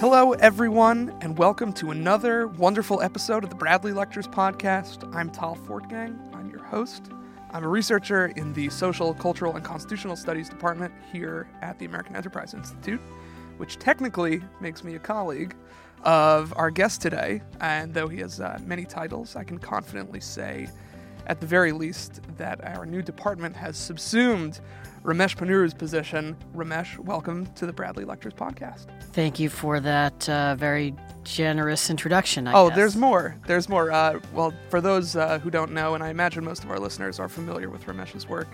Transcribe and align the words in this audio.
Hello, 0.00 0.32
everyone, 0.32 1.14
and 1.20 1.36
welcome 1.36 1.74
to 1.74 1.90
another 1.90 2.46
wonderful 2.46 3.02
episode 3.02 3.44
of 3.44 3.50
the 3.50 3.56
Bradley 3.56 3.92
Lectures 3.92 4.26
podcast. 4.26 5.14
I'm 5.14 5.28
Tal 5.28 5.56
Fortgang. 5.56 6.16
I'm 6.34 6.48
your 6.48 6.62
host. 6.62 7.10
I'm 7.50 7.64
a 7.64 7.68
researcher 7.68 8.32
in 8.34 8.54
the 8.54 8.70
Social, 8.70 9.12
Cultural, 9.12 9.56
and 9.56 9.62
Constitutional 9.62 10.16
Studies 10.16 10.48
Department 10.48 10.94
here 11.12 11.50
at 11.60 11.78
the 11.78 11.84
American 11.84 12.16
Enterprise 12.16 12.54
Institute, 12.54 13.02
which 13.58 13.76
technically 13.76 14.40
makes 14.58 14.82
me 14.82 14.94
a 14.94 14.98
colleague 14.98 15.54
of 16.02 16.54
our 16.56 16.70
guest 16.70 17.02
today. 17.02 17.42
And 17.60 17.92
though 17.92 18.08
he 18.08 18.20
has 18.20 18.40
uh, 18.40 18.58
many 18.64 18.86
titles, 18.86 19.36
I 19.36 19.44
can 19.44 19.58
confidently 19.58 20.20
say, 20.20 20.70
at 21.30 21.38
the 21.38 21.46
very 21.46 21.70
least, 21.70 22.20
that 22.38 22.60
our 22.64 22.84
new 22.84 23.00
department 23.00 23.54
has 23.54 23.76
subsumed 23.76 24.58
Ramesh 25.04 25.36
Ponnuru's 25.36 25.72
position. 25.72 26.36
Ramesh, 26.56 26.98
welcome 26.98 27.46
to 27.54 27.66
the 27.66 27.72
Bradley 27.72 28.04
Lectures 28.04 28.34
podcast. 28.34 28.86
Thank 29.12 29.38
you 29.38 29.48
for 29.48 29.78
that 29.78 30.28
uh, 30.28 30.56
very 30.56 30.92
generous 31.22 31.88
introduction. 31.88 32.48
I 32.48 32.52
oh, 32.54 32.68
guess. 32.68 32.76
there's 32.76 32.96
more. 32.96 33.36
There's 33.46 33.68
more. 33.68 33.92
Uh, 33.92 34.18
well, 34.34 34.52
for 34.70 34.80
those 34.80 35.14
uh, 35.14 35.38
who 35.38 35.50
don't 35.50 35.70
know, 35.70 35.94
and 35.94 36.02
I 36.02 36.08
imagine 36.08 36.44
most 36.44 36.64
of 36.64 36.70
our 36.72 36.80
listeners 36.80 37.20
are 37.20 37.28
familiar 37.28 37.70
with 37.70 37.86
Ramesh's 37.86 38.28
work, 38.28 38.48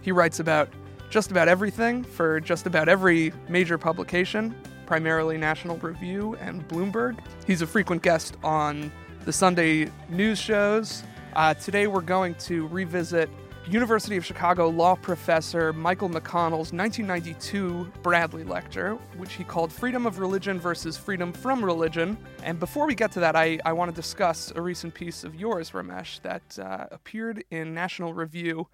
he 0.00 0.10
writes 0.10 0.40
about 0.40 0.70
just 1.10 1.30
about 1.30 1.48
everything 1.48 2.02
for 2.02 2.40
just 2.40 2.64
about 2.64 2.88
every 2.88 3.30
major 3.50 3.76
publication, 3.76 4.56
primarily 4.86 5.36
National 5.36 5.76
Review 5.76 6.34
and 6.40 6.66
Bloomberg. 6.66 7.18
He's 7.46 7.60
a 7.60 7.66
frequent 7.66 8.00
guest 8.00 8.38
on 8.42 8.90
the 9.26 9.34
Sunday 9.34 9.90
news 10.08 10.38
shows. 10.38 11.02
Uh, 11.34 11.54
today, 11.54 11.86
we're 11.86 12.02
going 12.02 12.34
to 12.34 12.66
revisit 12.68 13.30
University 13.66 14.18
of 14.18 14.24
Chicago 14.24 14.68
law 14.68 14.94
professor 14.94 15.72
Michael 15.72 16.10
McConnell's 16.10 16.74
1992 16.74 17.90
Bradley 18.02 18.44
Lecture, 18.44 18.96
which 19.16 19.32
he 19.32 19.42
called 19.42 19.72
Freedom 19.72 20.04
of 20.04 20.18
Religion 20.18 20.60
versus 20.60 20.98
Freedom 20.98 21.32
from 21.32 21.64
Religion. 21.64 22.18
And 22.42 22.60
before 22.60 22.86
we 22.86 22.94
get 22.94 23.12
to 23.12 23.20
that, 23.20 23.34
I, 23.34 23.58
I 23.64 23.72
want 23.72 23.90
to 23.90 23.94
discuss 23.94 24.52
a 24.54 24.60
recent 24.60 24.92
piece 24.92 25.24
of 25.24 25.34
yours, 25.34 25.70
Ramesh, 25.70 26.20
that 26.20 26.58
uh, 26.58 26.88
appeared 26.90 27.44
in 27.50 27.72
National 27.72 28.12
Review 28.12 28.68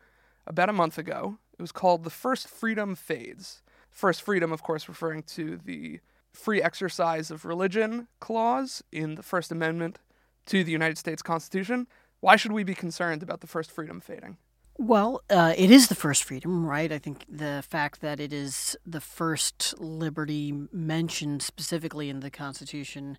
about 0.45 0.69
a 0.69 0.73
month 0.73 0.99
ago. 0.99 1.39
It 1.57 1.63
was 1.63 1.71
called 1.71 2.03
The 2.03 2.11
First 2.11 2.49
Freedom 2.49 2.97
Fades. 2.97 3.63
First 3.89 4.21
Freedom, 4.23 4.51
of 4.51 4.65
course, 4.65 4.89
referring 4.89 5.23
to 5.25 5.61
the 5.65 6.01
free 6.33 6.61
exercise 6.61 7.31
of 7.31 7.45
religion 7.45 8.09
clause 8.19 8.83
in 8.91 9.15
the 9.15 9.23
First 9.23 9.53
Amendment 9.53 10.01
to 10.47 10.65
the 10.65 10.73
United 10.73 10.99
States 10.99 11.23
Constitution. 11.23 11.87
Why 12.21 12.37
should 12.37 12.53
we 12.53 12.65
be 12.65 12.75
concerned 12.75 13.23
about 13.23 13.41
the 13.41 13.47
First 13.47 13.71
Freedom 13.71 14.01
fading? 14.01 14.39
Well, 14.81 15.23
uh, 15.29 15.55
it 15.57 15.73
is 15.73 15.89
the 15.89 15.97
first 15.97 16.23
freedom, 16.23 16.65
right? 16.65 16.93
I 16.93 16.99
think 16.99 17.25
the 17.29 17.65
fact 17.69 18.01
that 18.01 18.21
it 18.21 18.33
is 18.33 18.77
the 18.87 19.01
first 19.01 19.75
liberty 19.81 20.55
mentioned 20.73 21.43
specifically 21.43 22.09
in 22.09 22.21
the 22.21 22.31
Constitution 22.31 23.19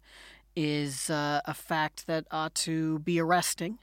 is 0.56 1.10
uh, 1.10 1.42
a 1.44 1.54
fact 1.54 2.08
that 2.08 2.26
ought 2.32 2.56
to 2.56 3.00
be 3.00 3.20
arresting, 3.20 3.78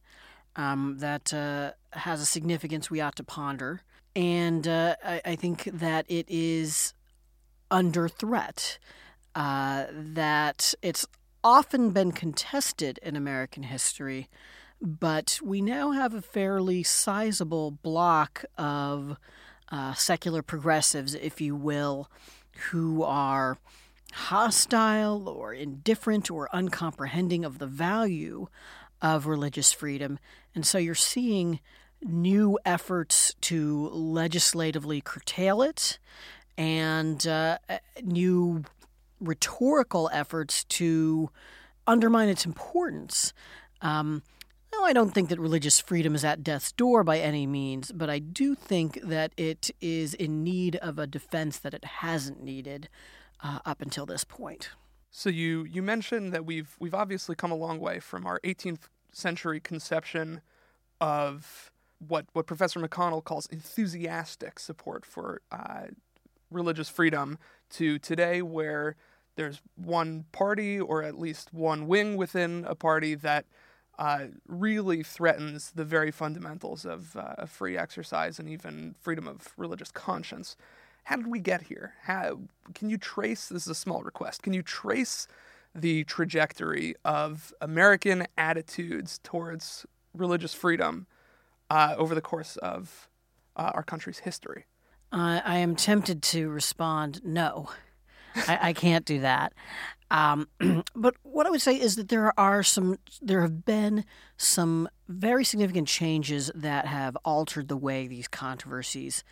um, 0.57 0.97
that 1.01 1.35
uh, 1.35 1.73
has 1.93 2.23
a 2.23 2.27
significance 2.27 2.91
we 2.91 3.03
ought 3.03 3.17
to 3.17 3.25
ponder. 3.25 3.83
And 4.15 4.67
uh, 4.67 4.97
I, 5.05 5.21
I, 5.27 5.37
think 5.37 5.65
that 5.65 6.07
it 6.09 6.25
is 6.31 6.95
under 7.71 8.09
threat, 8.09 8.79
uh, 9.35 9.85
that 9.93 10.73
it's 10.81 11.07
often 11.45 11.91
been 11.91 12.13
contested 12.13 12.99
in 13.03 13.17
American 13.17 13.65
history 13.65 14.31
but 14.81 15.39
we 15.43 15.61
now 15.61 15.93
have 15.93 16.15
a 16.15 16.23
fairly 16.23 16.83
sizable 16.83 17.71
block 17.71 18.45
of 18.59 19.17
uh, 19.71 19.95
secular 19.95 20.43
progressives, 20.43 21.15
if 21.15 21.41
you 21.41 21.57
will, 21.57 22.11
who 22.71 23.03
are 23.03 23.59
hostile 24.13 25.29
or 25.29 25.53
indifferent 25.53 26.31
or 26.31 26.49
uncomprehending 26.53 27.45
of 27.45 27.59
the 27.59 27.67
value 27.67 28.47
of 29.03 29.27
religious 29.27 29.73
freedom. 29.73 30.19
And 30.55 30.67
so 30.67 30.79
you're 30.79 30.95
seeing 30.95 31.61
new 32.03 32.59
efforts 32.65 33.35
to 33.43 33.89
legislatively 33.89 35.01
curtail 35.01 35.63
it 35.63 35.99
and 36.57 37.27
uh, 37.27 37.59
new 38.03 38.65
rhetorical 39.21 40.09
efforts 40.13 40.65
to 40.65 41.31
undermine 41.87 42.29
its 42.29 42.47
importance. 42.47 43.33
Um, 43.83 44.23
no, 44.77 44.85
I 44.85 44.93
don't 44.93 45.13
think 45.13 45.29
that 45.29 45.39
religious 45.39 45.81
freedom 45.81 46.15
is 46.15 46.25
at 46.25 46.43
death's 46.43 46.73
door 46.73 47.03
by 47.05 47.19
any 47.19 47.47
means, 47.47 47.93
but 47.93 48.11
I 48.11 48.19
do 48.19 48.55
think 48.55 49.01
that 49.03 49.33
it 49.37 49.71
is 49.81 50.15
in 50.15 50.43
need 50.43 50.77
of 50.77 50.99
a 50.99 51.07
defense 51.07 51.59
that 51.59 51.75
it 51.75 51.85
hasn't 51.85 52.43
needed 52.43 52.89
uh, 53.43 53.61
up 53.65 53.81
until 53.81 54.07
this 54.07 54.25
point. 54.25 54.71
So 55.11 55.31
you 55.31 55.65
you 55.65 55.83
mentioned 55.83 56.33
that 56.33 56.45
we've 56.45 56.77
we've 56.79 56.95
obviously 56.95 57.35
come 57.35 57.51
a 57.51 57.57
long 57.57 57.81
way 57.81 58.01
from 58.01 58.27
our 58.27 58.39
18th 58.41 58.89
century 59.13 59.61
conception 59.61 60.43
of 61.01 61.71
what 62.07 62.27
what 62.33 62.47
Professor 62.47 62.81
McConnell 62.81 63.25
calls 63.25 63.47
enthusiastic 63.47 64.59
support 64.59 65.07
for 65.07 65.41
uh, 65.51 65.87
religious 66.51 66.89
freedom 66.89 67.39
to 67.71 67.99
today, 67.99 68.43
where 68.43 68.97
there's 69.37 69.63
one 69.75 70.25
party 70.33 70.79
or 70.79 71.03
at 71.03 71.19
least 71.19 71.53
one 71.53 71.87
wing 71.87 72.17
within 72.17 72.65
a 72.67 72.75
party 72.75 73.15
that 73.15 73.47
uh, 73.99 74.27
really 74.47 75.03
threatens 75.03 75.73
the 75.73 75.85
very 75.85 76.11
fundamentals 76.11 76.85
of 76.85 77.17
uh, 77.17 77.47
free 77.47 77.77
exercise 77.77 78.39
and 78.39 78.49
even 78.49 78.95
freedom 79.01 79.27
of 79.27 79.49
religious 79.57 79.91
conscience. 79.91 80.57
How 81.05 81.17
did 81.17 81.29
we 81.29 81.39
get 81.39 81.63
here? 81.63 81.95
How, 82.03 82.41
can 82.75 82.91
you 82.91 82.99
trace, 82.99 83.49
this 83.49 83.63
is 83.63 83.69
a 83.69 83.75
small 83.75 84.03
request, 84.03 84.43
can 84.43 84.53
you 84.53 84.63
trace 84.63 85.29
the 85.75 86.05
trajectory 86.05 86.95
of 87.05 87.53
American 87.61 88.27
attitudes 88.37 89.21
towards 89.23 89.87
religious 90.15 90.55
freedom 90.55 91.07
uh, 91.71 91.95
over 91.97 92.15
the 92.15 92.21
course 92.21 92.57
of 92.57 93.09
uh, 93.57 93.71
our 93.75 93.83
country's 93.83 94.21
history? 94.21 94.67
I 95.13 95.59
am 95.59 95.77
tempted 95.77 96.23
to 96.25 96.49
respond 96.49 97.21
no. 97.25 97.71
I, 98.35 98.59
I 98.61 98.73
can't 98.73 99.05
do 99.05 99.21
that. 99.21 99.53
Um, 100.11 100.49
but 100.95 101.15
what 101.23 101.47
I 101.47 101.51
would 101.51 101.63
say 101.63 101.79
is 101.81 101.97
that 101.97 102.09
there 102.09 102.39
are 102.39 102.63
some, 102.63 102.99
there 103.21 103.43
have 103.43 103.65
been 103.65 104.05
some 104.37 104.89
very 105.09 105.45
significant 105.45 105.89
changes 105.89 106.51
that 106.55 106.87
have 106.87 107.17
altered 107.25 107.69
the 107.69 107.77
way 107.77 108.07
these 108.07 108.29
controversies 108.29 109.25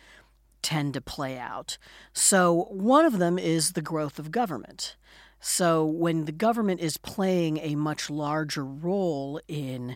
tend 0.61 0.93
to 0.95 1.01
play 1.01 1.37
out. 1.37 1.77
So, 2.11 2.67
one 2.71 3.05
of 3.05 3.19
them 3.19 3.37
is 3.37 3.73
the 3.73 3.81
growth 3.81 4.17
of 4.17 4.31
government. 4.31 4.95
So, 5.39 5.85
when 5.85 6.25
the 6.25 6.31
government 6.31 6.81
is 6.81 6.97
playing 6.97 7.59
a 7.59 7.75
much 7.75 8.09
larger 8.09 8.65
role 8.65 9.39
in 9.47 9.95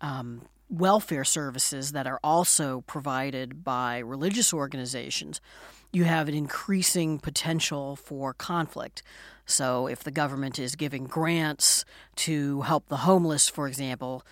um, 0.00 0.42
welfare 0.68 1.24
services 1.24 1.92
that 1.92 2.06
are 2.06 2.20
also 2.24 2.82
provided 2.82 3.62
by 3.62 3.98
religious 3.98 4.52
organizations, 4.52 5.40
you 5.92 6.04
have 6.04 6.28
an 6.28 6.34
increasing 6.34 7.18
potential 7.18 7.96
for 7.96 8.34
conflict. 8.34 9.02
So, 9.48 9.86
if 9.86 10.04
the 10.04 10.10
government 10.10 10.58
is 10.58 10.76
giving 10.76 11.04
grants 11.06 11.84
to 12.16 12.60
help 12.62 12.88
the 12.88 12.98
homeless, 12.98 13.48
for 13.48 13.66
example, 13.66 14.22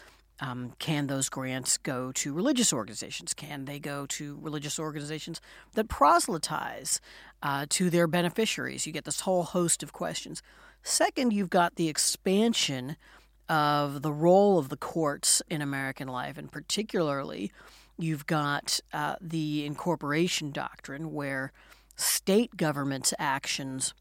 um, 0.40 0.74
can 0.78 1.06
those 1.06 1.30
grants 1.30 1.78
go 1.78 2.12
to 2.12 2.34
religious 2.34 2.72
organizations? 2.72 3.32
Can 3.32 3.64
they 3.64 3.78
go 3.78 4.04
to 4.06 4.38
religious 4.40 4.78
organizations 4.78 5.40
that 5.72 5.88
proselytize 5.88 7.00
uh, 7.42 7.64
to 7.70 7.88
their 7.88 8.06
beneficiaries? 8.06 8.86
You 8.86 8.92
get 8.92 9.04
this 9.04 9.20
whole 9.20 9.44
host 9.44 9.82
of 9.82 9.94
questions. 9.94 10.42
Second, 10.82 11.32
you've 11.32 11.50
got 11.50 11.76
the 11.76 11.88
expansion 11.88 12.96
of 13.48 14.02
the 14.02 14.12
role 14.12 14.58
of 14.58 14.68
the 14.68 14.76
courts 14.76 15.40
in 15.48 15.62
American 15.62 16.08
life, 16.08 16.36
and 16.36 16.52
particularly 16.52 17.50
You've 17.98 18.26
got 18.26 18.80
uh, 18.92 19.16
the 19.20 19.64
incorporation 19.64 20.52
doctrine, 20.52 21.12
where 21.12 21.52
state 21.96 22.56
government's 22.56 23.14
actions 23.18 23.94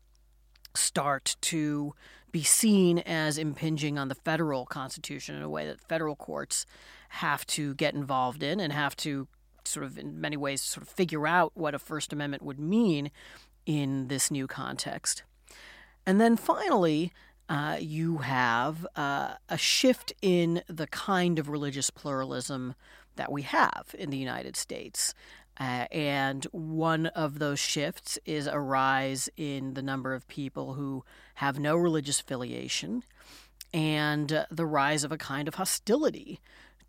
start 0.76 1.36
to 1.42 1.94
be 2.32 2.44
seen 2.44 3.00
as 3.00 3.38
impinging 3.38 3.98
on 3.98 4.10
the 4.10 4.16
federal 4.16 4.66
constitution 4.66 5.36
in 5.36 5.42
a 5.42 5.50
way 5.50 5.66
that 5.66 5.80
federal 5.80 6.16
courts 6.16 6.66
have 7.10 7.46
to 7.48 7.74
get 7.76 7.94
involved 7.94 8.44
in 8.44 8.60
and 8.60 8.74
have 8.74 8.96
to 8.98 9.28
sort 9.64 9.86
of, 9.86 9.98
in 9.98 10.20
many 10.20 10.38
ways, 10.38 10.62
sort 10.62 10.86
of 10.86 10.90
figure 10.90 11.26
out 11.26 11.52
what 11.56 11.74
a 11.74 11.80
First 11.80 12.12
Amendment 12.12 12.44
would 12.44 12.60
mean 12.60 13.10
in 13.66 14.10
this 14.10 14.30
new 14.30 14.48
context. 14.48 15.24
And 16.06 16.20
then 16.20 16.38
finally, 16.38 17.12
uh, 17.48 17.78
you 17.80 18.18
have 18.18 18.86
uh, 18.96 19.36
a 19.50 19.58
shift 19.58 20.14
in 20.22 20.62
the 20.68 20.88
kind 20.88 21.40
of 21.40 21.50
religious 21.50 21.90
pluralism 21.90 22.76
that 23.16 23.32
we 23.32 23.44
have 23.44 23.96
in 23.98 24.10
the 24.10 24.18
United 24.18 24.56
States. 24.56 25.14
Uh, 25.60 25.86
and 25.92 26.46
one 26.52 27.06
of 27.08 27.40
those 27.40 27.60
shifts 27.60 28.20
is 28.26 28.46
a 28.46 28.60
rise 28.60 29.30
in 29.38 29.74
the 29.74 29.82
number 29.82 30.14
of 30.14 30.28
people 30.28 30.74
who 30.74 31.04
have 31.36 31.60
no 31.60 31.76
religious 31.76 32.20
affiliation 32.20 33.04
and 33.74 34.32
uh, 34.34 34.46
the 34.52 34.66
rise 34.66 35.04
of 35.04 35.12
a 35.12 35.18
kind 35.18 35.48
of 35.48 35.56
hostility 35.56 36.40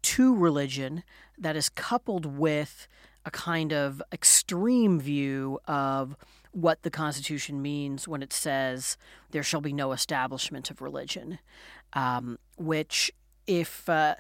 to 0.03 0.35
religion 0.35 1.03
that 1.39 1.57
is 1.57 1.69
coupled 1.69 2.27
with 2.27 2.87
a 3.25 3.31
kind 3.31 3.73
of 3.73 4.03
extreme 4.13 5.01
view 5.01 5.59
of 5.67 6.17
what 6.53 6.83
the 6.83 6.91
Constitution 6.91 7.61
means 7.61 8.09
when 8.09 8.23
it 8.23 8.33
says 8.33 8.97
there 9.33 9.43
shall 9.43 9.61
be 9.61 9.73
no 9.73 9.93
establishment 9.93 10.71
of 10.71 10.81
religion, 10.81 11.39
um, 11.93 12.39
which 12.57 13.11
if 13.47 13.89
uh, 13.89 14.15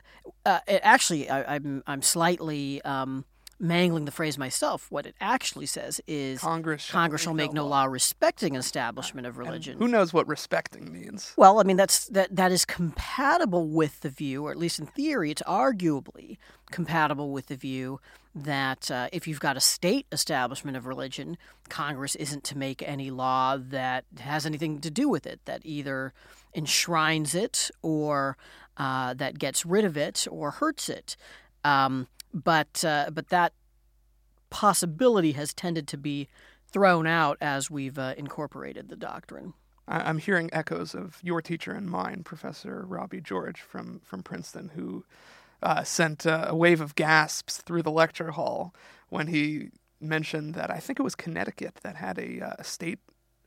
uh, 0.44 0.58
actually 0.69 1.31
I, 1.31 1.56
am 1.56 1.64
I'm, 1.64 1.82
I'm 1.87 2.02
slightly 2.02 2.82
um, 2.82 3.25
mangling 3.58 4.05
the 4.05 4.11
phrase 4.11 4.38
myself. 4.38 4.87
What 4.91 5.06
it 5.06 5.14
actually 5.20 5.67
says 5.67 6.00
is 6.06 6.41
Congress 6.41 6.82
shall 6.82 7.00
Congress 7.00 7.23
shall 7.23 7.35
make 7.35 7.53
no 7.53 7.64
law. 7.64 7.82
law 7.82 7.85
respecting 7.85 8.55
establishment 8.55 9.26
of 9.26 9.38
religion. 9.38 9.73
And 9.75 9.82
who 9.82 9.88
knows 9.88 10.12
what 10.12 10.26
respecting 10.29 10.93
means? 10.93 11.32
Well, 11.37 11.58
I 11.58 11.62
mean 11.62 11.76
that's 11.76 12.06
that 12.08 12.35
that 12.35 12.53
is 12.53 12.64
compatible 12.64 13.69
with 13.69 14.00
the 14.00 14.11
view, 14.11 14.47
or 14.47 14.50
at 14.50 14.58
least 14.58 14.79
in 14.79 14.87
theory, 14.87 15.31
it's 15.31 15.43
arguably 15.43 16.38
compatible 16.70 17.31
with 17.32 17.47
the 17.47 17.56
view 17.56 18.00
that 18.35 18.91
uh, 18.91 19.08
if 19.12 19.26
you've 19.26 19.41
got 19.41 19.56
a 19.56 19.61
state 19.61 20.06
establishment 20.12 20.76
of 20.76 20.87
religion, 20.87 21.38
Congress 21.70 22.14
isn't 22.17 22.44
to 22.44 22.59
make 22.59 22.82
any 22.82 23.11
law 23.11 23.56
that 23.56 24.05
has 24.19 24.44
anything 24.44 24.81
to 24.81 24.91
do 24.91 25.09
with 25.09 25.26
it, 25.26 25.41
that 25.47 25.62
either 25.64 26.12
enshrines 26.55 27.35
it 27.35 27.70
or 27.81 28.37
uh, 28.76 29.14
that 29.14 29.38
gets 29.38 29.64
rid 29.64 29.85
of 29.87 29.97
it 29.97 30.26
or 30.31 30.50
hurts 30.50 30.91
it. 30.91 31.17
Um, 31.64 32.09
but 32.37 32.85
uh, 32.85 33.11
but 33.12 33.29
that 33.29 33.53
possibility 34.50 35.33
has 35.33 35.55
tended 35.55 35.88
to 35.88 35.97
be 35.97 36.29
thrown 36.71 37.06
out 37.06 37.38
as 37.41 37.71
we've 37.71 37.99
uh, 37.99 38.15
incorporated 38.17 38.88
the 38.88 38.97
doctrine. 38.97 39.55
I'm 39.88 40.19
hearing 40.19 40.50
echoes 40.53 40.97
of 40.97 41.21
your 41.23 41.41
teacher 41.41 41.71
and 41.71 41.88
mine, 41.88 42.25
Professor 42.25 42.85
Robbie 42.87 43.21
George 43.21 43.61
from 43.61 44.00
from 44.00 44.23
Princeton, 44.23 44.71
who 44.75 45.05
uh, 45.62 45.85
sent 45.85 46.27
uh, 46.27 46.47
a 46.49 46.56
wave 46.56 46.81
of 46.81 46.94
gasps 46.97 47.59
through 47.59 47.83
the 47.83 47.91
lecture 47.91 48.33
hall 48.33 48.75
when 49.09 49.29
he 49.29 49.71
mentioned 50.00 50.55
that 50.55 50.71
I 50.71 50.79
think 50.79 50.99
it 50.99 51.03
was 51.03 51.15
Connecticut 51.15 51.77
that 51.83 51.97
had 51.97 52.19
a 52.19 52.41
uh, 52.41 52.62
state 52.62 52.99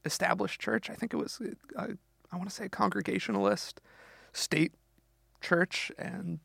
established 0.06 0.62
church. 0.62 0.90
I 0.90 0.96
think 0.96 1.14
it 1.14 1.18
was 1.18 1.42
uh, 1.76 1.88
I 2.32 2.38
want 2.38 2.50
to 2.50 2.56
say 2.56 2.66
a 2.66 2.70
Congregationalist 2.70 3.82
state 4.32 4.74
church, 5.42 5.92
and 5.98 6.40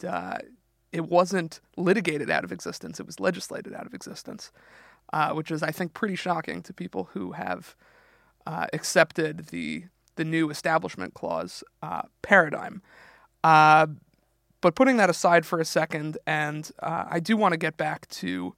it 0.94 1.08
wasn't 1.08 1.61
litigated 1.76 2.31
out 2.31 2.44
of 2.44 2.52
existence, 2.52 3.00
it 3.00 3.06
was 3.06 3.19
legislated 3.19 3.75
out 3.75 3.85
of 3.85 3.93
existence, 3.93 4.52
uh, 5.12 5.32
which 5.32 5.50
is, 5.50 5.61
I 5.61 5.73
think, 5.73 5.93
pretty 5.93 6.14
shocking 6.14 6.62
to 6.62 6.73
people 6.73 7.08
who 7.12 7.32
have 7.32 7.75
uh, 8.46 8.67
accepted 8.73 9.46
the, 9.49 9.87
the 10.14 10.25
new 10.25 10.50
Establishment 10.50 11.12
Clause 11.12 11.64
uh, 11.82 12.02
paradigm. 12.23 12.81
Uh, 13.43 13.88
but 14.61 14.76
putting 14.76 14.96
that 14.99 15.11
aside 15.11 15.44
for 15.44 15.58
a 15.58 15.64
second, 15.64 16.17
and 16.29 16.70
uh, 16.81 17.06
I 17.11 17.19
do 17.19 17.37
want 17.37 17.52
to 17.52 17.58
get 17.58 17.76
back 17.76 18.08
to 18.11 18.55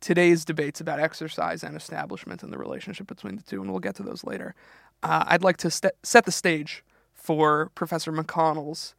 today's 0.00 0.44
debates 0.44 0.82
about 0.82 1.00
exercise 1.00 1.64
and 1.64 1.74
establishment 1.74 2.42
and 2.42 2.52
the 2.52 2.58
relationship 2.58 3.06
between 3.06 3.36
the 3.36 3.42
two, 3.42 3.62
and 3.62 3.70
we'll 3.70 3.80
get 3.80 3.94
to 3.96 4.02
those 4.02 4.24
later. 4.24 4.54
Uh, 5.02 5.24
I'd 5.26 5.42
like 5.42 5.56
to 5.58 5.70
st- 5.70 5.94
set 6.02 6.26
the 6.26 6.32
stage 6.32 6.84
for 7.14 7.70
Professor 7.74 8.12
McConnell's 8.12 8.94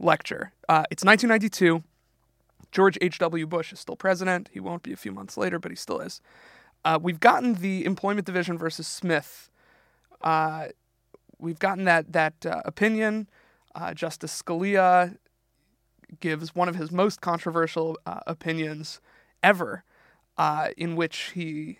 lecture. 0.00 0.52
it's 0.90 1.04
1992. 1.04 1.84
George 2.74 2.98
H.W. 3.00 3.46
Bush 3.46 3.72
is 3.72 3.78
still 3.78 3.94
president. 3.94 4.50
He 4.52 4.58
won't 4.58 4.82
be 4.82 4.92
a 4.92 4.96
few 4.96 5.12
months 5.12 5.36
later, 5.36 5.60
but 5.60 5.70
he 5.70 5.76
still 5.76 6.00
is. 6.00 6.20
Uh, 6.84 6.98
we've 7.00 7.20
gotten 7.20 7.54
the 7.54 7.84
Employment 7.84 8.26
Division 8.26 8.58
versus 8.58 8.88
Smith. 8.88 9.48
Uh, 10.20 10.66
we've 11.38 11.60
gotten 11.60 11.84
that 11.84 12.12
that 12.12 12.44
uh, 12.44 12.62
opinion. 12.64 13.28
Uh, 13.76 13.94
Justice 13.94 14.42
Scalia 14.42 15.16
gives 16.18 16.54
one 16.54 16.68
of 16.68 16.74
his 16.74 16.90
most 16.90 17.20
controversial 17.20 17.96
uh, 18.06 18.20
opinions 18.26 19.00
ever, 19.40 19.84
uh, 20.36 20.70
in 20.76 20.96
which 20.96 21.30
he 21.34 21.78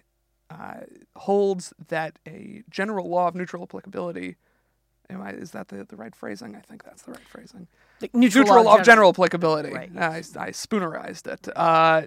holds 1.17 1.73
that 1.89 2.21
a 2.29 2.63
general 2.71 3.09
law 3.09 3.27
of 3.27 3.35
neutral 3.35 3.65
applicability. 3.65 4.37
Am 5.11 5.21
I, 5.21 5.33
is 5.33 5.51
that 5.51 5.67
the, 5.69 5.83
the 5.83 5.97
right 5.97 6.15
phrasing? 6.15 6.55
I 6.55 6.61
think 6.61 6.85
that's 6.85 7.03
the 7.03 7.11
right 7.11 7.29
phrasing 7.29 7.67
neutral, 8.13 8.45
neutral 8.45 8.69
of 8.69 8.85
general, 8.85 9.11
applicability. 9.11 9.73
Right. 9.73 9.91
I, 9.97 10.17
I, 10.17 10.51
spoonerized 10.51 11.27
it. 11.27 11.49
Uh, 11.57 12.03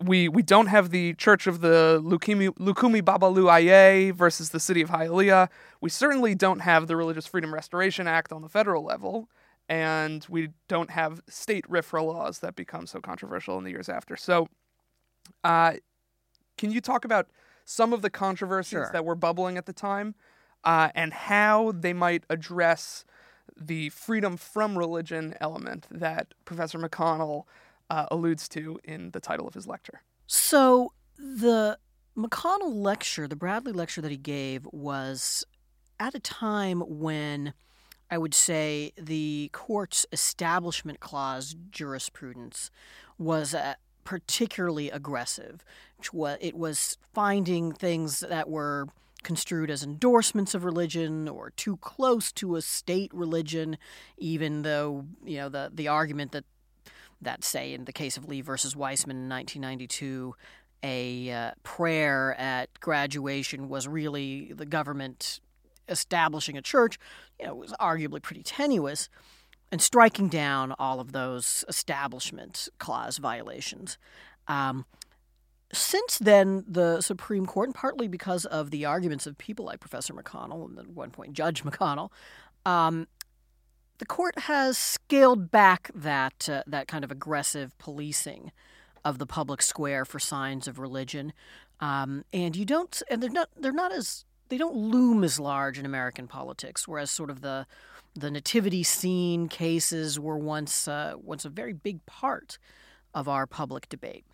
we 0.00 0.28
we 0.28 0.42
don't 0.42 0.66
have 0.66 0.90
the 0.90 1.14
Church 1.14 1.46
of 1.46 1.60
the 1.60 2.00
Lukumi, 2.02 2.48
Lukumi 2.58 3.02
Babalu 3.02 3.48
Aye 3.50 4.10
versus 4.12 4.50
the 4.50 4.60
City 4.60 4.82
of 4.82 4.90
Hialeah. 4.90 5.48
We 5.80 5.90
certainly 5.90 6.34
don't 6.34 6.60
have 6.60 6.86
the 6.86 6.96
Religious 6.96 7.26
Freedom 7.26 7.52
Restoration 7.54 8.06
Act 8.06 8.32
on 8.32 8.42
the 8.42 8.48
federal 8.48 8.84
level, 8.84 9.28
and 9.68 10.26
we 10.28 10.50
don't 10.68 10.90
have 10.90 11.22
state 11.28 11.68
RFRA 11.68 12.04
laws 12.04 12.40
that 12.40 12.56
become 12.56 12.86
so 12.86 13.00
controversial 13.00 13.58
in 13.58 13.64
the 13.64 13.70
years 13.70 13.88
after. 13.88 14.16
So, 14.16 14.48
uh, 15.44 15.74
can 16.58 16.70
you 16.70 16.80
talk 16.80 17.04
about 17.04 17.28
some 17.64 17.92
of 17.92 18.02
the 18.02 18.10
controversies 18.10 18.70
sure. 18.70 18.90
that 18.92 19.04
were 19.04 19.14
bubbling 19.14 19.56
at 19.56 19.66
the 19.66 19.72
time, 19.72 20.14
uh, 20.64 20.90
and 20.94 21.12
how 21.12 21.72
they 21.72 21.92
might 21.92 22.24
address 22.28 23.04
the 23.60 23.90
freedom 23.90 24.36
from 24.36 24.76
religion 24.76 25.34
element 25.40 25.86
that 25.90 26.34
Professor 26.44 26.78
McConnell 26.78 27.44
uh, 27.90 28.06
alludes 28.10 28.48
to 28.48 28.78
in 28.84 29.10
the 29.10 29.20
title 29.20 29.46
of 29.46 29.54
his 29.54 29.66
lecture. 29.66 30.02
So 30.26 30.92
the 31.18 31.78
McConnell 32.16 32.74
lecture, 32.74 33.28
the 33.28 33.36
Bradley 33.36 33.72
lecture 33.72 34.00
that 34.00 34.10
he 34.10 34.16
gave, 34.16 34.66
was 34.72 35.44
at 36.00 36.14
a 36.14 36.20
time 36.20 36.80
when 36.80 37.54
I 38.10 38.18
would 38.18 38.34
say 38.34 38.92
the 38.96 39.48
court's 39.52 40.04
establishment 40.12 41.00
clause 41.00 41.56
jurisprudence 41.70 42.70
was 43.18 43.54
uh, 43.54 43.74
particularly 44.04 44.90
aggressive. 44.90 45.64
It 46.40 46.54
was 46.54 46.98
finding 47.14 47.72
things 47.72 48.20
that 48.20 48.50
were 48.50 48.88
construed 49.22 49.70
as 49.70 49.82
endorsements 49.82 50.54
of 50.54 50.64
religion 50.64 51.28
or 51.28 51.50
too 51.50 51.76
close 51.78 52.32
to 52.32 52.56
a 52.56 52.62
state 52.62 53.12
religion, 53.14 53.78
even 54.18 54.62
though 54.62 55.06
you 55.24 55.38
know 55.38 55.48
the 55.48 55.70
the 55.72 55.88
argument 55.88 56.32
that 56.32 56.44
that 57.20 57.44
say 57.44 57.72
in 57.72 57.84
the 57.84 57.92
case 57.92 58.16
of 58.16 58.28
Lee 58.28 58.40
versus 58.40 58.74
Weisman 58.74 59.10
in 59.10 59.28
1992, 59.28 60.34
a 60.82 61.30
uh, 61.30 61.50
prayer 61.62 62.34
at 62.38 62.80
graduation 62.80 63.68
was 63.68 63.86
really 63.86 64.52
the 64.52 64.66
government 64.66 65.40
establishing 65.88 66.56
a 66.56 66.62
church, 66.62 66.98
you 67.38 67.46
know, 67.46 67.54
was 67.54 67.72
arguably 67.80 68.20
pretty 68.20 68.42
tenuous, 68.42 69.08
and 69.70 69.80
striking 69.80 70.28
down 70.28 70.74
all 70.78 71.00
of 71.00 71.12
those 71.12 71.64
establishment 71.68 72.68
clause 72.78 73.18
violations. 73.18 73.98
Um, 74.48 74.84
since 75.72 76.18
then, 76.18 76.64
the 76.68 77.00
Supreme 77.00 77.46
Court, 77.46 77.68
and 77.68 77.74
partly 77.74 78.06
because 78.06 78.44
of 78.44 78.70
the 78.70 78.84
arguments 78.84 79.26
of 79.26 79.38
people 79.38 79.64
like 79.64 79.80
Professor 79.80 80.12
McConnell 80.12 80.68
and 80.68 80.78
at 80.78 80.88
one 80.88 81.10
point 81.10 81.32
Judge 81.32 81.64
McConnell, 81.64 82.10
um, 82.66 83.06
the 83.98 84.06
court 84.06 84.38
has 84.40 84.76
scaled 84.76 85.50
back 85.50 85.90
that 85.94 86.48
uh, 86.48 86.62
that 86.66 86.88
kind 86.88 87.04
of 87.04 87.10
aggressive 87.10 87.76
policing 87.78 88.52
of 89.04 89.18
the 89.18 89.26
public 89.26 89.62
square 89.62 90.04
for 90.04 90.18
signs 90.18 90.68
of 90.68 90.78
religion, 90.78 91.32
um, 91.80 92.24
and 92.32 92.54
you 92.54 92.64
don't, 92.64 93.02
and 93.10 93.22
they're 93.22 93.30
not 93.30 93.48
they're 93.56 93.72
not 93.72 93.92
as 93.92 94.24
they 94.48 94.58
don't 94.58 94.76
loom 94.76 95.24
as 95.24 95.40
large 95.40 95.78
in 95.78 95.86
American 95.86 96.26
politics, 96.28 96.86
whereas 96.86 97.10
sort 97.10 97.30
of 97.30 97.40
the 97.40 97.66
the 98.14 98.30
nativity 98.30 98.82
scene 98.82 99.48
cases 99.48 100.20
were 100.20 100.38
once 100.38 100.86
uh, 100.86 101.14
once 101.16 101.44
a 101.44 101.48
very 101.48 101.72
big 101.72 102.04
part 102.04 102.58
of 103.14 103.28
our 103.28 103.46
public 103.46 103.88
debate 103.88 104.24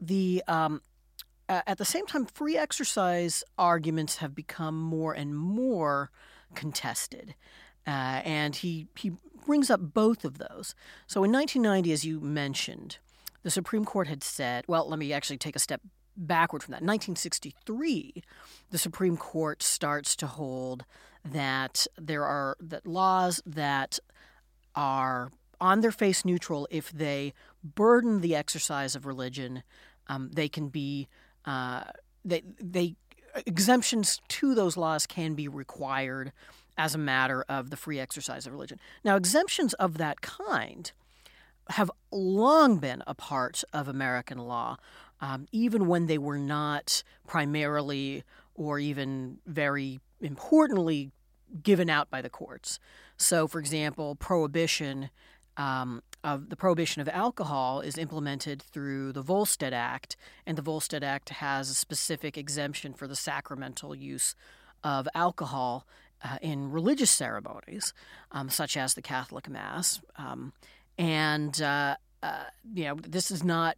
the 0.00 0.42
um, 0.46 0.82
at 1.48 1.78
the 1.78 1.84
same 1.84 2.06
time, 2.06 2.26
free 2.26 2.56
exercise 2.56 3.42
arguments 3.56 4.16
have 4.16 4.34
become 4.34 4.78
more 4.78 5.14
and 5.14 5.34
more 5.36 6.10
contested. 6.54 7.34
Uh, 7.86 8.20
and 8.24 8.56
he, 8.56 8.86
he 8.96 9.12
brings 9.46 9.70
up 9.70 9.80
both 9.80 10.24
of 10.24 10.36
those. 10.36 10.74
So 11.06 11.24
in 11.24 11.32
1990, 11.32 11.92
as 11.92 12.04
you 12.04 12.20
mentioned, 12.20 12.98
the 13.42 13.50
Supreme 13.50 13.86
Court 13.86 14.08
had 14.08 14.22
said, 14.22 14.64
well, 14.68 14.86
let 14.86 14.98
me 14.98 15.12
actually 15.12 15.38
take 15.38 15.56
a 15.56 15.60
step 15.60 15.80
backward 16.16 16.62
from 16.62 16.72
that. 16.72 16.82
In 16.82 16.86
1963, 16.86 18.22
the 18.70 18.78
Supreme 18.78 19.16
Court 19.16 19.62
starts 19.62 20.14
to 20.16 20.26
hold 20.26 20.84
that 21.24 21.86
there 21.96 22.24
are 22.24 22.56
that 22.60 22.86
laws 22.86 23.40
that 23.46 23.98
are 24.74 25.30
on 25.60 25.80
their 25.80 25.90
face 25.90 26.24
neutral 26.24 26.68
if 26.70 26.90
they 26.92 27.32
burden 27.62 28.20
the 28.20 28.34
exercise 28.34 28.94
of 28.94 29.06
religion 29.06 29.62
um, 30.08 30.30
they 30.32 30.48
can 30.48 30.68
be 30.68 31.08
uh, 31.44 31.82
they 32.24 32.42
they 32.60 32.96
exemptions 33.46 34.20
to 34.28 34.54
those 34.54 34.76
laws 34.76 35.06
can 35.06 35.34
be 35.34 35.48
required 35.48 36.32
as 36.76 36.94
a 36.94 36.98
matter 36.98 37.44
of 37.48 37.70
the 37.70 37.76
free 37.76 37.98
exercise 37.98 38.46
of 38.46 38.52
religion. 38.52 38.78
Now, 39.04 39.16
exemptions 39.16 39.74
of 39.74 39.98
that 39.98 40.20
kind 40.20 40.90
have 41.70 41.90
long 42.10 42.78
been 42.78 43.02
a 43.06 43.14
part 43.14 43.64
of 43.72 43.88
American 43.88 44.38
law, 44.38 44.76
um, 45.20 45.46
even 45.52 45.86
when 45.86 46.06
they 46.06 46.18
were 46.18 46.38
not 46.38 47.02
primarily 47.26 48.22
or 48.54 48.78
even 48.78 49.38
very 49.46 50.00
importantly 50.20 51.10
given 51.62 51.90
out 51.90 52.10
by 52.10 52.22
the 52.22 52.30
courts. 52.30 52.78
So, 53.16 53.46
for 53.48 53.58
example, 53.58 54.14
prohibition 54.14 55.10
um, 55.56 56.02
of 56.24 56.50
the 56.50 56.56
prohibition 56.56 57.00
of 57.00 57.08
alcohol 57.08 57.80
is 57.80 57.96
implemented 57.96 58.62
through 58.62 59.12
the 59.12 59.22
Volstead 59.22 59.72
Act, 59.72 60.16
and 60.46 60.58
the 60.58 60.62
Volstead 60.62 61.04
Act 61.04 61.28
has 61.30 61.70
a 61.70 61.74
specific 61.74 62.36
exemption 62.36 62.92
for 62.92 63.06
the 63.06 63.16
sacramental 63.16 63.94
use 63.94 64.34
of 64.82 65.08
alcohol 65.14 65.86
uh, 66.22 66.38
in 66.42 66.70
religious 66.70 67.10
ceremonies, 67.10 67.94
um, 68.32 68.48
such 68.48 68.76
as 68.76 68.94
the 68.94 69.02
Catholic 69.02 69.48
Mass. 69.48 70.00
Um, 70.16 70.52
and 70.96 71.60
uh, 71.62 71.96
uh, 72.22 72.44
you 72.74 72.84
know, 72.84 72.96
this 72.96 73.30
is 73.30 73.44
not 73.44 73.76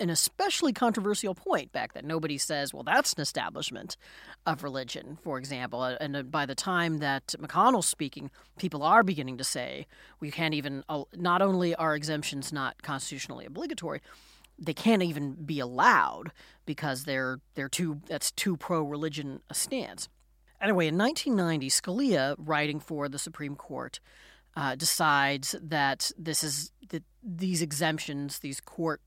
an 0.00 0.10
especially 0.10 0.72
controversial 0.72 1.34
point 1.34 1.72
back 1.72 1.92
then. 1.92 2.06
Nobody 2.06 2.38
says, 2.38 2.72
well, 2.72 2.82
that's 2.82 3.12
an 3.12 3.20
establishment 3.20 3.96
of 4.46 4.62
religion, 4.62 5.18
for 5.22 5.38
example. 5.38 5.82
And 5.84 6.16
uh, 6.16 6.22
by 6.22 6.46
the 6.46 6.54
time 6.54 6.98
that 6.98 7.34
McConnell's 7.38 7.88
speaking, 7.88 8.30
people 8.58 8.82
are 8.82 9.02
beginning 9.02 9.38
to 9.38 9.44
say, 9.44 9.86
we 10.20 10.30
can't 10.30 10.54
even, 10.54 10.84
uh, 10.88 11.04
not 11.14 11.42
only 11.42 11.74
are 11.74 11.94
exemptions 11.94 12.52
not 12.52 12.82
constitutionally 12.82 13.46
obligatory, 13.46 14.00
they 14.58 14.74
can't 14.74 15.02
even 15.02 15.32
be 15.32 15.60
allowed 15.60 16.32
because 16.66 17.04
they're, 17.04 17.40
they're 17.54 17.68
too, 17.68 18.00
that's 18.06 18.30
too 18.32 18.56
pro 18.56 18.82
religion 18.82 19.40
a 19.50 19.54
stance. 19.54 20.08
Anyway, 20.60 20.88
in 20.88 20.98
1990, 20.98 21.68
Scalia, 21.68 22.34
writing 22.38 22.80
for 22.80 23.08
the 23.08 23.18
Supreme 23.18 23.54
Court, 23.54 24.00
uh, 24.56 24.74
decides 24.74 25.54
that 25.62 26.10
this 26.18 26.42
is 26.42 26.72
that 26.88 27.04
these 27.22 27.62
exemptions, 27.62 28.40
these 28.40 28.60
court 28.60 29.00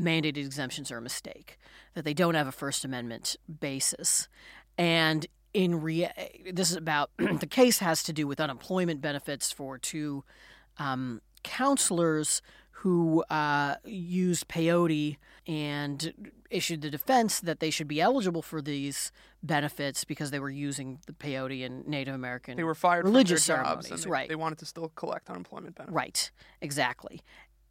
mandated 0.00 0.38
exemptions, 0.38 0.90
are 0.90 0.98
a 0.98 1.02
mistake. 1.02 1.58
That 1.94 2.04
they 2.04 2.14
don't 2.14 2.34
have 2.34 2.46
a 2.46 2.52
First 2.52 2.84
Amendment 2.84 3.36
basis, 3.60 4.28
and 4.76 5.26
in 5.54 5.80
rea- 5.80 6.42
this 6.52 6.70
is 6.70 6.76
about 6.76 7.10
the 7.18 7.46
case 7.46 7.78
has 7.78 8.02
to 8.04 8.12
do 8.12 8.26
with 8.26 8.40
unemployment 8.40 9.00
benefits 9.00 9.50
for 9.50 9.78
two 9.78 10.24
um, 10.78 11.22
counselors 11.42 12.42
who 12.80 13.24
uh, 13.30 13.76
used 13.86 14.48
peyote 14.48 15.16
and 15.46 16.32
issued 16.50 16.82
the 16.82 16.90
defense 16.90 17.40
that 17.40 17.58
they 17.58 17.70
should 17.70 17.88
be 17.88 18.00
eligible 18.00 18.42
for 18.42 18.60
these 18.60 19.10
benefits 19.42 20.04
because 20.04 20.30
they 20.30 20.38
were 20.38 20.50
using 20.50 20.98
the 21.06 21.12
peyote 21.12 21.62
in 21.62 21.84
Native 21.86 22.14
American 22.14 22.56
they 22.56 22.64
were 22.64 22.74
fired 22.74 23.04
religious 23.04 23.46
from 23.46 23.56
their 23.56 23.64
jobs, 23.64 23.86
ceremonies. 23.86 24.04
they, 24.04 24.10
right. 24.10 24.28
They 24.28 24.34
wanted 24.34 24.58
to 24.58 24.66
still 24.66 24.90
collect 24.94 25.30
unemployment 25.30 25.74
benefits. 25.74 25.94
Right. 25.94 26.30
Exactly. 26.60 27.22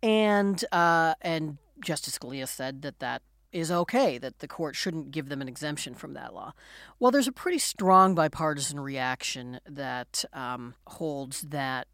And 0.04 0.64
uh, 0.72 1.16
and 1.22 1.58
Justice 1.84 2.18
Scalia 2.18 2.48
said 2.48 2.82
that 2.84 3.00
that 3.00 3.22
is 3.52 3.72
okay 3.72 4.18
that 4.18 4.40
the 4.40 4.48
court 4.48 4.76
shouldn't 4.76 5.12
give 5.12 5.30
them 5.30 5.42
an 5.42 5.48
exemption 5.48 5.96
from 5.96 6.14
that 6.14 6.34
law. 6.34 6.54
Well, 7.00 7.10
there's 7.10 7.28
a 7.28 7.32
pretty 7.32 7.60
strong 7.60 8.14
bipartisan 8.14 8.82
reaction 8.82 9.62
that 9.66 10.26
um, 10.34 10.76
holds 10.88 11.42
that 11.42 11.88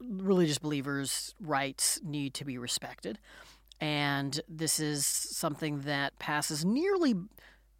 religious 0.00 0.58
believers' 0.58 1.34
rights 1.38 2.00
need 2.02 2.32
to 2.34 2.44
be 2.44 2.56
respected. 2.56 3.18
And 3.78 4.40
this 4.48 4.80
is 4.80 5.04
something 5.04 5.80
that 5.80 6.18
passes 6.18 6.64
nearly, 6.64 7.14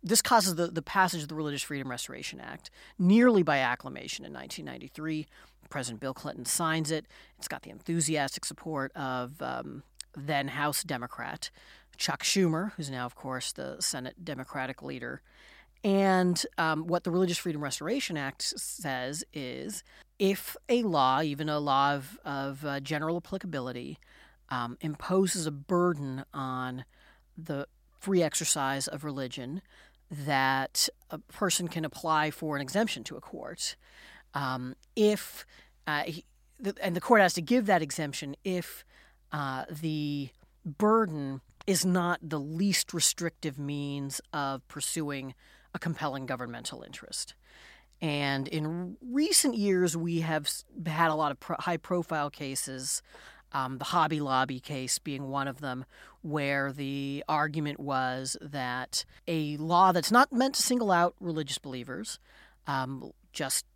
this 0.03 0.23
causes 0.23 0.57
the, 0.57 0.67
the 0.69 0.83
passage 0.83 1.23
of 1.23 1.29
the 1.29 1.35
Religious 1.35 1.63
Freedom 1.63 1.91
Restoration 1.91 2.41
Act 2.41 2.71
nearly 2.99 3.43
by 3.43 3.59
acclamation 3.59 4.25
in 4.25 4.33
1993. 4.33 5.27
President 5.71 6.01
Bill 6.01 6.15
Clinton 6.15 6.45
signs 6.45 6.91
it. 6.91 7.07
It's 7.39 7.49
got 7.49 7.63
the 7.63 7.71
enthusiastic 7.71 8.45
support 8.45 8.93
of 8.95 9.41
um, 9.41 9.83
then 10.17 10.49
House 10.49 10.83
Democrat 10.83 11.51
Chuck 11.97 12.23
Schumer, 12.25 12.73
who's 12.73 12.91
now, 12.91 13.07
of 13.07 13.15
course, 13.15 13.53
the 13.53 13.77
Senate 13.81 14.25
Democratic 14.25 14.83
leader. 14.83 15.23
And 15.85 16.45
um, 16.59 16.87
what 16.87 17.05
the 17.05 17.11
Religious 17.11 17.39
Freedom 17.39 17.63
Restoration 17.63 18.17
Act 18.17 18.43
says 18.43 19.25
is 19.33 19.83
if 20.19 20.57
a 20.69 20.83
law, 20.83 21.23
even 21.23 21.49
a 21.49 21.59
law 21.59 21.95
of, 21.95 22.19
of 22.25 22.65
uh, 22.65 22.81
general 22.81 23.17
applicability, 23.17 23.99
um, 24.49 24.77
imposes 24.81 25.47
a 25.47 25.51
burden 25.51 26.25
on 26.33 26.85
the 27.37 27.67
free 27.99 28.23
exercise 28.23 28.87
of 28.87 29.05
religion, 29.05 29.63
that 30.13 30.89
a 31.11 31.19
person 31.19 31.69
can 31.69 31.85
apply 31.85 32.31
for 32.31 32.55
an 32.55 32.63
exemption 32.63 33.03
to 33.05 33.17
a 33.17 33.21
court. 33.21 33.77
Um, 34.35 34.77
if 34.95 35.47
uh, 35.87 36.03
he, 36.03 36.25
the, 36.61 36.75
and 36.83 36.95
the 36.95 37.01
court 37.01 37.21
has 37.21 37.35
to 37.35 37.43
give 37.43 37.67
that 37.67 37.83
exemption 37.83 38.37
if 38.45 38.85
uh, 39.33 39.65
the 39.71 40.29
burden 40.65 41.41
is 41.67 41.85
not 41.85 42.21
the 42.23 42.39
least 42.39 42.93
restrictive 42.93 43.59
means 43.59 44.21
of 44.33 44.67
pursuing 44.69 45.35
a 45.75 45.79
compelling 45.79 46.27
governmental 46.27 46.83
interest. 46.83 47.35
And 48.01 48.49
in 48.49 48.97
recent 49.01 49.55
years, 49.55 49.97
we 49.97 50.21
have 50.21 50.51
had 50.87 51.11
a 51.11 51.15
lot 51.15 51.31
of 51.31 51.41
pro- 51.41 51.57
high 51.61 51.77
profile 51.77 52.31
cases, 52.31 53.01
um, 53.53 53.79
the 53.79 53.85
Hobby 53.85 54.21
Lobby 54.21 54.61
case 54.61 54.99
being 54.99 55.29
one 55.29 55.49
of 55.49 55.61
them, 55.61 55.85
where 56.23 56.73
the 56.73 57.25
argument 57.29 57.81
was 57.81 58.37
that 58.41 59.05
a 59.27 59.57
law 59.59 59.93
that's 59.93 60.11
not 60.11 60.33
meant 60.33 60.55
to 60.55 60.63
single 60.63 60.91
out 60.91 61.15
religious 61.21 61.59
believers, 61.59 62.19
um, 62.67 63.13
just 63.33 63.67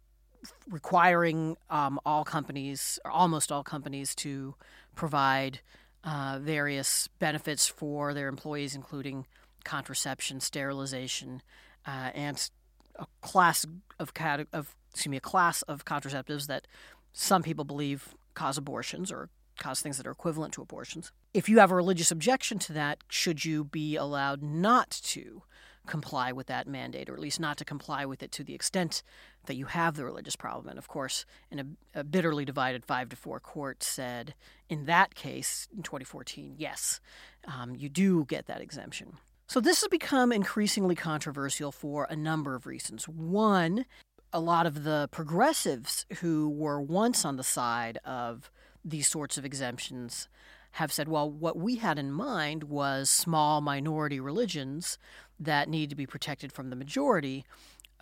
requiring 0.71 1.56
um, 1.71 1.99
all 2.04 2.25
companies, 2.25 2.99
or 3.04 3.11
almost 3.11 3.50
all 3.50 3.62
companies, 3.62 4.14
to 4.14 4.54
provide 4.95 5.61
uh, 6.04 6.38
various 6.40 7.09
benefits 7.18 7.66
for 7.66 8.14
their 8.14 8.28
employees, 8.28 8.75
including 8.75 9.26
contraception, 9.64 10.40
sterilization, 10.40 11.42
uh, 11.87 12.11
and 12.14 12.50
a 12.99 13.06
class 13.21 13.66
of, 13.99 14.12
of 14.52 14.76
excuse 14.90 15.11
me 15.11 15.16
a 15.16 15.21
class 15.21 15.62
of 15.62 15.85
contraceptives 15.85 16.47
that 16.47 16.66
some 17.12 17.42
people 17.42 17.64
believe 17.64 18.14
cause 18.35 18.56
abortions 18.56 19.11
or 19.11 19.28
cause 19.59 19.81
things 19.81 19.97
that 19.97 20.07
are 20.07 20.13
equivalent 20.13 20.55
to 20.55 20.63
abortions. 20.63 21.13
If 21.35 21.49
you 21.49 21.59
have 21.59 21.71
a 21.71 21.75
religious 21.75 22.11
objection 22.11 22.59
to 22.61 22.73
that, 22.75 22.99
should 23.09 23.45
you 23.45 23.65
be 23.65 23.97
allowed 23.97 24.43
not 24.43 24.91
to 24.91 25.43
comply 25.87 26.33
with 26.33 26.49
that 26.49 26.67
mandate, 26.67 27.09
or 27.09 27.15
at 27.15 27.21
least 27.21 27.39
not 27.39 27.57
to 27.57 27.65
comply 27.65 28.05
with 28.05 28.23
it 28.23 28.33
to 28.33 28.43
the 28.43 28.55
extent 28.55 29.03
that 29.47 29.55
you 29.55 29.67
have 29.67 29.95
the 29.95 30.05
religious 30.05 30.37
problem? 30.37 30.69
And 30.69 30.79
of 30.79 30.89
course, 30.89 31.25
in 31.51 31.59
a, 31.59 32.01
a 32.01 32.05
bitterly 32.05 32.45
divided 32.45 32.85
five 32.85 33.09
to 33.11 33.17
four 33.17 33.41
court 33.41 33.83
said 33.83 34.35
in 34.69 34.87
that 34.87 35.15
case 35.15 35.69
in 35.75 35.83
2014, 35.83 36.55
yes, 36.59 37.01
um, 37.47 37.77
you 37.77 37.89
do 37.89 38.25
get 38.25 38.47
that 38.47 38.61
exemption. 38.61 39.15
So 39.49 39.61
this 39.61 39.81
has 39.81 39.89
become 39.89 40.33
increasingly 40.33 40.97
controversial 40.97 41.71
for 41.71 42.09
a 42.11 42.17
number 42.17 42.57
of 42.57 42.67
reasons. 42.67 43.09
One, 43.09 43.87
a 44.33 44.41
lot 44.41 44.67
of 44.67 44.83
the 44.83 45.09
progressives 45.13 46.05
who 46.21 46.49
were 46.49 46.81
once 46.81 47.25
on 47.25 47.37
the 47.37 47.45
side 47.45 47.99
of 48.05 48.51
these 48.87 49.09
sorts 49.09 49.37
of 49.37 49.45
exemptions 49.45 50.28
have 50.73 50.93
said, 50.93 51.09
well, 51.09 51.31
what 51.31 51.57
we 51.57 51.76
had 51.76 51.99
in 51.99 52.12
mind 52.12 52.64
was 52.64 53.11
small 53.11 53.61
minority 53.61 54.21
religions 54.21 54.99
that 55.40 55.69
need 55.69 55.90
to 55.90 55.97
be 55.97 56.07
protected 56.07 56.52
from 56.52 56.71
the 56.71 56.76
majority. 56.76 57.45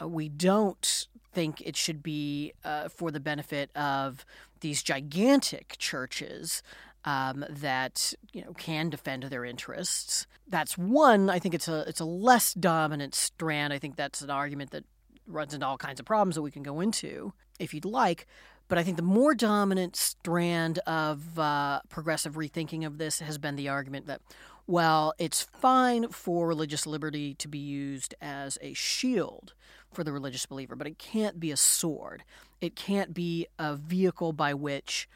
Uh, 0.01 0.09
we 0.09 0.29
don't 0.29 1.07
think 1.33 1.61
it 1.61 1.77
should 1.77 2.03
be 2.03 2.53
uh, 2.65 2.89
for 2.89 3.11
the 3.11 3.21
benefit 3.21 3.71
of 3.77 4.27
these 4.61 4.83
gigantic 4.83 5.77
churches 5.79 6.63
um, 7.05 7.45
that 7.49 8.15
you 8.33 8.43
know 8.43 8.53
can 8.55 8.91
defend 8.91 9.25
their 9.25 9.45
interests. 9.45 10.27
That's 10.49 10.79
one. 10.79 11.29
I 11.29 11.39
think 11.39 11.55
it's 11.55 11.69
a 11.69 11.85
it's 11.87 12.01
a 12.01 12.05
less 12.05 12.55
dominant 12.55 13.15
strand. 13.15 13.73
I 13.73 13.79
think 13.79 13.97
that's 13.97 14.23
an 14.23 14.31
argument 14.31 14.71
that 14.71 14.85
runs 15.27 15.55
into 15.55 15.67
all 15.67 15.79
kinds 15.79 16.01
of 16.01 16.07
problems 16.07 16.35
that 16.35 16.43
we 16.43 16.51
can 16.51 16.63
go 16.63 16.81
into 16.81 17.33
if 17.59 17.75
you'd 17.75 17.85
like. 17.85 18.27
But 18.75 18.81
I 18.81 18.83
think 18.83 18.97
the 18.97 19.05
more 19.05 19.37
dominant 19.37 19.95
strand 19.95 20.81
of 20.81 21.39
uh, 21.39 21.83
progressive 21.91 22.35
rethinking 22.35 22.85
of 22.85 22.99
this 22.99 23.21
has 23.21 23.39
been 23.39 23.55
the 23.55 23.69
argument 23.69 24.09
that, 24.09 24.21
well, 24.67 25.15
it's 25.17 25.43
fine 25.43 26.09
for 26.09 26.49
religious 26.49 26.85
liberty 26.85 27.35
to 27.35 27.47
be 27.47 27.59
used 27.59 28.17
as 28.21 28.59
a 28.61 28.75
shield 28.75 29.55
for 29.93 30.03
the 30.03 30.11
religious 30.11 30.45
believer, 30.45 30.75
but 30.75 30.89
it 30.89 30.99
can't 30.99 31.39
be 31.39 31.53
a 31.53 31.57
sword. 31.57 32.25
It 32.61 32.75
can't 32.75 33.15
be 33.15 33.47
a 33.61 33.77
vehicle 33.77 34.33
by 34.33 34.55
which 34.55 35.09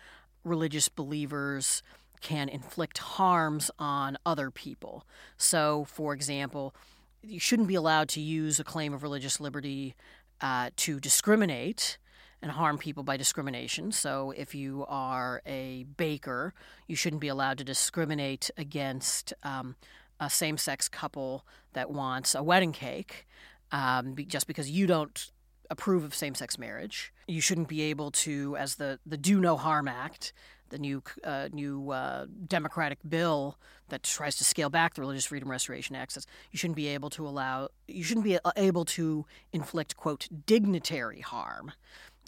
religious 0.44 0.88
believers 0.88 1.82
can 2.20 2.48
inflict 2.48 2.98
harms 2.98 3.72
on 3.76 4.18
other 4.24 4.52
people. 4.52 5.04
So, 5.36 5.84
for 5.90 6.14
example, 6.14 6.76
you 7.24 7.40
shouldn't 7.40 7.66
be 7.66 7.74
allowed 7.74 8.08
to 8.10 8.20
use 8.20 8.60
a 8.60 8.64
claim 8.64 8.94
of 8.94 9.02
religious 9.02 9.40
liberty 9.40 9.96
uh, 10.40 10.70
to 10.76 11.00
discriminate 11.00 11.98
and 12.42 12.52
harm 12.52 12.78
people 12.78 13.02
by 13.02 13.16
discrimination. 13.16 13.92
So, 13.92 14.33
if 14.37 14.54
you 14.54 14.85
are 14.88 15.42
a 15.47 15.85
baker, 15.97 16.54
you 16.87 16.97
shouldn't 16.97 17.21
be 17.21 17.28
allowed 17.28 17.59
to 17.59 17.64
discriminate 17.64 18.50
against 18.57 19.33
um, 19.42 19.76
a 20.21 20.30
same 20.30 20.57
sex 20.57 20.88
couple 20.88 21.45
that 21.73 21.90
wants 21.90 22.35
a 22.35 22.42
wedding 22.42 22.73
cake 22.73 23.26
um, 23.73 24.14
just 24.26 24.47
because 24.47 24.71
you 24.71 24.87
don't 24.87 25.30
approve 25.71 26.04
of 26.04 26.14
same 26.14 26.35
sex 26.35 26.59
marriage. 26.59 27.12
You 27.26 27.40
shouldn't 27.40 27.68
be 27.68 27.83
able 27.83 28.11
to, 28.12 28.57
as 28.57 28.76
the, 28.76 28.99
the 29.04 29.16
Do 29.16 29.40
No 29.40 29.57
Harm 29.57 29.87
Act, 29.87 30.33
the 30.71 30.78
new 30.78 31.02
uh, 31.25 31.49
new 31.52 31.90
uh, 31.90 32.26
Democratic 32.47 32.99
bill 33.09 33.59
that 33.88 34.02
tries 34.02 34.37
to 34.37 34.45
scale 34.45 34.68
back 34.68 34.95
the 34.95 35.00
Religious 35.00 35.26
Freedom 35.26 35.50
Restoration 35.50 35.97
Act 35.97 36.12
says 36.12 36.26
you 36.52 36.59
shouldn't 36.59 36.76
be 36.76 36.88
able 36.88 37.11
to 37.11 37.26
allow 37.26 37.68
you 37.87 38.04
shouldn't 38.04 38.25
be 38.25 38.38
able 38.57 38.85
to 38.85 39.25
inflict 39.52 39.97
quote 39.97 40.28
dignitary 40.47 41.21
harm 41.21 41.73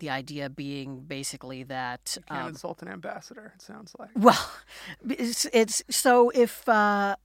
The 0.01 0.11
idea 0.11 0.51
being 0.51 1.01
basically 1.01 1.63
that 1.65 2.17
You 2.17 2.23
can't 2.29 2.43
um, 2.43 2.49
insult 2.49 2.83
an 2.83 2.89
ambassador. 2.89 3.53
It 3.55 3.63
sounds 3.63 3.95
like. 3.99 4.11
well, 4.17 4.51
it's, 5.09 5.47
it's 5.53 5.83
so 5.89 6.31
if 6.31 6.69
uh, 6.69 7.17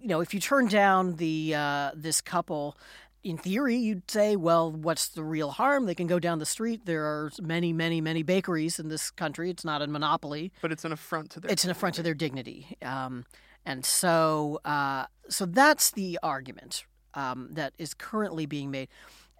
you 0.00 0.08
know 0.08 0.20
if 0.20 0.32
you 0.32 0.40
turn 0.40 0.68
down 0.68 1.16
the 1.16 1.54
uh, 1.54 1.90
this 1.94 2.20
couple. 2.20 2.76
In 3.22 3.38
theory, 3.38 3.76
you'd 3.76 4.10
say, 4.10 4.36
well, 4.36 4.70
what's 4.70 5.08
the 5.08 5.24
real 5.24 5.50
harm? 5.50 5.86
They 5.86 5.94
can 5.94 6.06
go 6.06 6.18
down 6.18 6.40
the 6.40 6.44
street. 6.44 6.84
There 6.84 7.04
are 7.04 7.30
many, 7.40 7.72
many, 7.72 8.02
many 8.02 8.22
bakeries 8.22 8.78
in 8.78 8.88
this 8.88 9.10
country. 9.10 9.48
It's 9.48 9.64
not 9.64 9.80
a 9.80 9.86
monopoly. 9.86 10.52
But 10.60 10.72
it's 10.72 10.84
an 10.84 10.92
affront 10.92 11.30
to 11.30 11.40
their. 11.40 11.50
It's 11.50 11.64
an 11.64 11.70
affront 11.70 11.94
to 11.94 12.02
their 12.02 12.12
dignity. 12.12 12.76
Um, 12.82 13.24
and 13.64 13.84
so, 13.84 14.60
uh, 14.66 15.06
so 15.30 15.46
that's 15.46 15.92
the 15.92 16.18
argument 16.22 16.84
um, 17.14 17.48
that 17.52 17.72
is 17.78 17.94
currently 17.94 18.46
being 18.46 18.70
made. 18.70 18.88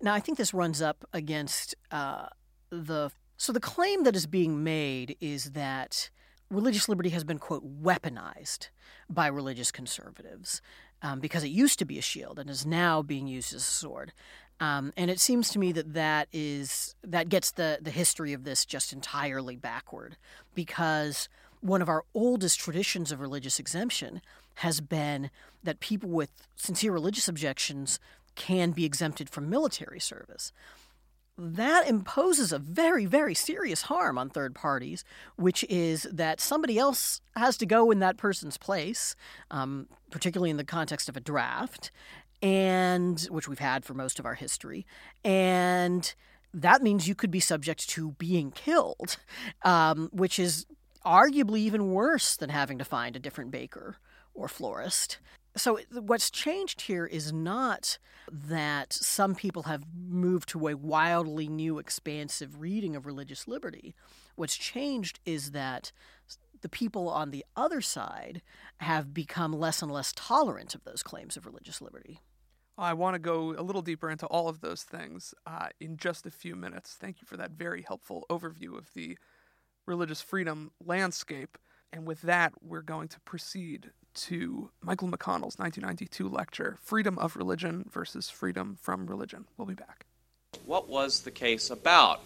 Now, 0.00 0.14
I 0.14 0.20
think 0.20 0.38
this 0.38 0.54
runs 0.54 0.80
up 0.82 1.04
against 1.12 1.74
uh, 1.90 2.28
the. 2.82 3.10
So 3.36 3.52
the 3.52 3.60
claim 3.60 4.04
that 4.04 4.14
is 4.14 4.26
being 4.26 4.62
made 4.62 5.16
is 5.20 5.52
that 5.52 6.10
religious 6.50 6.88
liberty 6.88 7.10
has 7.10 7.24
been 7.24 7.38
quote 7.38 7.82
weaponized 7.82 8.68
by 9.08 9.26
religious 9.26 9.72
conservatives 9.72 10.62
um, 11.02 11.20
because 11.20 11.42
it 11.42 11.48
used 11.48 11.78
to 11.80 11.84
be 11.84 11.98
a 11.98 12.02
shield 12.02 12.38
and 12.38 12.48
is 12.48 12.64
now 12.64 13.02
being 13.02 13.26
used 13.26 13.52
as 13.54 13.62
a 13.62 13.64
sword. 13.64 14.12
Um, 14.60 14.92
and 14.96 15.10
it 15.10 15.18
seems 15.18 15.50
to 15.50 15.58
me 15.58 15.72
that 15.72 15.94
that 15.94 16.28
is 16.32 16.94
that 17.02 17.28
gets 17.28 17.50
the 17.50 17.78
the 17.82 17.90
history 17.90 18.32
of 18.32 18.44
this 18.44 18.64
just 18.64 18.92
entirely 18.92 19.56
backward 19.56 20.16
because 20.54 21.28
one 21.60 21.82
of 21.82 21.88
our 21.88 22.04
oldest 22.14 22.60
traditions 22.60 23.10
of 23.10 23.20
religious 23.20 23.58
exemption 23.58 24.20
has 24.56 24.80
been 24.80 25.30
that 25.62 25.80
people 25.80 26.08
with 26.08 26.30
sincere 26.54 26.92
religious 26.92 27.26
objections 27.26 27.98
can 28.36 28.70
be 28.70 28.84
exempted 28.84 29.28
from 29.28 29.50
military 29.50 30.00
service. 30.00 30.52
That 31.36 31.88
imposes 31.88 32.52
a 32.52 32.60
very, 32.60 33.06
very 33.06 33.34
serious 33.34 33.82
harm 33.82 34.18
on 34.18 34.30
third 34.30 34.54
parties, 34.54 35.04
which 35.36 35.64
is 35.64 36.04
that 36.12 36.40
somebody 36.40 36.78
else 36.78 37.20
has 37.34 37.56
to 37.56 37.66
go 37.66 37.90
in 37.90 37.98
that 37.98 38.16
person's 38.16 38.56
place, 38.56 39.16
um, 39.50 39.88
particularly 40.10 40.50
in 40.50 40.58
the 40.58 40.64
context 40.64 41.08
of 41.08 41.16
a 41.16 41.20
draft, 41.20 41.90
and 42.40 43.20
which 43.30 43.48
we've 43.48 43.58
had 43.58 43.84
for 43.84 43.94
most 43.94 44.20
of 44.20 44.26
our 44.26 44.34
history, 44.34 44.86
and 45.24 46.14
that 46.52 46.82
means 46.82 47.08
you 47.08 47.16
could 47.16 47.30
be 47.30 47.40
subject 47.40 47.88
to 47.88 48.12
being 48.12 48.52
killed, 48.52 49.16
um, 49.64 50.08
which 50.12 50.38
is 50.38 50.66
arguably 51.04 51.58
even 51.58 51.90
worse 51.90 52.36
than 52.36 52.50
having 52.50 52.78
to 52.78 52.84
find 52.84 53.16
a 53.16 53.18
different 53.18 53.50
baker 53.50 53.96
or 54.34 54.46
florist. 54.46 55.18
So, 55.56 55.78
what's 55.92 56.30
changed 56.30 56.82
here 56.82 57.06
is 57.06 57.32
not 57.32 57.98
that 58.30 58.92
some 58.92 59.36
people 59.36 59.64
have 59.64 59.84
moved 59.94 60.48
to 60.50 60.66
a 60.66 60.74
wildly 60.74 61.48
new, 61.48 61.78
expansive 61.78 62.60
reading 62.60 62.96
of 62.96 63.06
religious 63.06 63.46
liberty. 63.46 63.94
What's 64.34 64.56
changed 64.56 65.20
is 65.24 65.52
that 65.52 65.92
the 66.62 66.68
people 66.68 67.08
on 67.08 67.30
the 67.30 67.44
other 67.54 67.80
side 67.80 68.42
have 68.78 69.14
become 69.14 69.52
less 69.52 69.80
and 69.80 69.92
less 69.92 70.12
tolerant 70.16 70.74
of 70.74 70.82
those 70.82 71.02
claims 71.02 71.36
of 71.36 71.46
religious 71.46 71.80
liberty. 71.80 72.20
I 72.76 72.94
want 72.94 73.14
to 73.14 73.20
go 73.20 73.54
a 73.56 73.62
little 73.62 73.82
deeper 73.82 74.10
into 74.10 74.26
all 74.26 74.48
of 74.48 74.60
those 74.60 74.82
things 74.82 75.34
uh, 75.46 75.68
in 75.78 75.96
just 75.96 76.26
a 76.26 76.30
few 76.30 76.56
minutes. 76.56 76.96
Thank 76.98 77.20
you 77.20 77.26
for 77.26 77.36
that 77.36 77.52
very 77.52 77.82
helpful 77.82 78.26
overview 78.28 78.76
of 78.76 78.92
the 78.94 79.16
religious 79.86 80.20
freedom 80.20 80.72
landscape. 80.84 81.58
And 81.92 82.06
with 82.06 82.22
that, 82.22 82.54
we're 82.60 82.82
going 82.82 83.06
to 83.08 83.20
proceed 83.20 83.92
to 84.14 84.70
Michael 84.80 85.08
McConnell's 85.08 85.58
1992 85.58 86.28
lecture, 86.28 86.78
Freedom 86.82 87.18
of 87.18 87.36
Religion 87.36 87.88
versus 87.92 88.30
Freedom 88.30 88.76
from 88.80 89.06
Religion. 89.06 89.46
We'll 89.56 89.66
be 89.66 89.74
back. 89.74 90.06
What 90.66 90.88
was 90.88 91.20
the 91.20 91.30
case 91.30 91.70
about? 91.70 92.20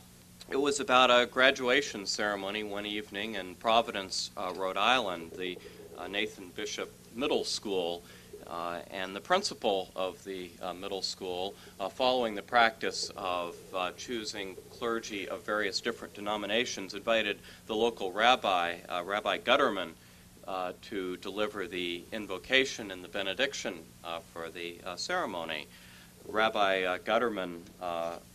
It 0.50 0.57
was 0.57 0.80
about 0.80 1.11
a 1.11 1.26
graduation 1.26 2.07
ceremony 2.07 2.62
one 2.62 2.87
evening 2.87 3.35
in 3.35 3.54
Providence, 3.57 4.30
uh, 4.37 4.52
Rhode 4.57 4.76
Island, 4.76 5.33
the 5.37 5.59
uh, 5.99 6.07
Nathan 6.07 6.50
Bishop 6.54 6.92
Middle 7.14 7.45
School. 7.45 8.02
Uh, 8.47 8.80
and 8.92 9.14
the 9.14 9.21
principal 9.21 9.90
of 9.95 10.25
the 10.25 10.50
uh, 10.62 10.73
middle 10.73 11.02
school, 11.02 11.54
uh, 11.78 11.87
following 11.87 12.35
the 12.35 12.40
practice 12.40 13.11
of 13.14 13.54
uh, 13.75 13.90
choosing 13.99 14.57
clergy 14.71 15.28
of 15.28 15.45
various 15.45 15.83
different 15.83 16.14
denominations, 16.14 16.95
invited 16.95 17.38
the 17.66 17.75
local 17.75 18.11
rabbi, 18.11 18.76
uh, 18.88 19.02
Rabbi 19.04 19.36
Gutterman, 19.39 19.91
uh, 20.49 20.73
to 20.80 21.19
deliver 21.19 21.67
the 21.67 22.02
invocation 22.11 22.91
and 22.91 23.04
the 23.04 23.08
benediction 23.08 23.75
uh, 24.02 24.19
for 24.32 24.49
the 24.49 24.78
uh, 24.84 24.97
ceremony. 24.97 25.67
Rabbi 26.26 26.84
uh, 26.84 26.99
Gutterman 26.99 27.61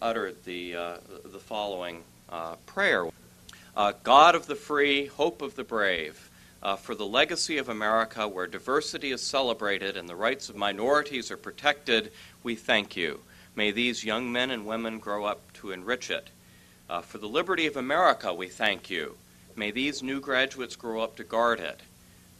uttered 0.02 0.36
the, 0.46 1.00
the 1.26 1.40
following 1.40 2.04
prayer 2.68 3.08
God 4.04 4.36
of 4.36 4.46
the 4.48 4.56
free, 4.56 5.08
hope 5.08 5.42
of 5.42 5.56
the 5.56 5.64
brave 5.64 6.30
uh, 6.64 6.78
for 6.78 6.96
the 6.96 7.06
legacy 7.06 7.58
of 7.58 7.68
America 7.68 8.28
where 8.28 8.48
diversity 8.48 9.12
is 9.12 9.22
celebrated 9.22 9.98
and 9.98 10.08
the 10.08 10.16
rights 10.16 10.50
of 10.50 10.56
minorities 10.56 11.30
are 11.30 11.38
protected, 11.38 12.12
we 12.42 12.56
thank 12.56 12.96
you. 12.96 13.20
May 13.56 13.72
these 13.72 14.06
young 14.06 14.32
men 14.32 14.50
and 14.50 14.66
women 14.66 15.00
grow 15.00 15.26
up 15.26 15.42
to 15.54 15.72
enrich 15.72 16.10
it. 16.10 16.30
Uh, 16.90 17.02
for 17.02 17.18
the 17.18 17.28
liberty 17.28 17.68
of 17.68 17.76
America, 17.76 18.34
we 18.34 18.48
thank 18.48 18.90
you. 18.90 19.18
May 19.56 19.72
these 19.72 20.02
new 20.02 20.20
graduates 20.20 20.76
grow 20.76 21.02
up 21.02 21.18
to 21.18 21.24
guard 21.24 21.60
it. 21.60 21.82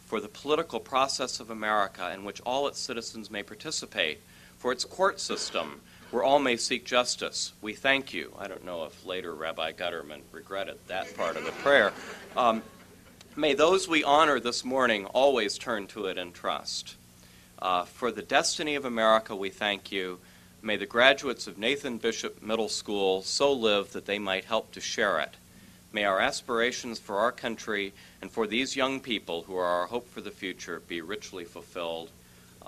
For 0.06 0.20
the 0.20 0.28
political 0.28 0.80
process 0.80 1.40
of 1.40 1.50
America 1.50 2.12
in 2.12 2.24
which 2.24 2.40
all 2.42 2.68
its 2.68 2.78
citizens 2.78 3.30
may 3.30 3.42
participate. 3.42 4.20
For 4.58 4.72
its 4.72 4.84
court 4.84 5.20
system 5.20 5.80
where 6.10 6.22
all 6.22 6.38
may 6.38 6.56
seek 6.56 6.84
justice, 6.84 7.52
we 7.60 7.72
thank 7.72 8.14
you. 8.14 8.32
I 8.38 8.46
don't 8.46 8.64
know 8.64 8.84
if 8.84 9.04
later 9.04 9.34
Rabbi 9.34 9.72
Gutterman 9.72 10.20
regretted 10.30 10.78
that 10.86 11.16
part 11.16 11.36
of 11.36 11.44
the 11.44 11.52
prayer. 11.52 11.92
Um, 12.36 12.62
May 13.36 13.54
those 13.54 13.88
we 13.88 14.04
honor 14.04 14.38
this 14.38 14.64
morning 14.64 15.06
always 15.06 15.58
turn 15.58 15.88
to 15.88 16.06
it 16.06 16.16
in 16.16 16.30
trust. 16.30 16.94
Uh, 17.58 17.84
for 17.84 18.12
the 18.12 18.22
destiny 18.22 18.76
of 18.76 18.84
America, 18.84 19.34
we 19.34 19.50
thank 19.50 19.90
you. 19.90 20.20
May 20.62 20.76
the 20.76 20.86
graduates 20.86 21.48
of 21.48 21.58
Nathan 21.58 21.98
Bishop 21.98 22.40
Middle 22.40 22.68
School 22.68 23.22
so 23.22 23.52
live 23.52 23.90
that 23.90 24.06
they 24.06 24.20
might 24.20 24.44
help 24.44 24.70
to 24.70 24.80
share 24.80 25.18
it. 25.18 25.34
May 25.92 26.04
our 26.04 26.20
aspirations 26.20 27.00
for 27.00 27.18
our 27.18 27.32
country 27.32 27.92
and 28.24 28.32
for 28.32 28.46
these 28.46 28.74
young 28.74 29.00
people 29.00 29.42
who 29.42 29.54
are 29.54 29.66
our 29.66 29.84
hope 29.84 30.08
for 30.08 30.22
the 30.22 30.30
future 30.30 30.80
be 30.88 31.02
richly 31.02 31.44
fulfilled. 31.44 32.08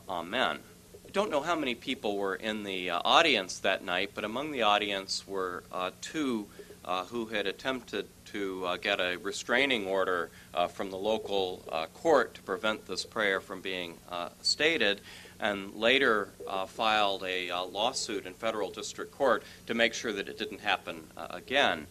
Amen. 0.07 0.59
I 1.07 1.11
don't 1.13 1.31
know 1.31 1.41
how 1.41 1.57
many 1.57 1.75
people 1.75 2.19
were 2.19 2.35
in 2.35 2.63
the 2.63 2.91
uh, 2.91 3.01
audience 3.03 3.61
that 3.61 3.83
night, 3.83 4.11
but 4.15 4.23
among 4.23 4.53
the 4.53 4.61
audience 4.61 5.27
were 5.27 5.65
uh, 5.73 5.93
two 6.03 6.47
uh, 6.85 7.05
who 7.05 7.25
had 7.25 7.47
attempted 7.47 8.07
to 8.27 8.67
uh, 8.67 8.77
get 8.77 9.01
a 9.01 9.17
restraining 9.17 9.87
order 9.87 10.29
uh, 10.53 10.67
from 10.67 10.91
the 10.91 10.99
local 10.99 11.65
uh, 11.73 11.87
court 11.87 12.35
to 12.35 12.43
prevent 12.43 12.87
this 12.87 13.07
prayer 13.07 13.41
from 13.41 13.63
being 13.63 13.97
stated, 14.43 15.01
and 15.41 15.73
later 15.75 16.29
filed 16.67 17.25
a 17.25 17.51
lawsuit 17.73 18.27
in 18.27 18.35
federal 18.35 18.69
district 18.69 19.11
court 19.11 19.43
to 19.67 19.73
make 19.73 19.95
sure 19.95 20.13
that 20.13 20.29
it 20.29 20.37
didn't 20.37 20.61
happen 20.61 21.03
again. 21.31 21.87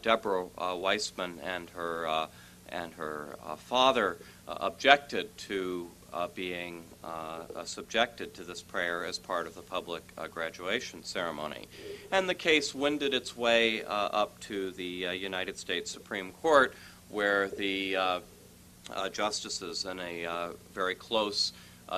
Deborah 0.00 0.46
Weisman 0.56 1.34
and 1.42 1.68
her 1.70 2.28
and 2.68 2.92
her 2.94 3.36
uh, 3.44 3.56
father 3.56 4.16
uh, 4.48 4.56
objected 4.60 5.36
to 5.38 5.90
uh, 6.14 6.28
being 6.34 6.84
uh, 7.02 7.40
uh, 7.56 7.64
subjected 7.64 8.32
to 8.34 8.44
this 8.44 8.62
prayer 8.62 9.04
as 9.04 9.18
part 9.18 9.48
of 9.48 9.54
the 9.56 9.62
public 9.62 10.02
uh, 10.16 10.28
graduation 10.28 11.02
ceremony. 11.02 11.66
And 12.12 12.28
the 12.28 12.34
case 12.34 12.72
wended 12.72 13.12
its 13.14 13.36
way 13.36 13.82
up 13.84 14.38
to 14.40 14.70
the 14.70 14.84
United 14.84 15.58
States 15.58 15.90
Supreme 15.90 16.30
Court, 16.40 16.72
where 17.08 17.48
the 17.48 18.22
justices, 19.12 19.84
in 19.84 19.98
a 19.98 20.50
very 20.72 20.94
close 20.94 21.52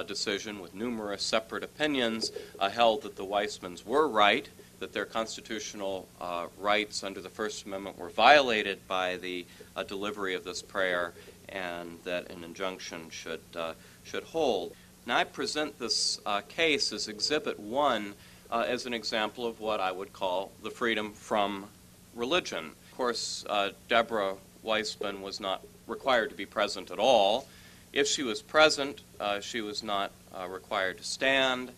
decision 0.07 0.61
with 0.61 0.75
numerous 0.75 1.23
separate 1.23 1.63
opinions, 1.63 2.33
held 2.71 3.03
that 3.03 3.17
the 3.17 3.25
Weismans 3.25 3.85
were 3.85 4.09
right 4.09 4.49
that 4.81 4.93
their 4.93 5.05
constitutional 5.05 6.07
uh, 6.21 6.47
rights 6.59 7.03
under 7.03 7.21
the 7.21 7.29
First 7.29 7.65
Amendment 7.67 7.99
were 7.99 8.11
violated 8.11 8.87
by 8.87 9.17
the 9.17 9.47
uh, 9.75 9.83
delivery 9.83 10.35
of 10.35 10.45
this 10.45 10.63
prayer, 10.63 11.13
and 11.49 11.99
that 12.05 12.31
an 12.31 12.45
injunction 12.45 13.09
should 13.11 13.41
uh, 13.55 13.73
should 14.05 14.25
hold. 14.25 14.75
Now, 15.07 15.19
I 15.19 15.25
present 15.25 15.79
this 15.79 16.21
uh, 16.27 16.41
case 16.43 16.93
as 16.93 17.09
Exhibit 17.09 17.59
1 17.61 18.15
uh, 18.51 18.65
as 18.67 18.87
an 18.87 18.95
example 18.95 19.47
of 19.47 19.61
what 19.61 19.81
I 19.81 19.93
would 19.93 20.13
call 20.13 20.51
the 20.63 20.71
freedom 20.71 21.13
from 21.13 21.67
religion. 22.15 22.73
Of 22.91 22.97
course, 22.97 23.45
uh, 23.49 23.71
Deborah 23.89 24.35
Weisman 24.65 25.21
was 25.21 25.41
not 25.41 25.63
required 25.87 26.31
to 26.31 26.37
be 26.37 26.47
present 26.47 26.91
at 26.91 26.99
all. 26.99 27.47
If 27.93 28.09
she 28.09 28.25
was 28.25 28.43
present, 28.43 29.01
she 29.41 29.61
was 29.61 29.83
not 29.83 30.11
required 30.49 30.99
to 30.99 31.05
stand. 31.05 31.71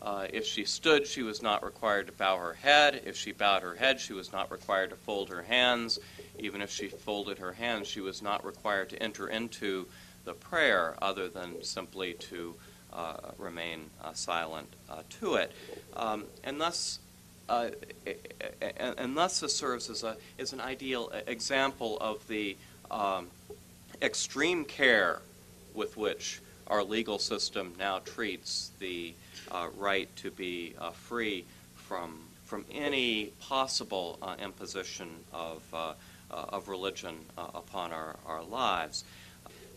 Uh, 0.00 0.26
if 0.32 0.46
she 0.46 0.64
stood, 0.64 1.06
she 1.06 1.22
was 1.22 1.42
not 1.42 1.64
required 1.64 2.06
to 2.06 2.12
bow 2.12 2.36
her 2.38 2.54
head. 2.54 3.02
If 3.04 3.16
she 3.16 3.32
bowed 3.32 3.62
her 3.62 3.74
head, 3.74 4.00
she 4.00 4.12
was 4.12 4.32
not 4.32 4.50
required 4.50 4.90
to 4.90 4.96
fold 4.96 5.28
her 5.28 5.42
hands. 5.42 5.98
Even 6.38 6.62
if 6.62 6.70
she 6.70 6.88
folded 6.88 7.38
her 7.38 7.52
hands, 7.52 7.88
she 7.88 8.00
was 8.00 8.22
not 8.22 8.44
required 8.44 8.90
to 8.90 9.02
enter 9.02 9.28
into 9.28 9.86
the 10.24 10.34
prayer 10.34 10.94
other 11.02 11.28
than 11.28 11.62
simply 11.64 12.12
to 12.14 12.54
uh, 12.92 13.16
remain 13.38 13.90
uh, 14.02 14.12
silent 14.12 14.68
uh, 14.88 15.02
to 15.20 15.34
it. 15.34 15.52
Um, 15.96 16.24
and 16.44 16.60
thus, 16.60 17.00
uh, 17.48 17.70
and, 18.60 18.94
and, 18.98 19.16
thus 19.16 19.40
this 19.40 19.54
serves 19.54 19.90
as, 19.90 20.04
a, 20.04 20.16
as 20.38 20.52
an 20.52 20.60
ideal 20.60 21.10
example 21.26 21.98
of 22.00 22.26
the 22.28 22.56
um, 22.90 23.28
extreme 24.00 24.64
care 24.64 25.20
with 25.74 25.96
which 25.96 26.40
our 26.68 26.82
legal 26.82 27.18
system 27.18 27.74
now 27.78 27.98
treats 28.00 28.70
the 28.78 29.14
uh, 29.50 29.68
right 29.76 30.14
to 30.16 30.30
be 30.30 30.74
uh, 30.78 30.90
free 30.90 31.44
from, 31.74 32.20
from 32.44 32.64
any 32.70 33.32
possible 33.40 34.18
uh, 34.22 34.36
imposition 34.42 35.08
of, 35.32 35.62
uh, 35.72 35.92
uh, 36.30 36.44
of 36.50 36.68
religion 36.68 37.16
upon 37.36 37.92
our, 37.92 38.16
our 38.26 38.42
lives. 38.42 39.04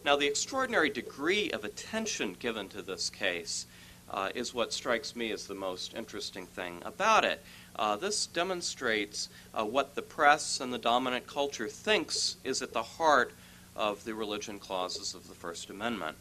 Now, 0.03 0.15
the 0.15 0.27
extraordinary 0.27 0.89
degree 0.89 1.51
of 1.51 1.63
attention 1.63 2.35
given 2.39 2.67
to 2.69 2.81
this 2.81 3.09
case 3.09 3.67
uh, 4.09 4.29
is 4.35 4.53
what 4.53 4.73
strikes 4.73 5.15
me 5.15 5.31
as 5.31 5.45
the 5.45 5.55
most 5.55 5.93
interesting 5.93 6.45
thing 6.45 6.81
about 6.83 7.23
it. 7.23 7.43
Uh, 7.75 7.95
this 7.95 8.25
demonstrates 8.25 9.29
uh, 9.53 9.63
what 9.63 9.95
the 9.95 10.01
press 10.01 10.59
and 10.59 10.73
the 10.73 10.77
dominant 10.77 11.27
culture 11.27 11.67
thinks 11.67 12.35
is 12.43 12.61
at 12.61 12.73
the 12.73 12.83
heart 12.83 13.31
of 13.75 14.03
the 14.03 14.13
religion 14.13 14.59
clauses 14.59 15.13
of 15.13 15.27
the 15.27 15.35
First 15.35 15.69
Amendment. 15.69 16.17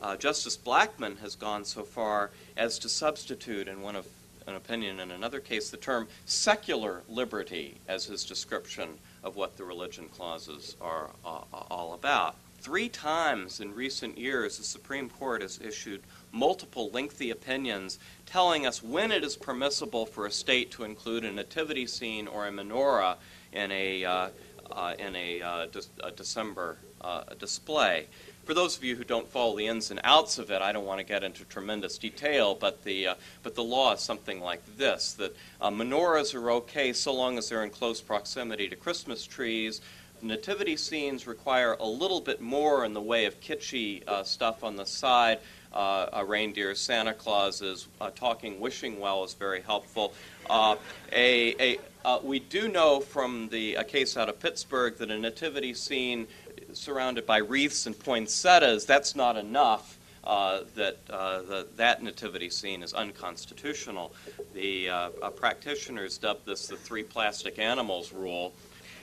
Uh, 0.00 0.16
Justice 0.16 0.56
Blackmun 0.56 1.18
has 1.18 1.34
gone 1.34 1.64
so 1.64 1.82
far 1.82 2.30
as 2.56 2.78
to 2.80 2.88
substitute, 2.88 3.68
in 3.68 3.82
one 3.82 3.96
of 3.96 4.06
an 4.46 4.54
opinion 4.54 5.00
in 5.00 5.10
another 5.10 5.40
case, 5.40 5.70
the 5.70 5.76
term 5.76 6.08
secular 6.24 7.02
liberty 7.08 7.76
as 7.88 8.06
his 8.06 8.24
description 8.24 8.88
of 9.22 9.36
what 9.36 9.56
the 9.56 9.64
religion 9.64 10.08
clauses 10.08 10.76
are 10.80 11.10
uh, 11.24 11.40
all 11.70 11.94
about. 11.94 12.36
Three 12.60 12.88
times 12.88 13.60
in 13.60 13.74
recent 13.74 14.18
years, 14.18 14.58
the 14.58 14.64
Supreme 14.64 15.10
Court 15.10 15.42
has 15.42 15.60
issued 15.62 16.02
multiple 16.32 16.90
lengthy 16.90 17.30
opinions 17.30 17.98
telling 18.26 18.66
us 18.66 18.82
when 18.82 19.12
it 19.12 19.22
is 19.22 19.36
permissible 19.36 20.06
for 20.06 20.26
a 20.26 20.30
state 20.30 20.70
to 20.72 20.84
include 20.84 21.24
a 21.24 21.32
nativity 21.32 21.86
scene 21.86 22.26
or 22.26 22.46
a 22.46 22.50
menorah 22.50 23.16
in 23.52 23.70
a, 23.70 24.04
uh, 24.04 24.28
uh, 24.72 24.94
in 24.98 25.14
a, 25.14 25.40
uh, 25.40 25.66
de- 25.66 26.04
a 26.04 26.10
December 26.10 26.78
uh, 27.00 27.22
display. 27.38 28.06
For 28.48 28.54
those 28.54 28.78
of 28.78 28.82
you 28.82 28.96
who 28.96 29.04
don't 29.04 29.28
follow 29.28 29.58
the 29.58 29.66
ins 29.66 29.90
and 29.90 30.00
outs 30.04 30.38
of 30.38 30.50
it, 30.50 30.62
I 30.62 30.72
don't 30.72 30.86
want 30.86 31.00
to 31.00 31.04
get 31.04 31.22
into 31.22 31.44
tremendous 31.44 31.98
detail, 31.98 32.54
but 32.54 32.82
the, 32.82 33.08
uh, 33.08 33.14
but 33.42 33.54
the 33.54 33.62
law 33.62 33.92
is 33.92 34.00
something 34.00 34.40
like 34.40 34.62
this 34.78 35.12
that 35.18 35.36
uh, 35.60 35.68
menorahs 35.68 36.34
are 36.34 36.50
okay 36.52 36.94
so 36.94 37.12
long 37.12 37.36
as 37.36 37.50
they're 37.50 37.62
in 37.62 37.68
close 37.68 38.00
proximity 38.00 38.66
to 38.66 38.74
Christmas 38.74 39.26
trees. 39.26 39.82
Nativity 40.22 40.78
scenes 40.78 41.26
require 41.26 41.76
a 41.78 41.86
little 41.86 42.22
bit 42.22 42.40
more 42.40 42.86
in 42.86 42.94
the 42.94 43.02
way 43.02 43.26
of 43.26 43.38
kitschy 43.38 44.02
stuff 44.24 44.64
on 44.64 44.76
the 44.76 44.86
side 44.86 45.40
uh, 45.72 46.06
a 46.12 46.24
reindeer, 46.24 46.74
Santa 46.74 47.14
Clauses, 47.14 47.88
uh, 48.00 48.10
talking 48.10 48.60
wishing 48.60 48.98
well 49.00 49.24
is 49.24 49.34
very 49.34 49.60
helpful. 49.60 50.12
Uh, 50.48 50.76
a, 51.12 51.54
a, 51.74 51.78
uh, 52.04 52.18
we 52.22 52.38
do 52.38 52.68
know 52.68 53.00
from 53.00 53.48
the 53.50 53.74
a 53.74 53.84
case 53.84 54.16
out 54.16 54.28
of 54.28 54.40
Pittsburgh 54.40 54.96
that 54.98 55.10
a 55.10 55.18
nativity 55.18 55.74
scene 55.74 56.26
surrounded 56.72 57.26
by 57.26 57.38
wreaths 57.38 57.86
and 57.86 57.98
poinsettias, 57.98 58.84
that's 58.84 59.14
not 59.14 59.36
enough. 59.36 59.96
Uh, 60.24 60.64
that 60.74 60.98
uh, 61.08 61.40
the, 61.42 61.66
that 61.76 62.02
nativity 62.02 62.50
scene 62.50 62.82
is 62.82 62.92
unconstitutional. 62.92 64.12
The 64.52 64.90
uh, 64.90 65.10
uh, 65.22 65.30
practitioners 65.30 66.18
dubbed 66.18 66.44
this 66.44 66.66
the 66.66 66.76
three 66.76 67.02
plastic 67.02 67.58
animals 67.58 68.12
rule. 68.12 68.52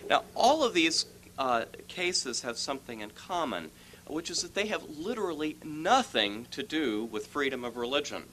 Now, 0.08 0.24
all 0.36 0.64
of 0.64 0.76
these 0.76 1.08
cases 1.88 2.42
have 2.42 2.58
something 2.58 3.00
in 3.00 3.10
common 3.10 3.72
which 4.08 4.30
is 4.30 4.42
that 4.42 4.54
they 4.54 4.68
have 4.68 4.84
literally 4.98 5.58
nothing 5.64 6.46
to 6.52 6.64
do 6.64 7.06
with 7.06 7.28
freedom 7.28 7.64
of 7.64 7.78
religion. 7.78 8.24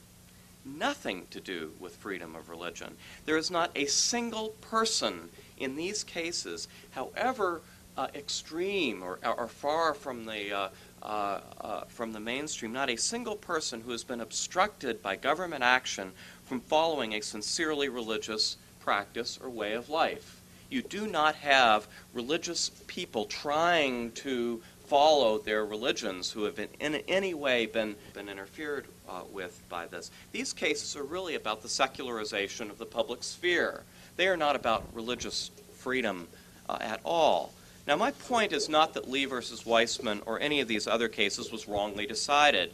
Nothing 0.64 1.26
to 1.30 1.40
do 1.40 1.72
with 1.80 1.96
freedom 1.96 2.36
of 2.36 2.48
religion. 2.48 2.96
There 3.24 3.36
is 3.36 3.50
not 3.50 3.70
a 3.74 3.86
single 3.86 4.50
person 4.60 5.30
in 5.56 5.76
these 5.76 6.04
cases, 6.04 6.68
however 6.92 7.62
uh, 7.96 8.08
extreme 8.14 9.02
or, 9.02 9.18
or, 9.24 9.48
far 9.48 9.94
from 9.94 10.24
the, 10.24 10.52
uh, 10.52 10.68
uh, 11.02 11.40
uh, 11.60 11.84
from 11.88 12.12
the 12.12 12.20
mainstream, 12.20 12.72
not 12.72 12.88
a 12.88 12.96
single 12.96 13.36
person 13.36 13.80
who 13.80 13.90
has 13.90 14.02
been 14.02 14.20
obstructed 14.20 15.02
by 15.02 15.16
government 15.16 15.62
action 15.62 16.12
from 16.44 16.60
following 16.60 17.14
a 17.14 17.20
sincerely 17.20 17.88
religious 17.88 18.56
practice 18.80 19.38
or 19.42 19.50
way 19.50 19.74
of 19.74 19.88
life. 19.88 20.40
You 20.70 20.80
do 20.80 21.06
not 21.06 21.34
have 21.36 21.86
religious 22.14 22.70
people 22.86 23.26
trying 23.26 24.12
to 24.12 24.62
follow 24.86 25.38
their 25.38 25.64
religions 25.64 26.30
who 26.30 26.44
have 26.44 26.56
been 26.56 26.68
in 26.80 26.94
any 27.08 27.34
way 27.34 27.66
been, 27.66 27.94
been 28.14 28.28
interfered 28.28 28.86
uh, 29.08 29.22
with 29.30 29.62
by 29.68 29.86
this. 29.86 30.10
These 30.32 30.52
cases 30.52 30.96
are 30.96 31.02
really 31.02 31.34
about 31.34 31.62
the 31.62 31.68
secularization 31.68 32.70
of 32.70 32.78
the 32.78 32.86
public 32.86 33.22
sphere. 33.22 33.82
They 34.16 34.28
are 34.28 34.36
not 34.36 34.56
about 34.56 34.84
religious 34.94 35.50
freedom 35.74 36.28
uh, 36.68 36.78
at 36.80 37.00
all. 37.04 37.52
Now, 37.86 37.96
my 37.96 38.12
point 38.12 38.52
is 38.52 38.68
not 38.68 38.94
that 38.94 39.10
Lee 39.10 39.24
versus 39.24 39.64
Weisman 39.64 40.22
or 40.24 40.38
any 40.40 40.60
of 40.60 40.68
these 40.68 40.86
other 40.86 41.08
cases 41.08 41.50
was 41.50 41.66
wrongly 41.66 42.06
decided. 42.06 42.72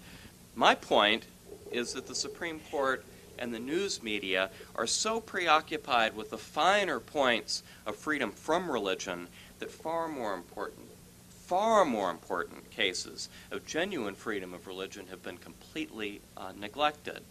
My 0.55 0.75
point 0.75 1.25
is 1.71 1.95
that 1.95 2.07
the 2.07 2.15
Supreme 2.15 2.61
Court 2.71 3.05
and 3.39 3.55
the 3.55 3.59
news 3.59 4.03
media 4.03 4.51
are 4.75 4.87
so 4.87 5.21
preoccupied 5.21 6.17
with 6.17 6.31
the 6.31 6.39
finer 6.39 7.01
points 7.01 7.63
of 7.87 7.97
freedom 7.97 8.33
from 8.33 8.71
religion 8.71 9.29
that 9.61 9.71
far 9.71 10.09
more 10.09 10.35
important 10.35 10.87
far 11.49 11.83
more 11.83 12.11
important 12.11 12.71
cases 12.71 13.31
of 13.51 13.65
genuine 13.65 14.15
freedom 14.15 14.53
of 14.53 14.67
religion 14.67 15.07
have 15.09 15.23
been 15.23 15.39
completely 15.39 16.21
uh, 16.37 16.53
neglected. 16.61 17.23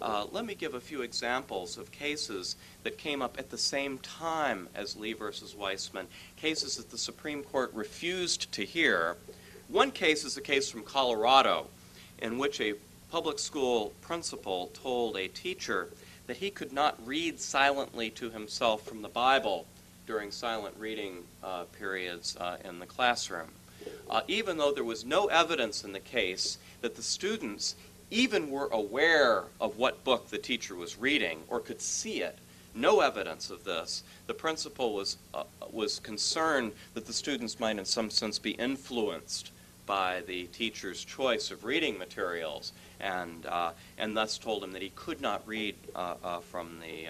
Uh, 0.00 0.26
let 0.30 0.44
me 0.44 0.54
give 0.54 0.74
a 0.74 0.80
few 0.80 1.02
examples 1.02 1.78
of 1.78 1.90
cases 1.90 2.56
that 2.82 2.98
came 2.98 3.22
up 3.22 3.38
at 3.38 3.50
the 3.50 3.58
same 3.58 3.98
time 3.98 4.68
as 4.74 4.96
Lee 4.96 5.14
versus 5.14 5.54
Weisman, 5.54 6.06
cases 6.36 6.76
that 6.76 6.90
the 6.90 6.98
Supreme 6.98 7.42
Court 7.42 7.72
refused 7.72 8.52
to 8.52 8.64
hear. 8.64 9.16
One 9.68 9.90
case 9.90 10.24
is 10.24 10.36
a 10.36 10.42
case 10.42 10.70
from 10.70 10.82
Colorado 10.82 11.68
in 12.20 12.38
which 12.38 12.60
a 12.60 12.74
public 13.10 13.38
school 13.38 13.92
principal 14.02 14.70
told 14.74 15.16
a 15.16 15.28
teacher 15.28 15.88
that 16.26 16.38
he 16.38 16.50
could 16.50 16.72
not 16.72 16.98
read 17.06 17.40
silently 17.40 18.10
to 18.10 18.30
himself 18.30 18.82
from 18.82 19.02
the 19.02 19.08
Bible 19.08 19.66
during 20.06 20.30
silent 20.30 20.76
reading 20.78 21.24
uh, 21.42 21.64
periods 21.78 22.36
uh, 22.36 22.56
in 22.64 22.78
the 22.78 22.86
classroom. 22.86 23.48
Uh, 24.10 24.22
even 24.28 24.56
though 24.56 24.72
there 24.72 24.84
was 24.84 25.04
no 25.04 25.26
evidence 25.26 25.84
in 25.84 25.92
the 25.92 26.00
case 26.00 26.58
that 26.80 26.96
the 26.96 27.02
students 27.02 27.74
even 28.10 28.50
were 28.50 28.68
aware 28.68 29.44
of 29.60 29.76
what 29.76 30.04
book 30.04 30.28
the 30.28 30.38
teacher 30.38 30.74
was 30.74 30.96
reading 30.96 31.40
or 31.48 31.60
could 31.60 31.80
see 31.80 32.22
it, 32.22 32.38
no 32.74 33.00
evidence 33.00 33.50
of 33.50 33.64
this. 33.64 34.02
The 34.26 34.34
principal 34.34 34.94
was, 34.94 35.16
uh, 35.34 35.44
was 35.72 35.98
concerned 35.98 36.72
that 36.94 37.06
the 37.06 37.12
students 37.12 37.58
might, 37.58 37.78
in 37.78 37.84
some 37.84 38.10
sense, 38.10 38.38
be 38.38 38.52
influenced 38.52 39.50
by 39.86 40.22
the 40.26 40.44
teacher's 40.46 41.04
choice 41.04 41.50
of 41.50 41.64
reading 41.64 41.96
materials, 41.96 42.72
and, 43.00 43.46
uh, 43.46 43.70
and 43.98 44.16
thus 44.16 44.36
told 44.36 44.62
him 44.62 44.72
that 44.72 44.82
he 44.82 44.90
could 44.90 45.20
not 45.20 45.46
read 45.46 45.76
uh, 45.94 46.14
uh, 46.22 46.40
from, 46.40 46.80
the, 46.80 47.08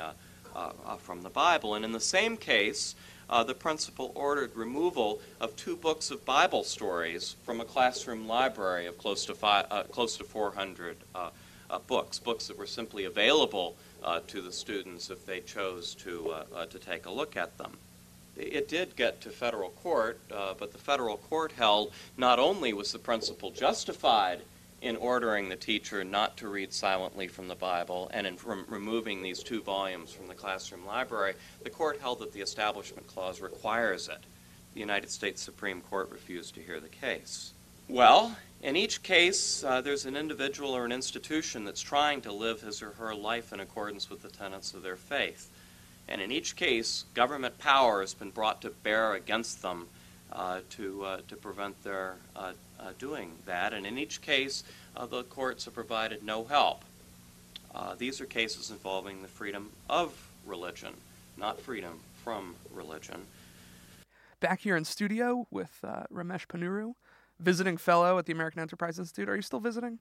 uh, 0.55 0.97
from 0.99 1.23
the 1.23 1.31
Bible. 1.31 1.75
And 1.75 1.85
in 1.85 1.93
the 1.93 2.01
same 2.01 2.37
case, 2.37 2.95
uh, 3.29 3.43
the 3.45 3.55
principal 3.55 4.13
ordered 4.15 4.55
removal 4.55 5.21
of 5.41 5.55
two 5.57 5.77
books 5.77 6.11
of 6.11 6.25
Bible 6.25 6.65
stories 6.65 7.37
from 7.45 7.61
a 7.61 7.65
classroom 7.65 8.29
library 8.29 8.87
of 8.87 8.99
close 8.99 9.25
to, 9.27 9.35
five, 9.35 9.67
uh, 9.71 9.83
close 9.85 10.17
to 10.17 10.25
400 10.25 10.97
uh, 11.15 11.31
uh, 11.69 11.79
books, 11.87 12.19
books 12.19 12.47
that 12.47 12.59
were 12.59 12.67
simply 12.67 13.05
available 13.05 13.77
uh, 14.05 14.21
to 14.29 14.41
the 14.41 14.53
students 14.53 15.11
if 15.11 15.27
they 15.27 15.41
chose 15.41 15.95
to, 15.95 16.33
to 16.71 16.79
take 16.79 17.07
a 17.07 17.11
look 17.11 17.37
at 17.37 17.59
them. 17.59 17.77
It 18.37 18.69
did 18.69 18.95
get 18.97 19.23
to 19.23 19.31
federal 19.31 19.71
court, 19.71 20.21
but 20.29 20.73
the 20.73 20.79
federal 20.79 21.17
court 21.17 21.53
held 21.53 21.93
not 22.17 22.39
only 22.39 22.73
was 22.73 22.93
the 22.93 22.99
principal 22.99 23.51
justified 23.51 24.43
in 24.87 24.97
ordering 24.97 25.49
the 25.49 25.57
teacher 25.57 26.05
not 26.05 26.37
to 26.37 26.49
read 26.49 26.73
silently 26.73 27.27
from 27.27 27.49
the 27.49 27.55
Bible 27.55 28.11
and 28.15 28.27
in 28.27 28.37
removing 28.69 29.23
these 29.23 29.43
two 29.43 29.61
volumes 29.61 30.13
from 30.13 30.29
the 30.29 30.35
classroom 30.35 30.87
library, 30.87 31.35
the 31.63 31.71
court 31.71 31.99
held 32.01 32.21
that 32.21 32.33
the 32.33 32.41
Establishment 32.41 33.07
Clause 33.07 33.41
requires 33.41 34.09
it. 34.09 34.19
The 34.75 34.81
United 34.81 35.11
States 35.11 35.43
Supreme 35.43 35.81
Court 35.81 36.11
refused 36.11 36.55
to 36.55 36.63
hear 36.63 36.81
the 36.81 36.89
case. 36.89 37.53
Well, 37.89 38.37
in 38.63 38.77
each 38.77 39.03
case, 39.03 39.63
uh, 39.65 39.81
there's 39.81 40.07
an 40.07 40.17
individual 40.17 40.71
or 40.71 40.85
an 40.85 40.93
institution 40.93 41.65
that's 41.65 41.83
trying 41.83 42.21
to 42.23 42.33
live 42.33 42.61
his 42.61 42.83
or 42.83 42.91
her 42.93 43.15
life 43.15 43.53
in 43.53 43.61
accordance 43.61 44.09
with 44.09 44.23
the 44.23 44.29
tenets 44.29 44.75
of 44.75 44.83
their 44.83 44.97
faith. 44.97 45.51
And 46.09 46.21
in 46.21 46.31
each 46.31 46.57
case, 46.57 47.05
government 47.15 47.59
power 47.59 48.01
has 48.01 48.15
been 48.15 48.31
brought 48.31 48.63
to 48.63 48.71
bear 48.71 49.15
against 49.15 49.63
them 49.63 49.89
uh, 50.33 50.61
to, 50.71 51.05
uh, 51.05 51.21
to 51.29 51.37
prevent 51.37 51.83
their 51.83 52.17
uh, 52.81 52.93
doing 52.99 53.33
that. 53.47 53.73
And 53.73 53.87
in 53.87 53.99
each 53.99 54.21
case, 54.21 54.65
uh, 54.97 55.07
the 55.07 55.25
courts 55.25 55.65
have 55.65 55.75
provided 55.75 56.23
no 56.23 56.45
help. 56.45 56.85
Uh, 57.75 57.95
these 57.95 58.21
are 58.21 58.27
cases 58.27 58.71
involving 58.71 59.23
the 59.23 59.29
freedom 59.29 59.71
of 59.89 60.31
religion, 60.47 60.95
not 61.37 61.61
freedom 61.61 62.01
from 62.25 62.57
religion. 62.73 63.23
Back 64.41 64.61
here 64.61 64.77
in 64.77 64.85
studio 64.85 65.47
with 65.51 65.79
uh, 65.83 66.05
Ramesh 66.13 66.47
Ponnuru, 66.47 66.95
visiting 67.39 67.77
fellow 67.77 68.19
at 68.19 68.27
the 68.27 68.33
American 68.33 68.61
Enterprise 68.61 68.99
Institute. 68.99 69.29
Are 69.29 69.37
you 69.37 69.43
still 69.43 69.61
visiting? 69.61 69.99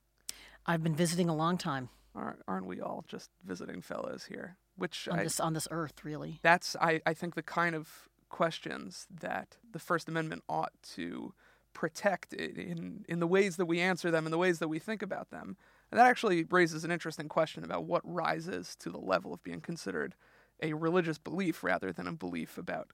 I've 0.65 0.83
been 0.83 0.95
visiting 0.95 1.29
a 1.29 1.35
long 1.35 1.57
time. 1.57 1.89
Aren't, 2.15 2.39
aren't 2.47 2.65
we 2.65 2.79
all 2.79 3.03
just 3.07 3.29
visiting 3.45 3.81
fellows 3.81 4.25
here? 4.29 4.57
which 4.77 5.07
on 5.07 5.19
I, 5.19 5.23
this 5.23 5.39
on 5.39 5.53
this 5.53 5.67
earth, 5.71 6.03
really. 6.03 6.39
that's 6.41 6.75
I, 6.81 7.01
I 7.05 7.13
think 7.13 7.35
the 7.35 7.43
kind 7.43 7.75
of 7.75 8.09
questions 8.29 9.07
that 9.21 9.57
the 9.71 9.79
First 9.79 10.09
Amendment 10.09 10.43
ought 10.49 10.73
to 10.95 11.33
protect 11.75 12.33
in 12.33 13.05
in 13.07 13.19
the 13.19 13.27
ways 13.27 13.57
that 13.57 13.67
we 13.67 13.79
answer 13.79 14.09
them 14.09 14.25
and 14.25 14.33
the 14.33 14.39
ways 14.39 14.57
that 14.57 14.69
we 14.69 14.79
think 14.79 15.03
about 15.03 15.29
them. 15.29 15.57
And 15.91 15.99
that 15.99 16.07
actually 16.07 16.45
raises 16.45 16.83
an 16.83 16.89
interesting 16.89 17.29
question 17.29 17.63
about 17.63 17.83
what 17.85 18.01
rises 18.03 18.75
to 18.77 18.89
the 18.89 18.97
level 18.97 19.31
of 19.33 19.43
being 19.43 19.61
considered 19.61 20.15
a 20.63 20.73
religious 20.73 21.19
belief 21.19 21.63
rather 21.63 21.91
than 21.91 22.07
a 22.07 22.13
belief 22.13 22.57
about 22.57 22.89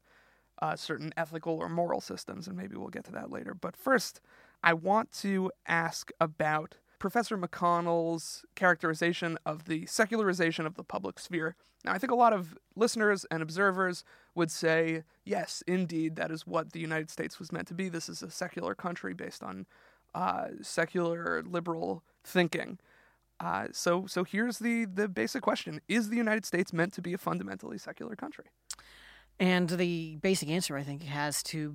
uh, 0.62 0.76
certain 0.76 1.14
ethical 1.16 1.54
or 1.54 1.70
moral 1.70 2.02
systems, 2.02 2.48
and 2.48 2.58
maybe 2.58 2.76
we'll 2.76 2.90
get 2.90 3.06
to 3.06 3.12
that 3.12 3.32
later. 3.32 3.54
But 3.54 3.78
first, 3.78 4.20
I 4.64 4.74
want 4.74 5.12
to 5.14 5.52
ask 5.66 6.12
about 6.20 6.76
Professor 7.02 7.36
McConnell's 7.36 8.46
characterization 8.54 9.36
of 9.44 9.66
the 9.66 9.88
secularization 9.88 10.68
of 10.68 10.76
the 10.76 10.84
public 10.84 11.18
sphere. 11.18 11.56
Now, 11.84 11.94
I 11.94 11.98
think 11.98 12.12
a 12.12 12.16
lot 12.16 12.32
of 12.32 12.56
listeners 12.76 13.26
and 13.32 13.42
observers 13.42 14.04
would 14.36 14.52
say, 14.52 15.02
yes, 15.26 15.64
indeed, 15.66 16.16
that 16.18 16.30
is 16.30 16.46
what 16.46 16.74
the 16.74 16.80
United 16.80 17.10
States 17.10 17.40
was 17.40 17.52
meant 17.52 17.68
to 17.70 17.74
be. 17.74 17.90
This 17.90 18.08
is 18.08 18.22
a 18.22 18.30
secular 18.30 18.76
country 18.76 19.16
based 19.16 19.42
on 19.42 19.66
uh, 20.14 20.50
secular 20.62 21.42
liberal 21.42 22.04
thinking. 22.24 22.78
Uh, 23.40 23.70
so, 23.72 24.06
so 24.06 24.24
here's 24.24 24.60
the 24.60 24.86
the 24.86 25.08
basic 25.08 25.42
question: 25.42 25.82
Is 25.88 26.10
the 26.10 26.18
United 26.18 26.46
States 26.46 26.72
meant 26.72 26.94
to 26.94 27.02
be 27.02 27.14
a 27.14 27.18
fundamentally 27.18 27.80
secular 27.80 28.16
country? 28.16 28.46
And 29.40 29.68
the 29.70 30.18
basic 30.18 30.50
answer, 30.50 30.78
I 30.78 30.84
think, 30.84 31.02
has 31.02 31.42
to 31.44 31.74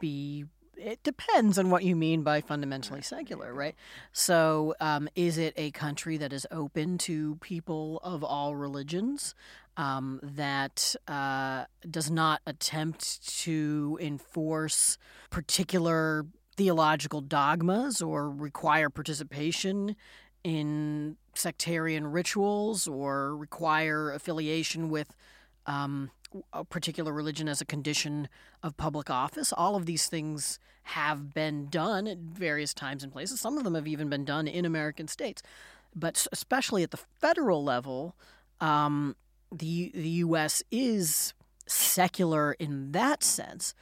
be 0.00 0.46
it 0.76 1.02
depends 1.02 1.58
on 1.58 1.70
what 1.70 1.84
you 1.84 1.96
mean 1.96 2.22
by 2.22 2.40
fundamentally 2.40 3.02
secular, 3.02 3.52
right? 3.52 3.74
So, 4.12 4.74
um, 4.80 5.08
is 5.14 5.38
it 5.38 5.54
a 5.56 5.70
country 5.70 6.16
that 6.18 6.32
is 6.32 6.46
open 6.50 6.98
to 6.98 7.36
people 7.36 8.00
of 8.02 8.22
all 8.22 8.54
religions, 8.54 9.34
um, 9.76 10.20
that 10.22 10.94
uh, 11.08 11.64
does 11.90 12.10
not 12.10 12.40
attempt 12.46 13.38
to 13.40 13.98
enforce 14.00 14.98
particular 15.30 16.26
theological 16.56 17.20
dogmas 17.20 18.00
or 18.00 18.30
require 18.30 18.88
participation 18.88 19.96
in 20.44 21.16
sectarian 21.34 22.06
rituals 22.06 22.86
or 22.86 23.36
require 23.36 24.12
affiliation 24.12 24.88
with 24.88 25.14
um, 25.66 26.10
a 26.52 26.64
particular 26.64 27.12
religion 27.12 27.48
as 27.48 27.60
a 27.60 27.64
condition 27.64 28.28
of 28.62 28.76
public 28.76 29.10
office. 29.10 29.52
All 29.52 29.76
of 29.76 29.86
these 29.86 30.06
things 30.06 30.58
have 30.84 31.32
been 31.32 31.68
done 31.68 32.06
at 32.06 32.18
various 32.18 32.74
times 32.74 33.02
and 33.02 33.12
places. 33.12 33.40
Some 33.40 33.56
of 33.56 33.64
them 33.64 33.74
have 33.74 33.86
even 33.88 34.08
been 34.08 34.24
done 34.24 34.46
in 34.46 34.64
American 34.64 35.08
states. 35.08 35.42
But 35.94 36.26
especially 36.32 36.82
at 36.82 36.90
the 36.90 36.96
federal 36.96 37.62
level, 37.62 38.16
um, 38.60 39.16
the, 39.50 39.92
the 39.94 40.08
U.S. 40.08 40.62
is 40.70 41.34
secular 41.66 42.52
in 42.54 42.92
that 42.92 43.22
sense. 43.22 43.74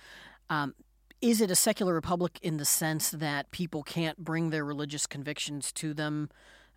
Um, 0.51 0.75
is 1.21 1.41
it 1.41 1.51
a 1.51 1.57
secular 1.57 1.95
republic 1.95 2.39
in 2.43 2.57
the 2.57 2.65
sense 2.65 3.11
that 3.11 3.51
people 3.53 3.83
can't 3.83 4.19
bring 4.19 4.51
their 4.51 4.65
religious 4.65 5.07
convictions 5.07 5.73
to 5.73 5.95
them, 5.95 6.31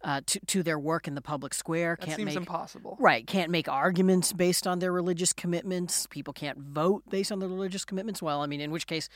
uh, 0.05 0.21
to, 0.27 0.39
to 0.45 0.63
their 0.63 0.79
work 0.79 1.07
in 1.07 1.15
the 1.15 1.21
public 1.21 1.53
square? 1.53 1.97
That 1.99 2.05
Can't 2.05 2.17
seems 2.17 2.27
make 2.27 2.37
impossible. 2.37 2.95
Right. 2.99 3.25
Can't 3.25 3.51
make 3.51 3.67
arguments 3.67 4.31
based 4.31 4.67
on 4.67 4.79
their 4.79 4.93
religious 4.93 5.33
commitments. 5.33 6.07
People 6.07 6.31
can't 6.31 6.59
vote 6.59 7.03
based 7.09 7.31
on 7.31 7.39
their 7.39 7.49
religious 7.49 7.83
commitments. 7.83 8.21
Well, 8.21 8.41
I 8.41 8.45
mean, 8.45 8.61
in 8.61 8.71
which 8.71 8.87
case, 8.87 9.09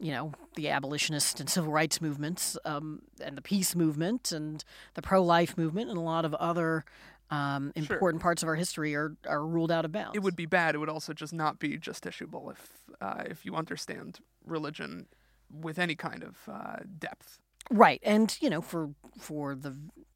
you 0.00 0.10
know, 0.10 0.32
the 0.56 0.68
abolitionist 0.68 1.38
and 1.38 1.48
civil 1.48 1.72
rights 1.72 2.00
movements 2.00 2.58
um, 2.64 3.02
and 3.24 3.36
the 3.36 3.42
peace 3.42 3.76
movement 3.76 4.32
and 4.32 4.64
the 4.94 5.02
pro 5.02 5.22
life 5.22 5.56
movement 5.56 5.88
and 5.88 5.96
a 5.98 6.02
lot 6.02 6.24
of 6.24 6.34
other 6.34 6.84
um, 7.30 7.72
Sure. 7.74 7.94
important 7.94 8.22
parts 8.22 8.42
of 8.42 8.48
our 8.48 8.56
history 8.56 8.94
are, 8.94 9.16
are 9.26 9.46
ruled 9.46 9.72
out 9.72 9.86
of 9.86 9.92
bounds. 9.92 10.14
It 10.14 10.22
would 10.22 10.36
be 10.36 10.44
bad. 10.44 10.74
It 10.74 10.78
would 10.78 10.90
also 10.90 11.14
just 11.14 11.32
not 11.32 11.58
be 11.58 11.78
justiciable 11.78 12.52
if 12.52 12.82
uh, 13.00 13.22
if 13.24 13.46
you 13.46 13.54
understand 13.54 14.18
religion 14.44 15.06
with 15.50 15.78
any 15.78 15.94
kind 15.94 16.22
of 16.22 16.36
uh, 16.46 16.80
depth. 16.98 17.38
Right, 17.70 18.00
and 18.02 18.36
you 18.40 18.50
know, 18.50 18.60
for 18.60 18.90
for 19.18 19.54
the 19.54 19.74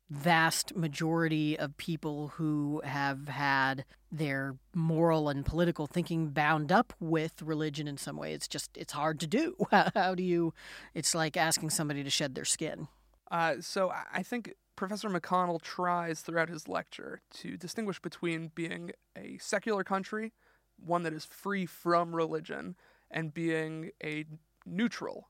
vast 0.09 0.77
majority 0.77 1.59
of 1.59 1.77
people 1.77 2.29
who 2.37 2.81
have 2.85 3.29
had 3.29 3.85
their 4.13 4.57
moral 4.75 5.29
and 5.29 5.45
political 5.45 5.87
thinking 5.87 6.29
bound 6.29 6.71
up 6.71 6.93
with 7.01 7.43
religion 7.43 7.89
in 7.89 7.97
some 7.97 8.17
way, 8.17 8.33
it's 8.33 8.49
just 8.49 8.71
it's 8.77 8.93
hard 8.93 9.19
to 9.21 9.27
do. 9.27 9.57
How 9.95 10.15
do 10.15 10.23
you? 10.23 10.55
It's 10.95 11.15
like 11.15 11.37
asking 11.37 11.71
somebody 11.71 12.05
to 12.05 12.11
shed 12.11 12.35
their 12.35 12.45
skin. 12.45 12.89
Uh, 13.31 13.57
so 13.61 13.91
I- 13.91 14.23
think 14.23 14.55
Professor 14.77 15.09
McConnell 15.09 15.61
tries 15.61 16.21
throughout 16.21 16.49
his 16.49 16.69
lecture 16.69 17.21
to 17.35 17.57
distinguish 17.57 17.99
between 18.01 18.53
being 18.55 18.93
a 19.17 19.39
secular 19.39 19.83
country, 19.83 20.33
one 20.77 21.03
that 21.03 21.13
is 21.13 21.25
free 21.25 21.67
from 21.67 22.15
religion, 22.15 22.77
and 23.11 23.35
being 23.35 23.91
a 24.05 24.25
neutral 24.65 25.29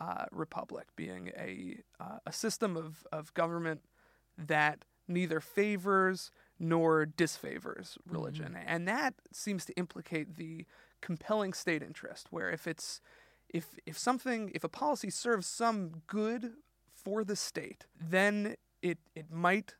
uh, 0.00 0.26
republic, 0.30 0.86
being 0.96 1.30
a 1.36 1.78
uh, 2.00 2.18
a 2.24 2.32
system 2.32 2.76
of, 2.76 3.06
of 3.12 3.34
government 3.34 3.82
that 4.38 4.84
neither 5.06 5.40
favors 5.40 6.30
nor 6.58 7.06
disfavors 7.06 7.96
religion, 8.06 8.56
and 8.66 8.86
that 8.88 9.14
seems 9.32 9.64
to 9.64 9.72
implicate 9.74 10.36
the 10.36 10.66
compelling 11.00 11.52
state 11.52 11.82
interest, 11.82 12.28
where 12.30 12.50
if 12.50 12.66
it's 12.66 13.00
if 13.48 13.78
if 13.86 13.98
something 13.98 14.50
if 14.54 14.64
a 14.64 14.68
policy 14.68 15.10
serves 15.10 15.46
some 15.46 16.02
good 16.06 16.52
for 16.92 17.24
the 17.24 17.36
state, 17.36 17.86
then 17.98 18.56
it 18.82 18.98
it 19.14 19.30
might 19.30 19.74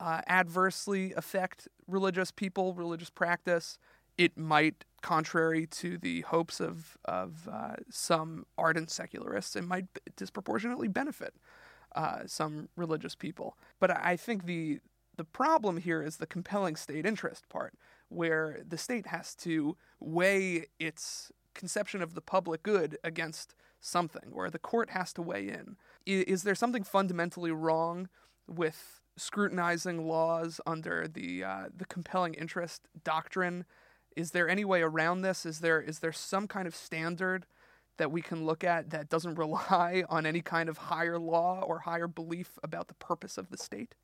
uh, 0.00 0.20
adversely 0.28 1.12
affect 1.14 1.68
religious 1.86 2.30
people, 2.30 2.74
religious 2.74 3.10
practice. 3.10 3.78
It 4.16 4.38
might, 4.38 4.84
contrary 5.02 5.66
to 5.66 5.98
the 5.98 6.22
hopes 6.22 6.60
of 6.60 6.96
of 7.04 7.48
uh, 7.50 7.76
some 7.90 8.46
ardent 8.58 8.90
secularists, 8.90 9.56
it 9.56 9.64
might 9.64 9.86
disproportionately 10.16 10.88
benefit 10.88 11.34
uh, 11.94 12.20
some 12.26 12.68
religious 12.76 13.14
people. 13.14 13.56
But 13.80 13.90
I 13.90 14.16
think 14.16 14.46
the 14.46 14.80
the 15.16 15.24
problem 15.24 15.76
here 15.76 16.02
is 16.02 16.16
the 16.16 16.26
compelling 16.26 16.74
state 16.74 17.06
interest 17.06 17.48
part, 17.48 17.74
where 18.08 18.60
the 18.66 18.78
state 18.78 19.06
has 19.06 19.34
to 19.36 19.76
weigh 20.00 20.66
its 20.80 21.30
conception 21.54 22.02
of 22.02 22.14
the 22.14 22.20
public 22.20 22.64
good 22.64 22.98
against 23.04 23.54
something, 23.80 24.30
where 24.32 24.50
the 24.50 24.58
court 24.58 24.90
has 24.90 25.12
to 25.12 25.22
weigh 25.22 25.48
in. 25.48 25.76
Is 26.04 26.42
there 26.42 26.56
something 26.56 26.82
fundamentally 26.82 27.52
wrong 27.52 28.08
with 28.48 29.00
scrutinizing 29.16 30.08
laws 30.08 30.60
under 30.66 31.06
the 31.06 31.44
uh, 31.44 31.64
the 31.74 31.84
compelling 31.84 32.34
interest 32.34 32.88
doctrine? 33.04 33.64
Is 34.16 34.30
there 34.30 34.48
any 34.48 34.64
way 34.64 34.82
around 34.82 35.22
this? 35.22 35.46
Is 35.46 35.60
there 35.60 35.80
is 35.80 36.00
there 36.00 36.12
some 36.12 36.48
kind 36.48 36.66
of 36.66 36.74
standard 36.74 37.46
that 37.96 38.10
we 38.10 38.22
can 38.22 38.44
look 38.44 38.64
at 38.64 38.90
that 38.90 39.08
doesn't 39.08 39.34
rely 39.38 40.04
on 40.08 40.26
any 40.26 40.40
kind 40.40 40.68
of 40.68 40.78
higher 40.78 41.18
law 41.18 41.62
or 41.66 41.80
higher 41.80 42.08
belief 42.08 42.58
about 42.62 42.88
the 42.88 42.94
purpose 42.94 43.38
of 43.38 43.50
the 43.50 43.58
state? 43.58 43.94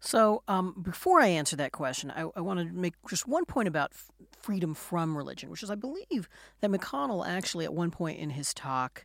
So, 0.00 0.44
um, 0.46 0.76
before 0.80 1.20
I 1.20 1.26
answer 1.26 1.56
that 1.56 1.72
question, 1.72 2.12
I, 2.12 2.28
I 2.36 2.40
want 2.40 2.60
to 2.60 2.66
make 2.66 2.94
just 3.08 3.26
one 3.26 3.44
point 3.44 3.66
about 3.66 3.90
f- 3.92 4.10
freedom 4.30 4.72
from 4.72 5.16
religion, 5.16 5.50
which 5.50 5.64
is 5.64 5.70
I 5.70 5.74
believe 5.74 6.28
that 6.60 6.70
McConnell 6.70 7.26
actually, 7.26 7.64
at 7.64 7.74
one 7.74 7.90
point 7.90 8.20
in 8.20 8.30
his 8.30 8.54
talk, 8.54 9.04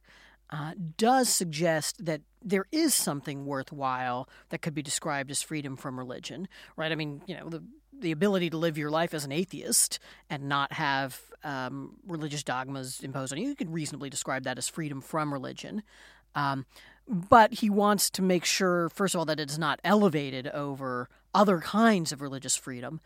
uh, 0.53 0.73
does 0.97 1.29
suggest 1.29 2.05
that 2.05 2.21
there 2.43 2.67
is 2.71 2.93
something 2.93 3.43
worthwhile 3.47 4.29
that 4.49 4.61
could 4.61 4.75
be 4.75 4.83
described 4.83 5.31
as 5.31 5.41
freedom 5.41 5.75
from 5.75 5.97
religion, 5.97 6.47
right? 6.77 6.91
I 6.91 6.95
mean, 6.95 7.23
you 7.25 7.35
know, 7.35 7.49
the 7.49 7.63
the 7.99 8.11
ability 8.11 8.49
to 8.49 8.57
live 8.57 8.77
your 8.77 8.89
life 8.91 9.13
as 9.13 9.23
an 9.23 9.31
atheist 9.31 9.97
and 10.29 10.49
not 10.49 10.73
have 10.73 11.21
um, 11.43 11.95
religious 12.05 12.43
dogmas 12.43 12.99
imposed 13.01 13.31
on 13.31 13.39
you. 13.39 13.49
You 13.49 13.55
could 13.55 13.73
reasonably 13.73 14.09
describe 14.09 14.43
that 14.43 14.57
as 14.57 14.67
freedom 14.67 14.99
from 14.99 15.31
religion. 15.31 15.83
Um, 16.35 16.65
but 17.07 17.53
he 17.53 17.69
wants 17.69 18.09
to 18.11 18.21
make 18.21 18.45
sure, 18.45 18.89
first 18.89 19.15
of 19.15 19.19
all, 19.19 19.25
that 19.25 19.39
it's 19.39 19.57
not 19.57 19.79
elevated 19.83 20.47
over 20.47 21.09
other 21.33 21.59
kinds 21.59 22.11
of 22.11 22.21
religious 22.21 22.55
freedom, 22.55 22.99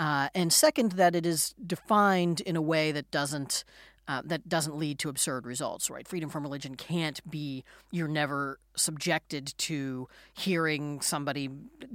uh, 0.00 0.30
and 0.34 0.50
second, 0.52 0.92
that 0.92 1.14
it 1.14 1.26
is 1.26 1.54
defined 1.64 2.40
in 2.40 2.56
a 2.56 2.62
way 2.62 2.90
that 2.90 3.10
doesn't 3.10 3.64
uh, 4.08 4.22
that 4.24 4.48
doesn't 4.48 4.76
lead 4.76 4.98
to 5.00 5.08
absurd 5.08 5.46
results. 5.46 5.90
Right? 5.90 6.06
Freedom 6.06 6.30
from 6.30 6.42
religion 6.42 6.74
can't 6.74 7.20
be 7.30 7.64
you're 7.90 8.08
never 8.08 8.58
subjected 8.76 9.54
to 9.58 10.08
hearing 10.34 11.00
somebody 11.00 11.48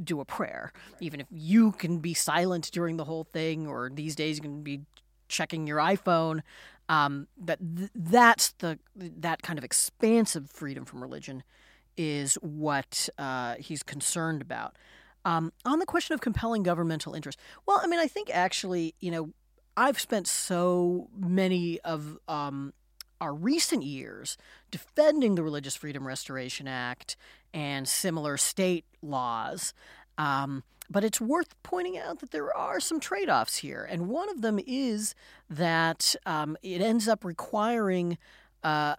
do 0.04 0.20
a 0.20 0.26
prayer, 0.26 0.72
even 1.00 1.20
if 1.20 1.28
you 1.32 1.72
can 1.72 2.00
be 2.00 2.14
silent 2.14 2.70
during 2.72 2.98
the 2.98 3.06
whole 3.06 3.24
thing, 3.24 3.68
or 3.68 3.90
these 3.94 4.16
days 4.16 4.38
you 4.38 4.44
can 4.44 4.64
be 4.64 4.82
checking 5.28 5.68
your 5.68 5.78
iPhone. 5.78 6.42
Um, 6.88 7.28
that 7.38 7.60
th- 7.78 7.90
that's 7.96 8.52
the 8.60 8.78
that 8.96 9.42
kind 9.42 9.58
of 9.58 9.66
expansive 9.66 10.50
freedom 10.52 10.86
from 10.86 11.02
religion 11.02 11.44
is 11.98 12.36
what 12.36 13.10
uh, 13.18 13.56
he's 13.60 13.84
concerned 13.84 14.42
about. 14.42 14.76
Um, 15.24 15.52
on 15.66 15.80
the 15.80 15.86
question 15.86 16.14
of 16.14 16.22
compelling 16.22 16.62
governmental 16.62 17.16
interest, 17.16 17.40
well, 17.66 17.80
I 17.84 17.88
mean, 17.88 18.00
I 18.00 18.08
think 18.08 18.30
actually, 18.32 18.94
you 19.00 19.10
know, 19.10 19.32
I've 19.78 20.00
spent 20.00 20.28
so 20.28 21.10
many 21.18 21.80
of 21.82 22.18
um, 22.28 22.74
our 23.20 23.34
recent 23.34 23.84
years 23.84 24.38
defending 24.72 25.36
the 25.36 25.44
Religious 25.44 25.76
Freedom 25.76 26.08
Restoration 26.08 26.68
Act 26.68 27.18
and 27.54 27.88
similar 27.88 28.38
state 28.38 28.86
laws. 29.02 29.74
Um, 30.18 30.64
but 30.90 31.04
it's 31.04 31.20
worth 31.20 31.56
pointing 31.64 31.98
out 31.98 32.20
that 32.20 32.32
there 32.32 32.56
are 32.56 32.80
some 32.80 33.00
trade 33.00 33.30
offs 33.30 33.58
here. 33.58 33.88
And 33.90 34.08
one 34.08 34.30
of 34.30 34.42
them 34.42 34.60
is 34.66 35.16
that 35.50 36.16
um, 36.26 36.58
it 36.62 36.82
ends 36.82 37.08
up 37.08 37.26
requiring 37.26 38.18
uh, 38.64 38.96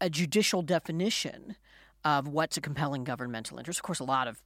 a 0.00 0.08
judicial 0.10 0.62
definition 0.62 1.56
of 2.04 2.28
what's 2.28 2.56
a 2.56 2.60
compelling 2.60 3.04
governmental 3.04 3.58
interest. 3.58 3.80
Of 3.80 3.84
course, 3.84 4.00
a 4.00 4.04
lot 4.04 4.28
of 4.28 4.42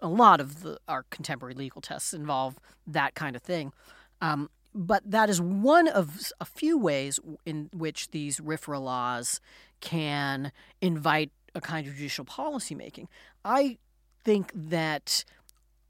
a 0.00 0.08
lot 0.08 0.40
of 0.40 0.62
the, 0.62 0.78
our 0.88 1.04
contemporary 1.10 1.54
legal 1.54 1.80
tests 1.80 2.12
involve 2.12 2.58
that 2.88 3.14
kind 3.14 3.36
of 3.36 3.42
thing. 3.42 3.72
Um, 4.20 4.50
but 4.74 5.02
that 5.10 5.28
is 5.28 5.40
one 5.40 5.88
of 5.88 6.32
a 6.40 6.44
few 6.44 6.78
ways 6.78 7.18
in 7.44 7.68
which 7.72 8.10
these 8.10 8.40
RFRA 8.40 8.80
laws 8.80 9.40
can 9.80 10.52
invite 10.80 11.30
a 11.54 11.60
kind 11.60 11.86
of 11.86 11.94
judicial 11.94 12.24
policymaking. 12.24 13.08
I 13.44 13.78
think 14.24 14.50
that 14.54 15.24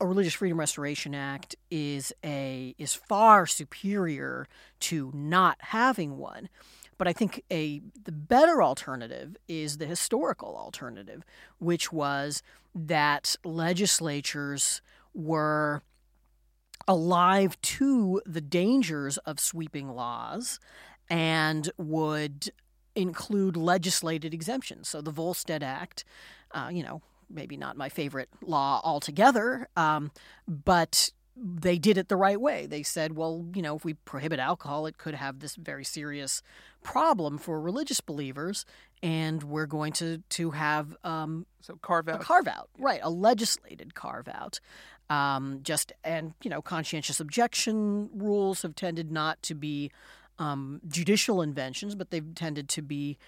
a 0.01 0.07
Religious 0.07 0.35
Freedom 0.35 0.59
Restoration 0.59 1.15
Act 1.15 1.55
is 1.71 2.13
a 2.25 2.75
is 2.77 2.93
far 2.95 3.47
superior 3.47 4.49
to 4.81 5.13
not 5.15 5.59
having 5.61 6.19
one. 6.19 6.49
But 6.99 7.07
I 7.09 7.13
think 7.13 7.43
a 7.51 7.81
the 8.05 8.13
better 8.13 8.63
alternative 8.63 9.37
is 9.49 9.79
the 9.79 9.87
historical 9.87 10.57
alternative, 10.57 11.23
which 11.59 11.93
was 11.93 12.43
that 12.75 13.37
legislatures 13.45 14.83
were 15.15 15.83
alive 16.89 17.61
to 17.63 18.21
the 18.27 18.41
dangers 18.41 19.19
of 19.19 19.41
sweeping 19.41 19.89
laws 19.89 20.59
and 21.09 21.71
would 21.77 22.51
include 22.95 23.57
legislated 23.57 24.35
exemptions. 24.35 24.89
So 24.89 25.01
the 25.01 25.11
Volstead 25.11 25.63
Act, 25.63 26.05
uh, 26.53 26.71
you 26.73 26.83
know, 26.83 27.03
maybe 27.31 27.57
not 27.57 27.77
my 27.77 27.89
favorite 27.89 28.29
law 28.43 28.81
altogether, 28.85 29.69
um, 29.77 30.11
but 30.47 31.11
they 31.37 31.79
did 31.79 31.97
it 31.97 32.09
the 32.09 32.17
right 32.17 32.41
way. 32.41 32.67
They 32.67 32.83
said, 32.83 33.17
well, 33.17 33.47
you 33.55 33.63
know, 33.63 33.77
if 33.77 33.85
we 33.85 33.95
prohibit 33.95 34.39
alcohol, 34.39 34.87
it 34.87 34.99
could 34.99 35.15
have 35.15 35.41
this 35.41 35.55
very 35.55 35.85
serious 35.85 36.43
problem 36.83 37.39
for 37.39 37.61
religious 37.61 38.01
believers, 38.01 38.67
and 39.03 39.43
we're 39.43 39.67
going 39.67 39.93
to 39.95 40.19
to 40.31 40.51
have 40.51 40.95
um, 41.05 41.47
so 41.61 41.79
carve 41.81 42.09
out 42.09 42.21
a 42.21 42.25
carve 42.25 42.49
out, 42.49 42.69
right? 42.79 43.01
A 43.03 43.11
legislated 43.11 43.95
carve 43.95 44.29
out. 44.29 44.61
Um, 45.13 45.61
just 45.63 45.93
and 46.03 46.33
you 46.43 46.49
know, 46.49 46.63
conscientious 46.63 47.21
objection 47.21 48.09
rules 48.15 48.63
have 48.63 48.75
tended 48.75 49.13
not 49.13 49.43
to 49.43 49.55
be 49.55 49.91
um, 50.39 50.81
judicial 50.89 51.43
inventions, 51.43 51.95
but 51.95 52.11
they've 52.11 52.35
tended 52.35 52.67
to 52.71 52.81
be 52.81 53.19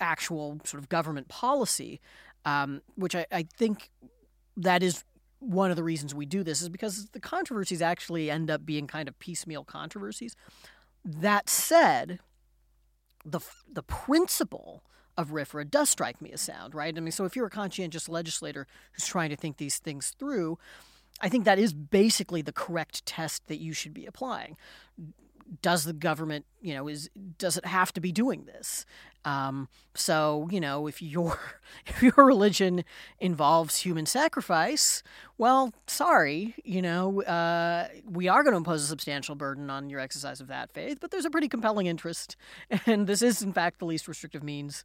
actual 0.00 0.60
sort 0.64 0.82
of 0.82 0.88
government 0.88 1.28
policy, 1.28 2.00
um, 2.44 2.82
which 2.96 3.14
I, 3.14 3.26
I 3.30 3.46
think 3.56 3.88
that 4.56 4.82
is 4.82 5.04
one 5.38 5.70
of 5.70 5.76
the 5.76 5.84
reasons 5.84 6.12
we 6.12 6.26
do 6.26 6.42
this 6.42 6.60
is 6.60 6.68
because 6.68 7.06
the 7.10 7.20
controversies 7.20 7.80
actually 7.80 8.28
end 8.28 8.50
up 8.50 8.66
being 8.66 8.88
kind 8.88 9.08
of 9.08 9.16
piecemeal 9.20 9.62
controversies. 9.62 10.34
That 11.04 11.48
said, 11.48 12.18
the 13.24 13.38
the 13.72 13.84
principle 13.84 14.82
of 15.16 15.28
RFRA 15.30 15.70
does 15.70 15.88
strike 15.88 16.20
me 16.20 16.32
as 16.32 16.40
sound, 16.40 16.74
right? 16.74 16.96
I 16.96 17.00
mean, 17.00 17.12
so 17.12 17.24
if 17.26 17.36
you're 17.36 17.46
a 17.46 17.50
conscientious 17.50 18.08
legislator 18.08 18.66
who's 18.90 19.06
trying 19.06 19.30
to 19.30 19.36
think 19.36 19.58
these 19.58 19.78
things 19.78 20.16
through, 20.18 20.58
I 21.22 21.28
think 21.28 21.44
that 21.44 21.58
is 21.58 21.72
basically 21.72 22.42
the 22.42 22.52
correct 22.52 23.06
test 23.06 23.46
that 23.46 23.60
you 23.60 23.72
should 23.72 23.94
be 23.94 24.06
applying 24.06 24.56
does 25.60 25.84
the 25.84 25.92
government, 25.92 26.46
you 26.60 26.74
know, 26.74 26.88
is 26.88 27.10
does 27.36 27.56
it 27.56 27.66
have 27.66 27.92
to 27.92 28.00
be 28.00 28.12
doing 28.12 28.44
this? 28.44 28.86
Um, 29.24 29.68
so, 29.94 30.48
you 30.50 30.60
know, 30.60 30.86
if 30.86 31.02
your 31.02 31.38
if 31.86 32.02
your 32.02 32.14
religion 32.16 32.84
involves 33.20 33.78
human 33.78 34.06
sacrifice, 34.06 35.02
well, 35.36 35.72
sorry, 35.86 36.54
you 36.64 36.80
know, 36.80 37.22
uh, 37.22 37.88
we 38.08 38.28
are 38.28 38.42
going 38.42 38.52
to 38.52 38.58
impose 38.58 38.82
a 38.82 38.86
substantial 38.86 39.34
burden 39.34 39.68
on 39.68 39.90
your 39.90 40.00
exercise 40.00 40.40
of 40.40 40.48
that 40.48 40.72
faith, 40.72 40.98
but 41.00 41.10
there's 41.10 41.24
a 41.26 41.30
pretty 41.30 41.48
compelling 41.48 41.86
interest, 41.86 42.36
and 42.86 43.06
this 43.06 43.20
is, 43.20 43.42
in 43.42 43.52
fact, 43.52 43.78
the 43.78 43.86
least 43.86 44.08
restrictive 44.08 44.42
means 44.42 44.84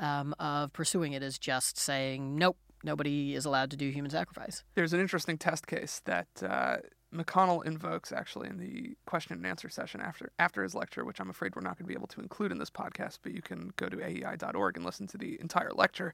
um, 0.00 0.34
of 0.38 0.72
pursuing 0.72 1.12
it. 1.12 1.22
Is 1.22 1.38
just 1.38 1.78
saying, 1.78 2.36
nope, 2.36 2.56
nobody 2.82 3.34
is 3.34 3.44
allowed 3.44 3.70
to 3.70 3.76
do 3.76 3.90
human 3.90 4.10
sacrifice. 4.10 4.64
There's 4.74 4.92
an 4.92 5.00
interesting 5.00 5.38
test 5.38 5.66
case 5.66 6.00
that. 6.04 6.28
Uh 6.42 6.76
McConnell 7.14 7.64
invokes 7.64 8.12
actually 8.12 8.48
in 8.48 8.58
the 8.58 8.94
question 9.06 9.32
and 9.32 9.46
answer 9.46 9.68
session 9.68 10.00
after 10.00 10.30
after 10.38 10.62
his 10.62 10.74
lecture, 10.74 11.04
which 11.04 11.20
I'm 11.20 11.30
afraid 11.30 11.56
we're 11.56 11.62
not 11.62 11.78
going 11.78 11.86
to 11.86 11.88
be 11.88 11.94
able 11.94 12.08
to 12.08 12.20
include 12.20 12.52
in 12.52 12.58
this 12.58 12.70
podcast, 12.70 13.20
but 13.22 13.32
you 13.32 13.40
can 13.40 13.72
go 13.76 13.88
to 13.88 13.96
aei.org 13.96 14.76
and 14.76 14.84
listen 14.84 15.06
to 15.08 15.16
the 15.16 15.40
entire 15.40 15.72
lecture. 15.72 16.12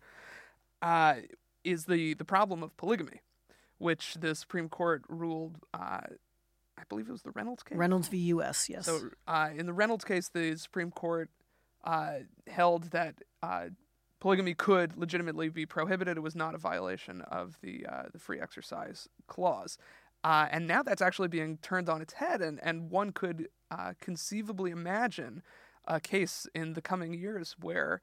Uh, 0.82 1.14
is 1.64 1.86
the 1.86 2.14
the 2.14 2.24
problem 2.24 2.62
of 2.62 2.76
polygamy, 2.76 3.22
which 3.78 4.14
the 4.14 4.34
Supreme 4.34 4.68
Court 4.68 5.02
ruled. 5.08 5.56
Uh, 5.72 6.00
I 6.76 6.82
believe 6.88 7.08
it 7.08 7.12
was 7.12 7.22
the 7.22 7.30
Reynolds 7.30 7.62
case. 7.62 7.78
Reynolds 7.78 8.08
v. 8.08 8.18
U.S. 8.18 8.68
Yes. 8.68 8.86
So 8.86 9.10
uh, 9.26 9.50
in 9.56 9.66
the 9.66 9.72
Reynolds 9.72 10.04
case, 10.04 10.28
the 10.28 10.56
Supreme 10.56 10.90
Court 10.90 11.30
uh, 11.84 12.18
held 12.46 12.90
that 12.90 13.16
uh, 13.42 13.66
polygamy 14.24 14.54
could 14.54 14.96
legitimately 14.96 15.50
be 15.50 15.66
prohibited. 15.66 16.16
It 16.16 16.22
was 16.22 16.34
not 16.34 16.54
a 16.54 16.58
violation 16.58 17.20
of 17.20 17.58
the 17.60 17.84
uh, 17.86 18.04
the 18.10 18.18
free 18.18 18.40
exercise 18.40 19.06
clause. 19.26 19.76
Uh, 20.24 20.48
and 20.50 20.66
now 20.66 20.82
that's 20.82 21.02
actually 21.02 21.28
being 21.28 21.58
turned 21.58 21.90
on 21.90 22.00
its 22.00 22.14
head, 22.14 22.40
and, 22.40 22.58
and 22.62 22.90
one 22.90 23.12
could 23.12 23.48
uh, 23.70 23.92
conceivably 24.00 24.70
imagine 24.70 25.42
a 25.86 26.00
case 26.00 26.46
in 26.54 26.72
the 26.72 26.80
coming 26.80 27.12
years 27.12 27.54
where 27.60 28.00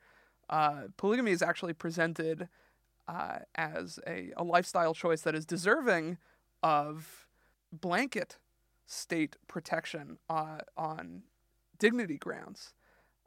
uh, 0.52 0.82
polygamy 0.96 1.32
is 1.32 1.42
actually 1.42 1.74
presented 1.74 2.48
uh, 3.08 3.40
as 3.56 4.00
a, 4.06 4.32
a 4.38 4.44
lifestyle 4.44 4.94
choice 4.94 5.22
that 5.22 5.34
is 5.34 5.44
deserving 5.44 6.20
of 6.62 7.26
blanket 7.74 8.38
state 8.86 9.38
protection 9.48 10.20
uh, 10.30 10.60
on 10.78 11.24
dignity 11.80 12.20
grounds. 12.20 12.76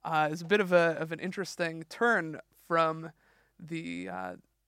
Uh, 0.04 0.28
is 0.30 0.42
a 0.42 0.44
bit 0.44 0.60
of 0.60 0.70
a 0.70 0.96
of 1.00 1.10
an 1.10 1.18
interesting 1.18 1.82
turn 1.88 2.38
from 2.66 3.10
the 3.58 4.08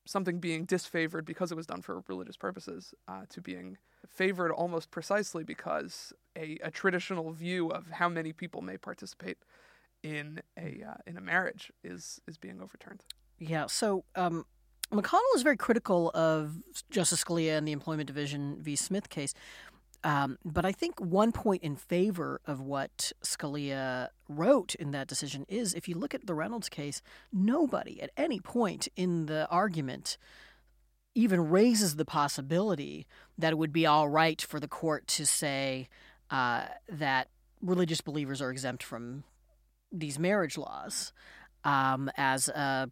something 0.04 0.38
being 0.38 0.66
disfavored 0.66 1.24
because 1.24 1.50
it 1.50 1.56
was 1.56 1.66
done 1.66 1.82
for 1.82 2.02
religious 2.06 2.36
purposes 2.36 2.94
to 3.28 3.40
being 3.40 3.76
favored 4.08 4.52
almost 4.52 4.90
precisely 4.90 5.44
because 5.44 6.12
a, 6.36 6.58
a 6.62 6.70
traditional 6.70 7.32
view 7.32 7.68
of 7.68 7.88
how 7.90 8.08
many 8.08 8.32
people 8.32 8.62
may 8.62 8.76
participate 8.76 9.38
in 10.02 10.40
a 10.56 10.82
uh, 10.88 10.94
in 11.06 11.16
a 11.16 11.20
marriage 11.20 11.72
is 11.82 12.20
is 12.28 12.38
being 12.38 12.60
overturned. 12.60 13.02
Yeah. 13.38 13.66
So 13.66 14.04
um, 14.14 14.44
McConnell 14.92 15.34
is 15.34 15.42
very 15.42 15.56
critical 15.56 16.10
of 16.14 16.56
Justice 16.90 17.24
Scalia 17.24 17.58
and 17.58 17.66
the 17.66 17.72
Employment 17.72 18.06
Division 18.06 18.58
v. 18.60 18.76
Smith 18.76 19.08
case. 19.08 19.34
Um, 20.04 20.38
but 20.44 20.64
I 20.64 20.72
think 20.72 21.00
one 21.00 21.32
point 21.32 21.62
in 21.62 21.74
favor 21.74 22.40
of 22.46 22.60
what 22.60 23.12
Scalia 23.24 24.08
wrote 24.28 24.74
in 24.74 24.90
that 24.92 25.08
decision 25.08 25.44
is 25.48 25.74
if 25.74 25.88
you 25.88 25.94
look 25.94 26.14
at 26.14 26.26
the 26.26 26.34
Reynolds 26.34 26.68
case, 26.68 27.02
nobody 27.32 28.00
at 28.00 28.10
any 28.16 28.40
point 28.40 28.88
in 28.96 29.26
the 29.26 29.48
argument 29.48 30.18
even 31.14 31.48
raises 31.48 31.96
the 31.96 32.04
possibility 32.04 33.06
that 33.38 33.52
it 33.52 33.56
would 33.56 33.72
be 33.72 33.86
all 33.86 34.08
right 34.08 34.40
for 34.42 34.60
the 34.60 34.68
court 34.68 35.06
to 35.06 35.24
say 35.24 35.88
uh, 36.30 36.64
that 36.88 37.28
religious 37.62 38.02
believers 38.02 38.42
are 38.42 38.50
exempt 38.50 38.82
from 38.82 39.24
these 39.90 40.18
marriage 40.18 40.58
laws 40.58 41.12
um, 41.64 42.10
as 42.16 42.48
a, 42.48 42.90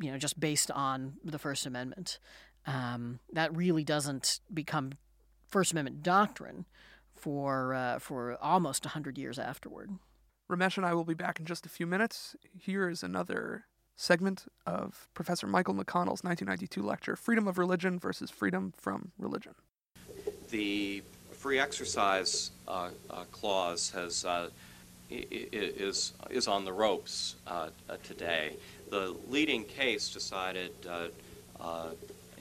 you 0.00 0.10
know 0.10 0.18
just 0.18 0.38
based 0.38 0.70
on 0.70 1.14
the 1.24 1.38
First 1.38 1.66
Amendment. 1.66 2.18
Um, 2.64 3.18
that 3.32 3.54
really 3.56 3.82
doesn't 3.82 4.38
become 4.52 4.92
First 5.48 5.72
Amendment 5.72 6.02
doctrine 6.02 6.64
for 7.16 7.74
uh, 7.74 7.98
for 7.98 8.36
almost 8.40 8.84
hundred 8.84 9.18
years 9.18 9.38
afterward. 9.38 9.90
Ramesh 10.52 10.76
and 10.76 10.84
I 10.84 10.92
will 10.92 11.04
be 11.04 11.14
back 11.14 11.40
in 11.40 11.46
just 11.46 11.64
a 11.64 11.68
few 11.70 11.86
minutes. 11.86 12.36
Here 12.58 12.90
is 12.90 13.02
another 13.02 13.64
segment 13.96 14.44
of 14.66 15.08
Professor 15.14 15.46
Michael 15.46 15.72
McConnell's 15.72 16.22
1992 16.22 16.82
lecture, 16.82 17.16
Freedom 17.16 17.48
of 17.48 17.56
Religion 17.56 17.98
versus 17.98 18.30
Freedom 18.30 18.74
from 18.76 19.12
Religion. 19.18 19.54
The 20.50 21.02
free 21.30 21.58
exercise 21.58 22.50
uh, 22.68 22.90
uh, 23.08 23.24
clause 23.32 23.90
has, 23.90 24.26
uh, 24.26 24.50
is, 25.10 26.12
is 26.28 26.46
on 26.48 26.66
the 26.66 26.72
ropes 26.72 27.36
uh, 27.46 27.68
uh, 27.88 27.96
today. 28.02 28.56
The 28.90 29.16
leading 29.30 29.64
case 29.64 30.10
decided 30.10 30.72
uh, 30.86 31.88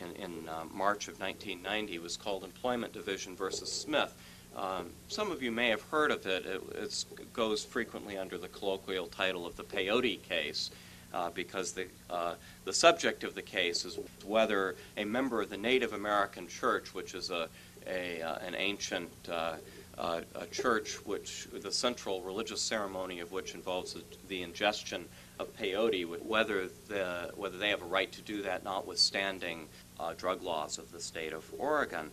in, 0.01 0.21
in 0.21 0.49
March 0.73 1.07
of 1.07 1.17
1990 1.17 1.99
was 1.99 2.17
called 2.17 2.43
Employment 2.43 2.91
Division 2.91 3.37
versus 3.37 3.71
Smith. 3.71 4.13
Um, 4.55 4.89
some 5.07 5.31
of 5.31 5.41
you 5.41 5.51
may 5.51 5.69
have 5.69 5.81
heard 5.83 6.11
of 6.11 6.25
it. 6.25 6.45
It 6.45 7.33
goes 7.33 7.63
frequently 7.63 8.17
under 8.17 8.37
the 8.37 8.49
colloquial 8.49 9.07
title 9.07 9.45
of 9.45 9.55
the 9.55 9.63
Peyote 9.63 10.21
case 10.23 10.71
uh, 11.13 11.29
because 11.29 11.71
the, 11.71 11.87
uh, 12.09 12.35
the 12.65 12.73
subject 12.73 13.23
of 13.23 13.35
the 13.35 13.41
case 13.41 13.85
is 13.85 13.97
whether 14.25 14.75
a 14.97 15.05
member 15.05 15.41
of 15.41 15.49
the 15.49 15.57
Native 15.57 15.93
American 15.93 16.47
Church, 16.47 16.93
which 16.93 17.13
is 17.13 17.29
a, 17.29 17.47
a 17.87 18.21
uh, 18.21 18.35
an 18.45 18.55
ancient 18.55 19.09
uh, 19.29 19.55
uh, 19.97 20.21
a 20.35 20.45
church 20.47 20.95
which 21.05 21.47
the 21.53 21.71
central 21.71 22.21
religious 22.21 22.61
ceremony 22.61 23.19
of 23.19 23.31
which 23.31 23.53
involves 23.53 23.93
the, 23.93 24.03
the 24.29 24.41
ingestion 24.41 25.05
of 25.39 25.55
peyote, 25.57 26.05
whether, 26.23 26.67
the, 26.87 27.31
whether 27.35 27.57
they 27.57 27.69
have 27.69 27.81
a 27.81 27.85
right 27.85 28.11
to 28.11 28.21
do 28.21 28.41
that 28.41 28.63
notwithstanding 28.63 29.67
uh, 29.99 30.13
drug 30.13 30.41
laws 30.41 30.77
of 30.77 30.91
the 30.91 30.99
state 30.99 31.33
of 31.33 31.45
Oregon. 31.57 32.09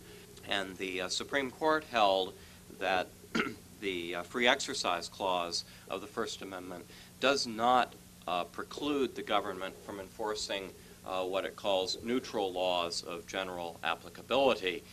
And 0.47 0.77
the 0.77 1.01
uh, 1.01 1.09
Supreme 1.09 1.51
Court 1.51 1.83
held 1.91 2.33
that 2.79 3.07
the 3.81 4.15
uh, 4.15 4.23
free 4.23 4.47
exercise 4.47 5.07
clause 5.07 5.63
of 5.89 6.01
the 6.01 6.07
First 6.07 6.41
Amendment 6.41 6.85
does 7.19 7.45
not 7.45 7.93
uh, 8.27 8.43
preclude 8.45 9.15
the 9.15 9.21
government 9.21 9.75
from 9.85 9.99
enforcing 9.99 10.69
uh, 11.05 11.23
what 11.23 11.45
it 11.45 11.55
calls 11.55 11.97
neutral 12.03 12.51
laws 12.51 13.03
of 13.03 13.25
general 13.27 13.79
applicability. 13.83 14.83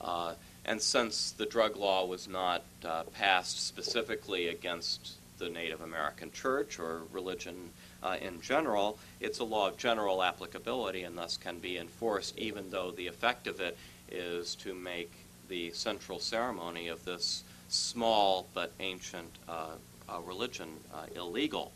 Uh, 0.00 0.34
and 0.64 0.80
since 0.80 1.32
the 1.32 1.46
drug 1.46 1.76
law 1.76 2.04
was 2.04 2.28
not 2.28 2.62
uh, 2.84 3.02
passed 3.04 3.66
specifically 3.66 4.48
against 4.48 5.12
the 5.38 5.48
Native 5.48 5.82
American 5.82 6.32
church 6.32 6.78
or 6.78 7.02
religion 7.12 7.70
uh, 8.02 8.16
in 8.20 8.40
general, 8.40 8.98
it's 9.20 9.38
a 9.38 9.44
law 9.44 9.68
of 9.68 9.76
general 9.76 10.22
applicability 10.22 11.02
and 11.02 11.16
thus 11.16 11.36
can 11.36 11.58
be 11.58 11.76
enforced 11.76 12.36
even 12.38 12.70
though 12.70 12.90
the 12.90 13.06
effect 13.06 13.46
of 13.46 13.60
it 13.60 13.76
is 14.10 14.54
to 14.56 14.74
make 14.74 15.12
the 15.48 15.70
central 15.72 16.18
ceremony 16.18 16.88
of 16.88 17.04
this 17.04 17.44
small 17.68 18.48
but 18.54 18.72
ancient 18.80 19.38
uh, 19.48 19.70
uh, 20.08 20.20
religion 20.20 20.68
uh, 20.94 21.06
illegal. 21.14 21.72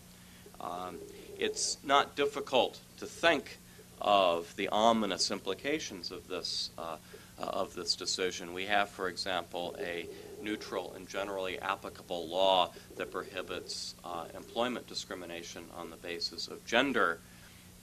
Um, 0.60 0.96
it's 1.38 1.78
not 1.84 2.16
difficult 2.16 2.78
to 2.98 3.06
think 3.06 3.58
of 4.00 4.54
the 4.56 4.68
ominous 4.68 5.30
implications 5.30 6.10
of 6.10 6.28
this 6.28 6.70
uh, 6.78 6.96
uh, 7.38 7.44
of 7.44 7.74
this 7.74 7.96
decision. 7.96 8.52
We 8.52 8.66
have, 8.66 8.90
for 8.90 9.08
example, 9.08 9.74
a 9.78 10.06
neutral 10.42 10.92
and 10.94 11.08
generally 11.08 11.58
applicable 11.58 12.28
law 12.28 12.72
that 12.96 13.10
prohibits 13.10 13.94
employment 14.34 14.86
discrimination 14.86 15.64
on 15.74 15.88
the 15.88 15.96
basis 15.96 16.48
of 16.48 16.64
gender. 16.66 17.18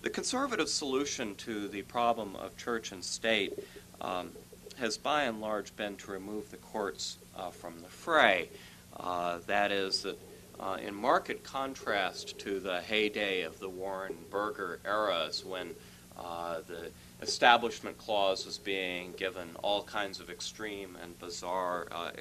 The 0.04 0.12
conservative 0.12 0.70
solution 0.70 1.34
to 1.36 1.68
the 1.68 1.82
problem 1.82 2.36
of 2.36 2.56
church 2.56 2.92
and 2.92 3.04
state 3.04 3.58
um, 4.02 4.32
has 4.78 4.98
by 4.98 5.24
and 5.24 5.42
large 5.42 5.76
been 5.76 5.96
to 5.98 6.12
remove 6.12 6.52
the 6.52 6.58
courts 6.58 7.18
uh, 7.36 7.50
from 7.50 7.80
the 7.82 7.88
fray. 7.88 8.50
Uh, 9.00 9.40
that 9.48 9.72
is, 9.72 10.04
that 10.04 10.18
uh, 10.60 10.78
in 10.82 10.94
marked 10.94 11.44
contrast 11.44 12.38
to 12.40 12.60
the 12.60 12.82
heyday 12.82 13.44
of 13.44 13.60
the 13.60 13.70
Warren 13.70 14.16
Burger 14.32 14.80
eras 14.86 15.46
when 15.46 15.76
uh, 16.18 16.62
the 16.68 16.90
Establishment 17.22 17.98
Clause 17.98 18.46
was 18.46 18.58
being 18.58 19.14
given 19.18 19.50
all 19.64 19.84
kinds 19.84 20.20
of 20.20 20.30
extreme 20.30 20.98
and 21.02 21.18
bizarre 21.20 21.88
uh, 21.92 22.12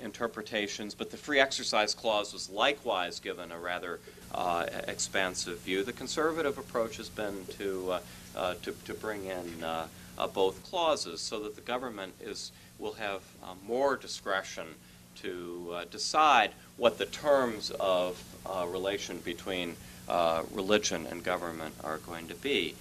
interpretations, 0.00 0.94
but 0.94 1.10
the 1.10 1.16
Free 1.16 1.40
Exercise 1.40 1.94
Clause 1.94 2.32
was 2.32 2.48
likewise 2.50 3.20
given 3.20 3.50
a 3.52 3.58
rather 3.58 4.00
uh, 4.32 4.66
expansive 4.86 5.58
view. 5.60 5.82
The 5.82 5.92
conservative 5.92 6.58
approach 6.58 6.96
has 6.98 7.08
been 7.08 7.46
to, 7.58 7.98
to, 8.62 8.72
to, 8.72 8.94
bring 8.94 9.24
in 9.24 9.64
uh, 10.18 10.24
uh, 10.24 10.26
both 10.26 10.62
clauses 10.64 11.20
so 11.20 11.40
that 11.40 11.54
the 11.54 11.60
government 11.60 12.12
is, 12.20 12.52
will 12.78 12.94
have 12.94 13.22
more 13.66 13.96
discretion 13.96 14.66
to 15.16 15.76
decide 15.90 16.50
what 16.76 16.98
the 16.98 17.06
terms 17.06 17.70
of 17.80 18.22
relation 18.68 19.18
between 19.18 19.76
religion 20.52 21.06
and 21.06 21.24
government 21.24 21.74
are 21.82 21.98
going 21.98 22.28
to 22.28 22.34
be. 22.34 22.74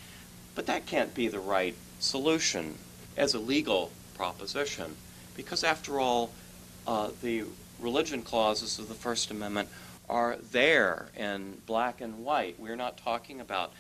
But 0.56 0.66
that 0.68 0.86
can't 0.86 1.14
be 1.16 1.28
the 1.28 1.40
right 1.40 1.76
solution 2.00 2.76
as 3.16 3.34
a 3.34 3.40
legal 3.40 3.92
proposition, 4.16 4.96
because 5.36 5.64
after 5.64 6.00
all, 6.00 6.32
uh, 6.86 7.10
the 7.22 7.44
religion 7.80 8.22
clauses 8.22 8.80
of 8.80 8.88
the 8.88 8.94
First 8.94 9.32
Amendment 9.32 9.70
are 10.10 10.38
there 10.52 11.08
in 11.18 11.62
black 11.66 12.02
and 12.02 12.24
white. 12.24 12.60
We're 12.60 12.76
not 12.76 12.98
talking 12.98 13.42
about 13.42 13.74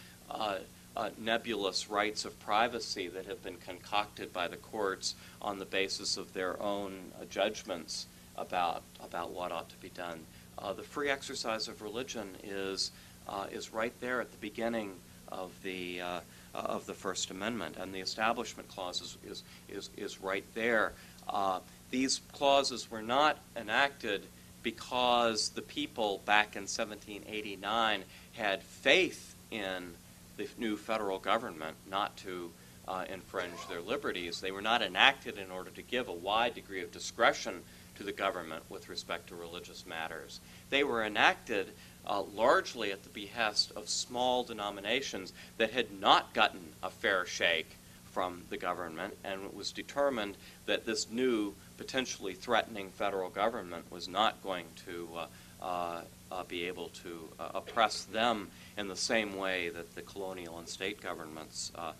uh, 0.97 1.09
nebulous 1.19 1.89
rights 1.89 2.25
of 2.25 2.37
privacy 2.39 3.07
that 3.07 3.27
have 3.27 3.41
been 3.43 3.57
concocted 3.57 4.33
by 4.33 4.47
the 4.47 4.57
courts 4.57 5.13
on 5.41 5.59
the 5.59 5.65
basis 5.65 6.17
of 6.17 6.33
their 6.33 6.61
own 6.61 7.11
uh, 7.21 7.25
judgments 7.25 8.07
about, 8.35 8.81
about 9.03 9.31
what 9.31 9.51
ought 9.51 9.69
to 9.69 9.77
be 9.77 9.89
done. 9.89 10.19
Uh, 10.57 10.73
the 10.73 10.81
free 10.81 11.09
exercise 11.09 11.67
of 11.67 11.83
religion 11.83 12.27
is, 12.43 12.89
uh, 13.29 13.45
is 13.51 13.71
right 13.71 13.93
there 14.01 14.19
at 14.19 14.31
the 14.31 14.37
beginning 14.37 14.93
of 15.31 15.51
the 15.61 16.01
uh, 16.01 16.19
of 16.55 16.87
the 16.87 16.93
First 16.93 17.29
Amendment, 17.29 17.75
and 17.77 17.93
the 17.93 17.99
Establishment 17.99 18.67
Clause 18.67 19.01
is, 19.01 19.17
is, 19.29 19.43
is, 19.69 19.89
is 19.95 20.21
right 20.21 20.45
there. 20.55 20.93
Uh, 21.29 21.59
these 21.91 22.21
clauses 22.31 22.89
were 22.89 23.03
not 23.03 23.37
enacted 23.55 24.23
because 24.63 25.49
the 25.49 25.61
people 25.61 26.21
back 26.25 26.55
in 26.55 26.63
1789 26.63 28.03
had 28.33 28.63
faith 28.63 29.35
in 29.51 29.93
the 30.37 30.47
new 30.57 30.77
federal 30.77 31.19
government 31.19 31.75
not 31.89 32.15
to 32.17 32.51
uh, 32.87 33.03
infringe 33.09 33.67
their 33.69 33.81
liberties. 33.81 34.39
They 34.39 34.51
were 34.51 34.61
not 34.61 34.81
enacted 34.81 35.37
in 35.37 35.51
order 35.51 35.71
to 35.71 35.81
give 35.81 36.07
a 36.07 36.13
wide 36.13 36.55
degree 36.55 36.81
of 36.81 36.91
discretion 36.91 37.61
to 37.97 38.03
the 38.03 38.11
government 38.11 38.63
with 38.69 38.89
respect 38.89 39.27
to 39.27 39.35
religious 39.35 39.85
matters. 39.85 40.39
They 40.69 40.83
were 40.83 41.03
enacted 41.03 41.67
uh, 42.05 42.21
largely 42.21 42.91
at 42.91 43.03
the 43.03 43.09
behest 43.09 43.71
of 43.75 43.89
small 43.89 44.43
denominations 44.43 45.33
that 45.57 45.71
had 45.71 45.99
not 45.99 46.33
gotten 46.33 46.61
a 46.81 46.89
fair 46.89 47.25
shake 47.25 47.75
from 48.13 48.43
the 48.49 48.57
government, 48.57 49.15
and 49.23 49.43
it 49.43 49.53
was 49.53 49.71
determined 49.71 50.37
that 50.65 50.85
this 50.85 51.09
new, 51.11 51.53
potentially 51.77 52.33
threatening 52.33 52.89
federal 52.89 53.29
government 53.29 53.91
was 53.91 54.07
not 54.07 54.41
going 54.41 54.65
to 54.85 55.09
uh, 55.15 55.25
uh, 55.63 56.01
uh 56.31 56.43
be 56.45 56.65
able 56.65 56.89
to 56.89 57.27
uh, 57.39 57.49
oppress 57.55 58.05
them 58.05 58.47
in 58.77 58.87
the 58.87 58.95
same 58.95 59.37
way 59.37 59.69
that 59.69 59.95
the 59.95 60.01
colonial 60.01 60.59
and 60.59 60.67
state 60.67 61.01
governments, 61.01 61.71
uh, 61.75 61.93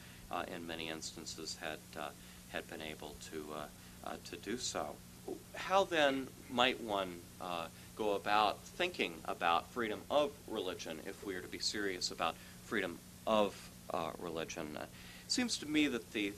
in 0.54 0.66
many 0.68 0.90
instances, 0.90 1.58
had 1.62 1.80
had 2.50 2.68
been 2.70 2.82
able 2.82 3.16
to 3.32 3.44
to 4.24 4.36
do 4.38 4.58
so. 4.58 4.96
How 5.56 5.84
then 5.84 6.28
might 6.50 6.80
one 6.82 7.20
go 7.98 8.14
about 8.14 8.64
thinking 8.64 9.16
about 9.26 9.70
freedom 9.72 10.00
of 10.10 10.32
religion 10.48 11.00
if 11.06 11.26
we 11.26 11.36
are 11.36 11.42
to 11.42 11.48
be 11.48 11.60
serious 11.60 12.12
about 12.12 12.36
freedom 12.64 13.00
of 13.26 13.70
uh, 13.90 14.12
religion. 14.20 14.78
Uh, 14.78 14.84
it 14.84 15.32
seems 15.32 15.58
to 15.58 15.66
me 15.66 15.88
that 15.88 16.12
the 16.14 16.32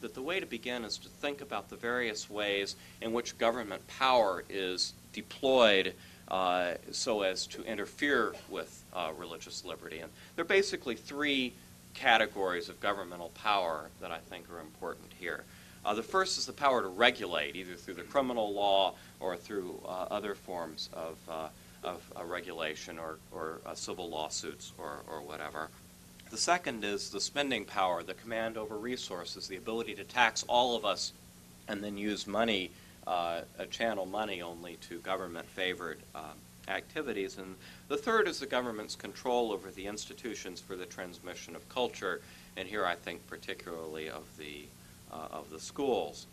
that 0.00 0.14
the 0.14 0.22
way 0.22 0.38
to 0.38 0.46
begin 0.46 0.84
is 0.84 0.96
to 0.96 1.08
think 1.08 1.40
about 1.40 1.70
the 1.70 1.76
various 1.76 2.30
ways 2.30 2.76
in 3.02 3.12
which 3.12 3.36
government 3.36 3.84
power 3.88 4.44
is 4.48 4.92
deployed 5.12 5.92
uh, 6.30 6.74
so 6.92 7.22
as 7.22 7.46
to 7.46 7.62
interfere 7.64 8.34
with 8.48 8.84
uh, 8.94 9.10
religious 9.16 9.64
liberty. 9.64 10.00
And 10.00 10.10
there 10.36 10.44
are 10.44 10.48
basically 10.48 10.94
three 10.94 11.52
categories 11.94 12.68
of 12.68 12.80
governmental 12.80 13.30
power 13.30 13.86
that 14.00 14.10
I 14.10 14.18
think 14.18 14.50
are 14.50 14.60
important 14.60 15.10
here. 15.18 15.44
Uh, 15.84 15.94
the 15.94 16.02
first 16.02 16.38
is 16.38 16.46
the 16.46 16.52
power 16.52 16.82
to 16.82 16.88
regulate, 16.88 17.56
either 17.56 17.74
through 17.74 17.94
the 17.94 18.02
criminal 18.02 18.52
law 18.52 18.94
or 19.20 19.36
through 19.36 19.80
uh, 19.86 20.06
other 20.10 20.34
forms 20.34 20.90
of, 20.92 21.16
uh, 21.30 21.48
of 21.82 22.02
uh, 22.16 22.24
regulation 22.24 22.98
or, 22.98 23.18
or 23.32 23.58
civil 23.74 24.08
lawsuits 24.08 24.72
or, 24.78 25.00
or 25.10 25.22
whatever. 25.22 25.68
The 26.30 26.36
second 26.36 26.84
is 26.84 27.08
the 27.10 27.20
spending 27.20 27.64
power, 27.64 28.02
the 28.02 28.14
command 28.14 28.58
over 28.58 28.76
resources, 28.76 29.48
the 29.48 29.56
ability 29.56 29.94
to 29.94 30.04
tax 30.04 30.44
all 30.46 30.76
of 30.76 30.84
us 30.84 31.12
and 31.68 31.82
then 31.82 31.96
use 31.96 32.26
money, 32.26 32.70
uh, 33.08 33.40
channel 33.70 34.06
money 34.06 34.42
only 34.42 34.76
to 34.88 34.98
government 34.98 35.46
favored 35.46 35.98
activities. 36.68 37.38
And 37.38 37.56
the 37.88 37.96
third 37.96 38.28
is 38.28 38.40
the 38.40 38.46
government's 38.46 38.94
control 38.94 39.52
over 39.52 39.70
the 39.70 39.86
institutions 39.86 40.60
for 40.60 40.76
the 40.76 40.84
transmission 40.84 41.56
of 41.56 41.66
culture, 41.68 42.20
and 42.56 42.68
here 42.68 42.84
I 42.84 42.94
think 42.94 43.26
particularly 43.26 44.10
of 44.10 44.24
the 44.36 44.66
uh, 45.10 45.28
of 45.32 45.50
the 45.50 45.58
schools. 45.58 46.26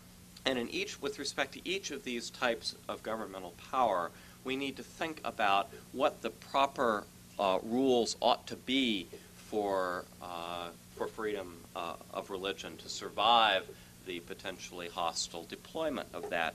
And 0.45 0.59
in 0.59 0.69
each, 0.69 1.01
with 1.01 1.17
respect 1.17 1.53
to 1.53 1.67
each 1.67 1.91
of 1.91 2.03
these 2.03 2.29
types 2.29 2.75
of 2.87 3.01
governmental 3.01 3.53
power, 3.71 4.11
we 4.43 4.55
need 4.55 4.75
to 4.77 4.83
think 4.83 5.21
about 5.23 5.69
what 5.91 6.21
the 6.21 6.29
proper 6.29 7.05
uh, 7.39 7.59
rules 7.63 8.15
ought 8.21 8.45
to 8.47 8.55
be 8.55 9.07
for, 9.49 10.05
uh, 10.21 10.67
for 10.97 11.07
freedom 11.07 11.55
uh, 11.75 11.93
of 12.13 12.29
religion 12.29 12.77
to 12.77 12.89
survive 12.89 13.65
the 14.05 14.19
potentially 14.19 14.87
hostile 14.87 15.45
deployment 15.49 16.07
of 16.13 16.29
that, 16.29 16.53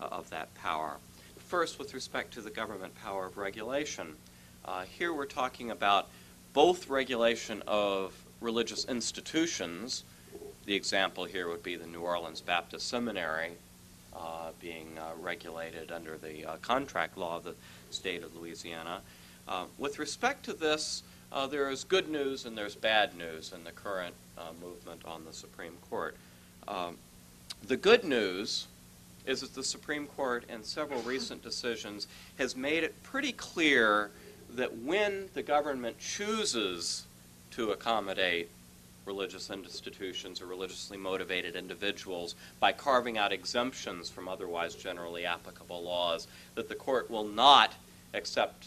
of 0.00 0.28
that 0.30 0.52
power. 0.54 0.96
First, 1.36 1.78
with 1.78 1.94
respect 1.94 2.32
to 2.34 2.40
the 2.40 2.50
government 2.50 2.94
power 3.02 3.26
of 3.26 3.36
regulation, 3.36 4.16
uh, 4.64 4.82
here 4.82 5.12
we're 5.12 5.26
talking 5.26 5.70
about 5.70 6.08
both 6.52 6.88
regulation 6.88 7.62
of 7.66 8.14
religious 8.40 8.84
institutions, 8.86 10.04
the 10.66 10.74
example 10.74 11.24
here 11.24 11.48
would 11.48 11.62
be 11.62 11.76
the 11.76 11.86
New 11.86 12.00
Orleans 12.00 12.40
Baptist 12.40 12.88
Seminary 12.88 13.52
uh, 14.14 14.50
being 14.60 14.98
uh, 14.98 15.12
regulated 15.20 15.90
under 15.90 16.16
the 16.16 16.44
uh, 16.44 16.56
contract 16.56 17.16
law 17.16 17.36
of 17.36 17.44
the 17.44 17.54
state 17.90 18.22
of 18.22 18.34
Louisiana. 18.36 19.00
Uh, 19.48 19.64
with 19.78 19.98
respect 19.98 20.44
to 20.44 20.52
this, 20.52 21.02
uh, 21.32 21.46
there 21.46 21.70
is 21.70 21.84
good 21.84 22.08
news 22.08 22.44
and 22.44 22.56
there's 22.56 22.74
bad 22.74 23.16
news 23.16 23.52
in 23.54 23.64
the 23.64 23.72
current 23.72 24.14
uh, 24.38 24.52
movement 24.60 25.02
on 25.04 25.24
the 25.24 25.32
Supreme 25.32 25.76
Court. 25.90 26.16
Um, 26.68 26.98
the 27.66 27.76
good 27.76 28.04
news 28.04 28.66
is 29.26 29.40
that 29.40 29.54
the 29.54 29.62
Supreme 29.62 30.06
Court, 30.06 30.44
in 30.48 30.62
several 30.62 31.00
recent 31.02 31.42
decisions, 31.42 32.06
has 32.38 32.56
made 32.56 32.82
it 32.82 33.02
pretty 33.02 33.32
clear 33.32 34.10
that 34.54 34.78
when 34.78 35.28
the 35.34 35.42
government 35.42 35.98
chooses 35.98 37.06
to 37.52 37.70
accommodate 37.70 38.48
religious 39.04 39.50
institutions 39.50 40.40
or 40.40 40.46
religiously 40.46 40.96
motivated 40.96 41.56
individuals 41.56 42.34
by 42.60 42.72
carving 42.72 43.18
out 43.18 43.32
exemptions 43.32 44.08
from 44.08 44.28
otherwise 44.28 44.74
generally 44.74 45.24
applicable 45.24 45.82
laws 45.82 46.28
that 46.54 46.68
the 46.68 46.74
court 46.74 47.10
will 47.10 47.24
not, 47.24 47.74
except 48.14 48.66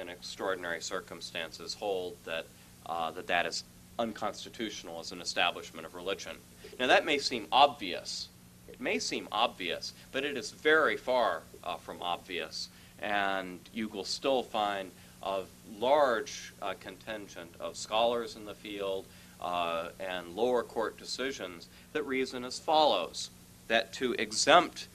in 0.00 0.08
extraordinary 0.08 0.80
circumstances, 0.80 1.74
hold 1.74 2.16
that 2.24 2.46
uh, 2.86 3.10
that, 3.12 3.26
that 3.26 3.46
is 3.46 3.64
unconstitutional 3.98 5.00
as 5.00 5.12
an 5.12 5.20
establishment 5.20 5.86
of 5.86 5.94
religion. 5.94 6.36
Now, 6.78 6.86
that 6.88 7.06
may 7.06 7.18
seem 7.18 7.46
obvious. 7.52 8.28
It 8.74 8.80
may 8.80 8.98
seem 8.98 9.28
obvious, 9.30 9.92
but 10.10 10.24
it 10.24 10.36
is 10.36 10.50
very 10.50 10.96
far 10.96 11.42
uh, 11.62 11.76
from 11.76 12.02
obvious. 12.02 12.70
And 13.00 13.60
you 13.72 13.86
will 13.86 14.04
still 14.04 14.42
find 14.42 14.90
a 15.22 15.42
large 15.78 16.52
uh, 16.60 16.74
contingent 16.80 17.54
of 17.60 17.76
scholars 17.76 18.34
in 18.34 18.44
the 18.44 18.54
field 18.54 19.06
uh, 19.40 19.90
and 20.00 20.34
lower 20.34 20.64
court 20.64 20.98
decisions 20.98 21.68
that 21.92 22.02
reason 22.02 22.44
as 22.44 22.58
follows 22.58 23.30
that 23.68 23.92
to 23.92 24.12
exempt 24.14 24.88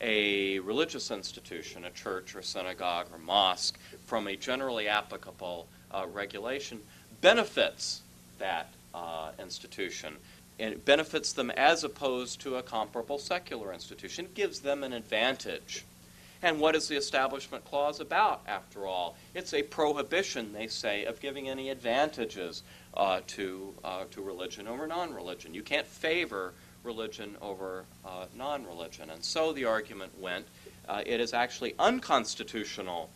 a 0.00 0.58
religious 0.58 1.12
institution, 1.12 1.84
a 1.84 1.90
church 1.90 2.34
or 2.34 2.42
synagogue 2.42 3.06
or 3.12 3.18
mosque, 3.18 3.78
from 4.06 4.26
a 4.26 4.34
generally 4.34 4.88
applicable 4.88 5.68
uh, 5.92 6.04
regulation 6.12 6.80
benefits 7.20 8.02
that 8.40 8.72
uh, 8.92 9.30
institution. 9.38 10.16
And 10.60 10.74
it 10.74 10.84
benefits 10.84 11.32
them 11.32 11.50
as 11.50 11.82
opposed 11.82 12.40
to 12.42 12.56
a 12.56 12.62
comparable 12.62 13.18
secular 13.18 13.72
institution. 13.72 14.26
It 14.26 14.34
gives 14.34 14.60
them 14.60 14.84
an 14.84 14.92
advantage. 14.92 15.84
And 16.42 16.60
what 16.60 16.76
is 16.76 16.88
the 16.88 16.96
Establishment 16.96 17.64
Clause 17.64 18.00
about, 18.00 18.42
after 18.46 18.86
all? 18.86 19.16
It's 19.34 19.52
a 19.52 19.62
prohibition, 19.62 20.52
they 20.52 20.68
say, 20.68 21.04
of 21.04 21.20
giving 21.20 21.48
any 21.48 21.68
advantages 21.70 22.62
uh, 22.94 23.20
to, 23.28 23.74
uh, 23.84 24.04
to 24.12 24.22
religion 24.22 24.68
over 24.68 24.86
non 24.86 25.12
religion. 25.12 25.52
You 25.54 25.62
can't 25.62 25.86
favor 25.86 26.52
religion 26.84 27.36
over 27.42 27.84
uh, 28.06 28.26
non 28.36 28.64
religion. 28.66 29.10
And 29.10 29.22
so 29.22 29.52
the 29.52 29.66
argument 29.66 30.18
went 30.18 30.46
uh, 30.88 31.02
it 31.06 31.20
is 31.20 31.32
actually 31.32 31.74
unconstitutional 31.78 33.10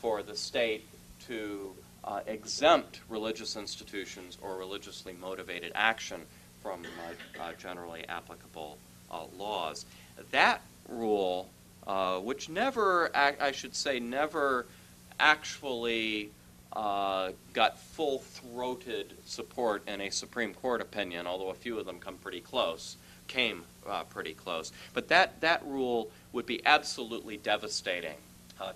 for 0.00 0.22
the 0.22 0.36
state 0.36 0.84
to 1.28 1.72
uh, 2.02 2.20
exempt 2.26 3.00
religious 3.08 3.56
institutions 3.56 4.36
or 4.42 4.56
religiously 4.56 5.12
motivated 5.12 5.70
action 5.74 6.22
from 6.62 6.82
uh, 6.84 7.42
uh, 7.42 7.52
generally 7.58 8.04
applicable 8.08 8.78
uh, 9.10 9.24
laws. 9.38 9.86
That 10.30 10.62
rule, 10.88 11.48
uh, 11.86 12.18
which 12.18 12.48
never, 12.48 13.10
I 13.14 13.52
should 13.52 13.74
say, 13.74 14.00
never 14.00 14.66
actually 15.18 16.30
uh, 16.72 17.30
got 17.52 17.78
full 17.78 18.18
throated 18.18 19.14
support 19.26 19.86
in 19.88 20.00
a 20.00 20.10
Supreme 20.10 20.54
Court 20.54 20.80
opinion, 20.80 21.26
although 21.26 21.50
a 21.50 21.54
few 21.54 21.78
of 21.78 21.86
them 21.86 21.98
come 21.98 22.16
pretty 22.16 22.40
close, 22.40 22.96
came 23.28 23.64
pretty 24.10 24.34
close. 24.34 24.72
But 24.92 25.08
that, 25.08 25.40
that 25.40 25.64
rule 25.66 26.10
would 26.32 26.46
be 26.46 26.64
absolutely 26.66 27.36
devastating 27.36 28.16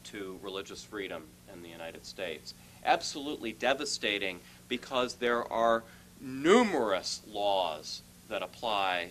to 0.05 0.39
religious 0.43 0.83
freedom 0.83 1.25
in 1.53 1.63
the 1.63 1.69
United 1.69 2.07
States 2.07 2.55
absolutely 2.85 3.53
devastating 3.53 4.41
because 4.69 5.15
there 5.17 5.51
are 5.53 5.83
numerous 6.25 7.21
laws 7.31 8.01
that 8.29 8.43
apply 8.43 9.11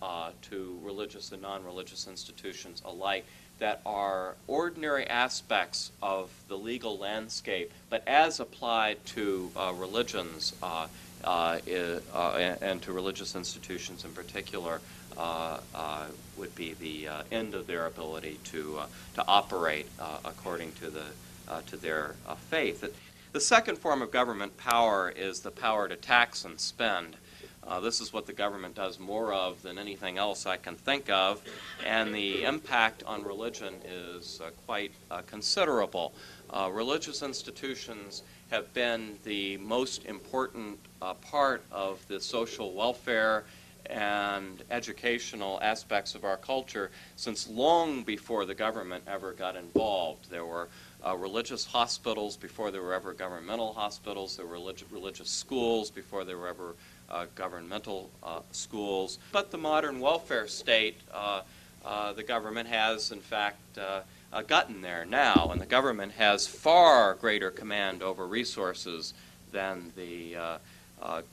uh, 0.00 0.30
to 0.42 0.78
religious 0.82 1.30
and 1.32 1.42
non 1.42 1.64
religious 1.64 2.08
institutions 2.08 2.82
alike 2.84 3.24
that 3.58 3.80
are 3.86 4.34
ordinary 4.48 5.06
aspects 5.06 5.92
of 6.02 6.30
the 6.48 6.56
legal 6.56 6.98
landscape, 6.98 7.70
but 7.88 8.02
as 8.06 8.40
applied 8.40 9.04
to 9.06 9.50
uh, 9.56 9.72
religions 9.76 10.54
uh, 10.62 10.88
uh, 11.22 11.58
uh 12.12 12.56
and 12.60 12.82
to 12.82 12.92
religious 12.92 13.36
institutions 13.36 14.04
in 14.04 14.10
particular, 14.12 14.80
uh, 15.16 15.58
would 16.36 16.54
be 16.56 16.74
the 16.74 17.08
end 17.30 17.54
of 17.54 17.66
their 17.66 17.86
ability 17.86 18.38
to, 18.42 18.80
to 19.14 19.24
operate 19.28 19.86
according 20.24 20.72
to, 20.72 20.90
the, 20.90 21.04
to 21.66 21.76
their 21.76 22.16
faith. 22.50 22.84
The 23.34 23.40
second 23.40 23.78
form 23.78 24.00
of 24.00 24.12
government 24.12 24.56
power 24.58 25.10
is 25.10 25.40
the 25.40 25.50
power 25.50 25.88
to 25.88 25.96
tax 25.96 26.44
and 26.44 26.60
spend. 26.60 27.16
Uh, 27.66 27.80
this 27.80 28.00
is 28.00 28.12
what 28.12 28.26
the 28.26 28.32
government 28.32 28.76
does 28.76 29.00
more 29.00 29.32
of 29.32 29.60
than 29.60 29.76
anything 29.76 30.18
else 30.18 30.46
I 30.46 30.56
can 30.56 30.76
think 30.76 31.10
of, 31.10 31.42
and 31.84 32.14
the 32.14 32.44
impact 32.44 33.02
on 33.02 33.24
religion 33.24 33.74
is 33.84 34.40
uh, 34.40 34.50
quite 34.66 34.92
uh, 35.10 35.22
considerable. 35.22 36.14
Uh, 36.48 36.70
religious 36.72 37.22
institutions 37.24 38.22
have 38.52 38.72
been 38.72 39.18
the 39.24 39.56
most 39.56 40.04
important 40.04 40.78
uh, 41.02 41.14
part 41.14 41.64
of 41.72 42.06
the 42.06 42.20
social 42.20 42.72
welfare 42.72 43.42
and 43.86 44.62
educational 44.70 45.58
aspects 45.62 46.14
of 46.14 46.24
our 46.24 46.36
culture 46.36 46.90
since 47.16 47.48
long 47.48 48.02
before 48.02 48.44
the 48.44 48.54
government 48.54 49.04
ever 49.06 49.32
got 49.32 49.56
involved. 49.56 50.30
There 50.30 50.44
were 50.44 50.68
uh, 51.06 51.16
religious 51.16 51.64
hospitals 51.64 52.36
before 52.36 52.70
there 52.70 52.82
were 52.82 52.94
ever 52.94 53.12
governmental 53.12 53.72
hospitals. 53.72 54.36
There 54.36 54.46
were 54.46 54.54
relig- 54.54 54.84
religious 54.90 55.28
schools 55.28 55.90
before 55.90 56.24
there 56.24 56.38
were 56.38 56.48
ever 56.48 56.74
uh, 57.10 57.26
governmental 57.34 58.10
uh, 58.22 58.40
schools. 58.52 59.18
But 59.32 59.50
the 59.50 59.58
modern 59.58 60.00
welfare 60.00 60.48
state, 60.48 61.00
uh, 61.12 61.42
uh, 61.84 62.14
the 62.14 62.22
government 62.22 62.68
has, 62.68 63.12
in 63.12 63.20
fact, 63.20 63.78
uh, 63.78 64.00
gotten 64.46 64.80
there 64.80 65.04
now, 65.04 65.50
and 65.52 65.60
the 65.60 65.66
government 65.66 66.12
has 66.12 66.46
far 66.46 67.14
greater 67.14 67.50
command 67.50 68.02
over 68.02 68.26
resources 68.26 69.14
than 69.52 69.92
the 69.94 70.36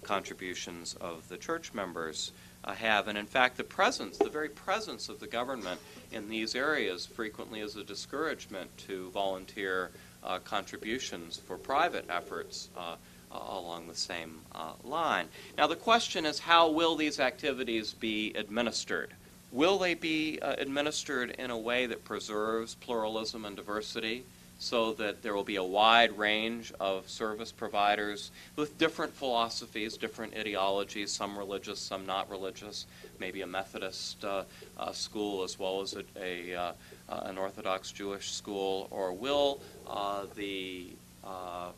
contributions 0.04 0.96
of 1.00 1.28
the 1.30 1.38
church 1.38 1.74
members 1.74 2.32
uh, 2.64 2.74
have. 2.74 3.08
And 3.08 3.18
in 3.18 3.26
fact, 3.26 3.58
the 3.58 3.64
presence, 3.64 4.18
the 4.18 4.30
very 4.30 4.50
presence 4.50 5.10
of 5.10 5.20
the 5.20 5.28
government 5.28 5.80
in 6.12 6.30
these 6.30 6.56
areas 6.56 7.06
frequently 7.06 7.62
is 7.62 7.76
a 7.76 7.84
discouragement 7.84 8.76
to 8.80 9.10
volunteer 9.12 9.92
uh, 10.24 10.40
contributions 10.40 11.38
for 11.38 11.58
private 11.58 12.06
efforts 12.10 12.70
uh, 12.78 12.96
along 13.32 13.88
the 13.88 13.96
same 13.96 14.40
uh, 14.54 14.74
line. 14.84 15.28
Now, 15.58 15.68
the 15.68 15.76
question 15.76 16.26
is 16.26 16.40
how 16.40 16.70
will 16.70 16.96
these 16.96 17.20
activities 17.20 17.94
be 17.94 18.34
administered? 18.36 19.14
Will 19.52 19.78
they 19.80 19.96
be 19.96 20.40
uh, 20.42 20.56
administered 20.58 21.32
in 21.32 21.50
a 21.50 21.58
way 21.58 21.86
that 21.86 22.06
preserves 22.06 22.76
pluralism 22.76 23.46
and 23.46 23.56
diversity? 23.56 24.24
So 24.62 24.94
that 24.94 25.24
there 25.24 25.34
will 25.34 25.44
be 25.44 25.56
a 25.56 25.64
wide 25.64 26.16
range 26.20 26.72
of 26.80 27.10
service 27.10 27.52
providers 27.52 28.30
with 28.56 28.78
different 28.78 29.12
philosophies, 29.12 29.98
different 29.98 30.38
ideologies, 30.38 31.12
some 31.12 31.36
religious, 31.36 31.80
some 31.80 32.06
not 32.06 32.30
religious, 32.30 32.86
maybe 33.20 33.42
a 33.42 33.48
Methodist 33.48 34.24
uh, 34.24 34.44
uh, 34.78 34.92
school 34.92 35.44
as 35.44 35.58
well 35.58 35.82
as 35.82 35.96
a, 35.96 36.04
a 36.16 36.56
uh, 36.56 36.74
an 37.10 37.40
Orthodox 37.40 37.92
Jewish 37.92 38.30
school, 38.34 38.88
or 38.92 39.12
will 39.12 39.60
uh, 39.88 40.26
the 40.36 40.90
uh, 41.26 41.70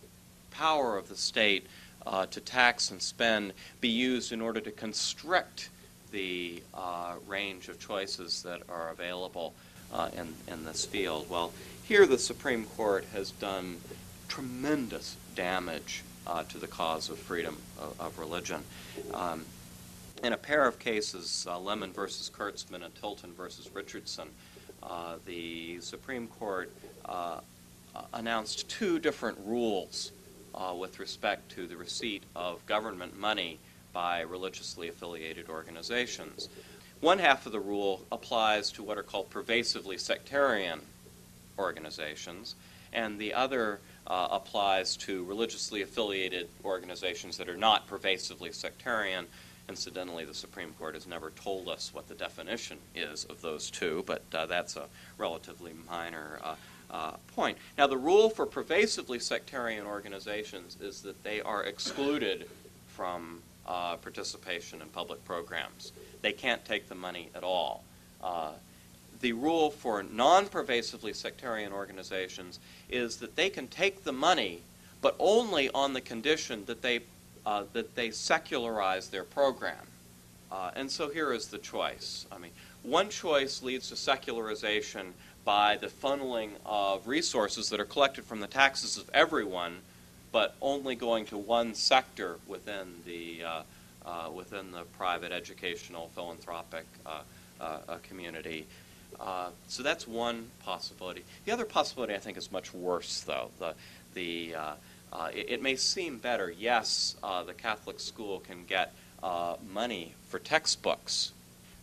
power 0.52 0.98
of 0.98 1.08
the 1.08 1.16
state 1.16 1.66
to 2.32 2.42
tax 2.42 2.92
and 2.92 3.02
spend 3.02 3.54
be 3.80 3.88
used 3.88 4.34
in 4.34 4.42
order 4.42 4.60
to 4.60 4.72
constrict 4.72 5.70
the 6.12 6.62
range 7.28 7.70
of 7.70 7.80
choices 7.80 8.44
that 8.44 8.62
are 8.68 8.90
available 8.90 9.54
in, 10.18 10.34
in 10.50 10.66
this 10.66 10.84
field? 10.84 11.30
Well, 11.30 11.54
here, 11.84 12.06
the 12.06 12.18
Supreme 12.18 12.66
Court 12.66 13.06
has 13.14 13.32
done 13.32 13.78
tremendous 14.30 15.18
damage 15.36 16.04
uh, 16.26 16.44
to 16.44 16.58
the 16.58 16.68
cause 16.68 17.10
of 17.10 17.20
freedom 17.20 17.58
of, 17.80 18.00
of 18.00 18.20
religion. 18.20 18.64
Um, 19.14 19.46
in 20.24 20.32
a 20.32 20.38
pair 20.38 20.66
of 20.66 20.80
cases, 20.80 21.46
uh, 21.50 21.60
Lemon 21.60 21.92
versus 21.92 22.32
Kurtzman 22.34 22.84
and 22.84 22.96
Tilton 22.96 23.34
versus 23.34 23.70
Richardson, 23.74 24.30
uh, 24.82 25.16
the 25.26 25.82
Supreme 25.82 26.28
Court 26.28 26.72
uh, 27.06 27.42
announced 28.14 28.70
two 28.70 28.98
different 29.00 29.38
rules 29.46 30.14
uh, 30.56 30.74
with 30.78 31.00
respect 31.00 31.52
to 31.52 31.68
the 31.68 31.76
receipt 31.76 32.24
of 32.36 32.66
government 32.66 33.20
money 33.20 33.60
by 33.92 34.22
religiously 34.22 34.88
affiliated 34.88 35.50
organizations. 35.50 36.48
One 37.02 37.20
half 37.20 37.46
of 37.46 37.52
the 37.52 37.60
rule 37.60 38.06
applies 38.12 38.72
to 38.72 38.84
what 38.84 38.98
are 38.98 39.04
called 39.04 39.30
pervasively 39.30 39.98
sectarian 39.98 40.80
organizations, 41.58 42.56
and 42.92 43.20
the 43.20 43.34
other 43.34 43.80
uh, 44.08 44.28
applies 44.32 44.96
to 44.98 45.24
religiously 45.26 45.82
affiliated 45.82 46.50
organizations 46.64 47.38
that 47.38 47.50
are 47.50 47.58
not 47.58 47.88
pervasively 47.88 48.52
sectarian. 48.52 49.26
Incidentally, 49.70 50.26
the 50.26 50.34
Supreme 50.34 50.74
Court 50.74 50.94
has 50.94 51.08
never 51.08 51.32
told 51.32 51.70
us 51.70 51.92
what 51.94 52.08
the 52.08 52.16
definition 52.16 52.78
is 52.96 53.26
of 53.26 53.42
those 53.42 53.72
two, 53.72 54.04
but 54.06 54.24
uh, 54.34 54.46
that's 54.46 54.76
a 54.76 54.86
relatively 55.18 55.74
minor 55.90 56.40
uh, 56.44 56.56
uh 56.92 57.12
point. 57.34 57.58
Now, 57.78 57.88
the 57.88 57.98
rule 57.98 58.30
for 58.30 58.46
pervasively 58.46 59.20
sectarian 59.20 59.86
organizations 59.86 60.78
is 60.82 61.02
that 61.02 61.24
they 61.24 61.42
are 61.42 61.64
excluded 61.64 62.48
from 62.88 63.42
uh, 63.66 63.96
participation 63.96 64.82
in 64.82 64.90
public 64.90 65.24
programs. 65.26 65.94
They 66.22 66.34
can't 66.34 66.64
take 66.66 66.90
the 66.90 66.96
money 66.96 67.30
at 67.34 67.44
all. 67.44 67.84
Uh, 69.24 69.28
the 69.28 69.34
rule 69.34 69.72
for 69.72 70.04
non 70.04 70.48
pervasively 70.48 71.14
sectarian 71.14 71.72
organizations 71.72 72.60
is 72.90 73.18
that 73.18 73.36
they 73.36 73.50
can 73.50 73.68
take 73.68 74.04
the 74.04 74.12
money, 74.12 74.62
but 75.02 75.16
only 75.18 75.70
on 75.74 75.94
the 75.94 76.02
condition 76.02 76.66
that 76.66 76.82
they 76.82 77.00
uh, 77.46 77.64
that 77.74 77.96
they 77.96 78.12
secularize 78.12 79.10
their 79.10 79.24
program. 79.24 79.88
Uh, 80.52 80.72
and 80.76 80.92
so 80.92 81.10
here 81.10 81.34
is 81.34 81.48
the 81.48 81.58
choice. 81.58 82.26
I 82.32 82.38
mean, 82.38 82.52
one 82.84 83.10
choice 83.10 83.64
leads 83.64 83.90
to 83.90 83.96
secularization 83.96 85.14
by 85.46 85.78
the 85.78 85.88
funneling 85.88 86.52
of 86.66 87.08
resources 87.08 87.70
that 87.70 87.80
are 87.80 87.86
collected 87.86 88.26
from 88.26 88.40
the 88.40 88.48
taxes 88.48 88.98
of 88.98 89.10
everyone, 89.14 89.78
but 90.32 90.56
only 90.62 90.96
going 90.96 91.26
to 91.28 91.38
one 91.38 91.74
sector 91.74 92.38
within 92.48 93.02
the 93.06 93.44
uh, 93.44 93.62
uh, 94.06 94.30
within 94.34 94.72
the 94.72 94.84
private 94.98 95.32
educational 95.32 96.10
philanthropic 96.14 96.86
uh, 97.06 97.22
uh, 99.24 99.30
uh 99.30 99.50
so 99.68 99.84
that's 99.84 100.08
one 100.08 100.50
possibility. 100.64 101.24
The 101.46 101.52
other 101.52 101.66
possibility, 101.66 102.14
I 102.14 102.20
think, 102.20 102.38
is 102.38 102.52
much 102.52 102.74
worse, 102.74 103.22
though. 103.22 103.50
The 103.60 103.76
the 104.14 104.56
it, 105.34 105.46
it, 105.50 105.62
may 105.62 105.76
seem 105.76 106.18
better. 106.18 106.52
Yes, 106.52 107.16
the 107.22 107.54
Catholic 107.54 108.00
school 108.00 108.40
can 108.40 108.66
get 108.66 108.94
money 109.72 110.14
for 110.30 110.40
textbooks 110.40 111.32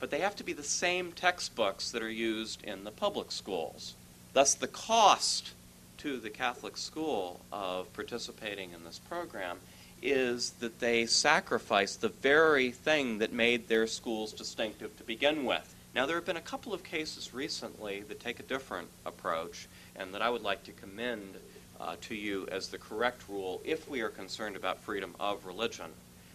but 0.00 0.10
they 0.10 0.20
have 0.20 0.34
to 0.36 0.44
be 0.44 0.54
the 0.54 0.64
same 0.64 1.12
textbooks 1.12 1.90
that 1.92 2.02
are 2.02 2.10
used 2.10 2.64
in 2.64 2.84
the 2.84 2.90
public 2.90 3.30
schools. 3.30 3.94
Thus, 4.32 4.54
the 4.54 4.66
cost 4.66 5.50
to 5.98 6.18
the 6.18 6.30
Catholic 6.30 6.78
school 6.78 7.40
of 7.52 7.92
participating 7.92 8.72
in 8.72 8.82
this 8.82 8.98
program 8.98 9.58
is 10.02 10.52
that 10.60 10.80
they 10.80 11.04
sacrifice 11.04 11.94
the 11.96 12.08
very 12.08 12.70
thing 12.70 13.18
that 13.18 13.34
made 13.34 13.68
their 13.68 13.86
schools 13.86 14.32
distinctive 14.32 14.96
to 14.96 15.04
begin 15.04 15.44
with. 15.44 15.74
Now, 15.94 16.06
there 16.06 16.16
have 16.16 16.24
been 16.24 16.36
a 16.36 16.40
couple 16.40 16.72
of 16.72 16.84
cases 16.84 17.34
recently 17.34 18.02
that 18.02 18.20
take 18.20 18.38
a 18.38 18.44
different 18.44 18.88
approach 19.04 19.66
and 19.96 20.14
that 20.14 20.22
I 20.22 20.30
would 20.30 20.42
like 20.42 20.62
to 20.64 20.72
commend 20.72 21.34
uh, 21.80 21.96
to 22.02 22.14
you 22.14 22.46
as 22.52 22.68
the 22.68 22.78
correct 22.78 23.22
rule 23.28 23.60
if 23.64 23.88
we 23.88 24.00
are 24.00 24.08
concerned 24.08 24.54
about 24.54 24.78
freedom 24.78 25.16
of 25.18 25.46
religion. 25.46 25.90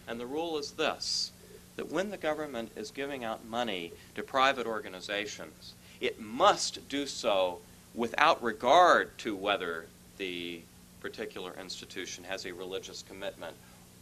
And 0.06 0.20
the 0.20 0.26
rule 0.26 0.58
is 0.58 0.72
this 0.72 1.32
that 1.76 1.90
when 1.90 2.10
the 2.10 2.16
government 2.16 2.70
is 2.74 2.90
giving 2.90 3.22
out 3.22 3.44
money 3.44 3.92
to 4.14 4.22
private 4.22 4.66
organizations, 4.66 5.74
it 6.00 6.18
must 6.18 6.88
do 6.88 7.06
so 7.06 7.58
without 7.94 8.42
regard 8.42 9.16
to 9.18 9.36
whether 9.36 9.86
the 10.16 10.60
particular 11.00 11.54
institution 11.60 12.24
has 12.24 12.46
a 12.46 12.52
religious 12.52 13.02
commitment, 13.06 13.54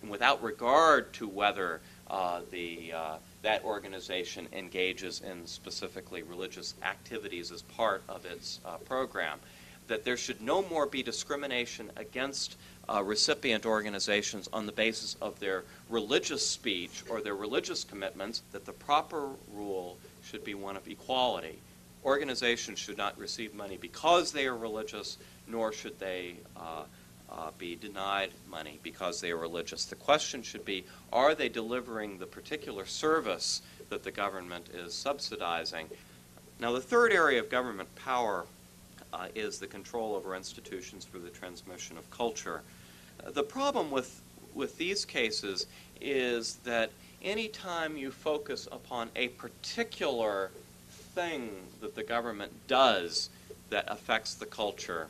and 0.03 0.11
without 0.11 0.43
regard 0.43 1.13
to 1.13 1.27
whether 1.27 1.81
uh, 2.11 2.41
the, 2.51 2.93
uh, 2.93 3.17
that 3.43 3.65
organization 3.65 4.49
engages 4.53 5.21
in 5.21 5.47
specifically 5.47 6.23
religious 6.23 6.75
activities 6.83 7.51
as 7.51 7.63
part 7.63 8.03
of 8.09 8.25
its 8.25 8.61
uh, 8.65 8.77
program. 8.79 9.39
That 9.87 10.05
there 10.05 10.17
should 10.17 10.41
no 10.41 10.63
more 10.63 10.87
be 10.87 11.03
discrimination 11.03 11.91
against 11.97 12.57
uh, 12.89 13.03
recipient 13.03 13.67
organizations 13.67 14.49
on 14.53 14.67
the 14.67 14.73
basis 14.73 15.17
of 15.21 15.39
their 15.41 15.65
religious 15.89 16.47
speech 16.47 17.03
or 17.09 17.21
their 17.21 17.35
religious 17.35 17.85
commitments, 17.85 18.43
that 18.53 18.65
the 18.65 18.73
proper 18.73 19.29
rule 19.53 19.99
should 20.23 20.45
be 20.45 20.55
one 20.55 20.77
of 20.77 20.89
equality. 20.89 21.59
Organizations 22.05 22.79
should 22.79 22.99
not 22.99 23.19
receive 23.19 23.55
money 23.55 23.79
because 23.79 24.33
they 24.33 24.47
are 24.47 24.57
religious, 24.57 25.17
nor 25.49 25.73
should 25.73 25.99
they 25.99 26.35
uh, 27.35 27.51
be 27.59 27.77
denied 27.77 28.31
money 28.49 28.79
because 28.83 29.21
they 29.21 29.31
are 29.31 29.37
religious. 29.37 29.85
The 29.85 29.97
question 29.97 30.43
should 30.43 30.65
be 30.65 30.85
are 31.13 31.35
they 31.35 31.49
delivering 31.49 32.19
the 32.19 32.27
particular 32.27 32.87
service 32.87 33.63
that 33.91 34.03
the 34.03 34.11
government 34.11 34.69
is 34.73 34.95
subsidizing? 34.95 35.89
Now, 36.61 36.73
the 36.73 36.81
third 36.81 37.13
area 37.13 37.41
of 37.41 37.51
government 37.51 37.95
power 37.97 38.47
uh, 39.13 39.29
is 39.35 39.59
the 39.59 39.67
control 39.67 40.15
over 40.15 40.35
institutions 40.35 41.05
for 41.05 41.19
the 41.19 41.31
transmission 41.31 41.99
of 41.99 42.09
culture. 42.11 42.63
Uh, 43.25 43.31
the 43.31 43.43
problem 43.43 43.91
with, 43.91 44.23
with 44.55 44.77
these 44.79 45.05
cases 45.05 45.67
is 46.01 46.57
that 46.65 46.91
any 47.23 47.49
time 47.49 47.97
you 47.97 48.11
focus 48.11 48.69
upon 48.71 49.09
a 49.17 49.29
particular 49.29 50.51
thing 51.15 51.51
that 51.81 51.95
the 51.95 52.03
government 52.03 52.53
does 52.67 53.31
that 53.71 53.85
affects 53.89 54.35
the 54.35 54.47
culture, 54.47 55.09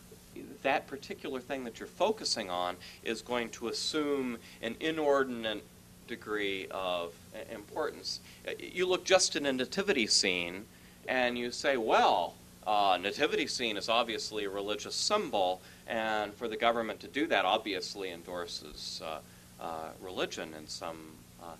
that 0.62 0.87
particular 0.87 1.41
thing 1.41 1.64
that 1.64 1.78
you're 1.78 1.87
focusing 1.87 2.51
on 2.51 2.76
is 3.03 3.22
going 3.22 3.51
to 3.51 3.68
assume 3.68 4.39
an 4.62 4.76
inordinate 4.80 5.62
degree 6.07 6.66
of 6.70 7.14
importance. 7.51 8.20
Uh, 8.47 8.53
you 8.59 8.87
look 8.87 9.05
just 9.05 9.37
at 9.37 9.43
a 9.43 9.53
nativity 9.53 10.07
scene 10.07 10.64
and 11.09 11.39
you 11.39 11.51
say, 11.51 11.76
well, 11.76 12.35
uh, 12.66 12.99
nativity 13.01 13.47
scene 13.47 13.76
is 13.76 13.89
obviously 13.89 14.45
a 14.45 14.51
religious 14.51 14.95
symbol, 14.95 15.61
and 15.87 16.32
for 16.35 16.49
the 16.49 16.57
government 16.57 16.99
to 17.01 17.09
do 17.09 17.26
that 17.26 17.45
obviously 17.45 18.11
endorses 18.11 19.03
uh, 19.05 19.18
uh, 19.62 19.89
religion 20.01 20.55
in 20.55 20.66
some, 20.66 21.12
uh, 21.43 21.55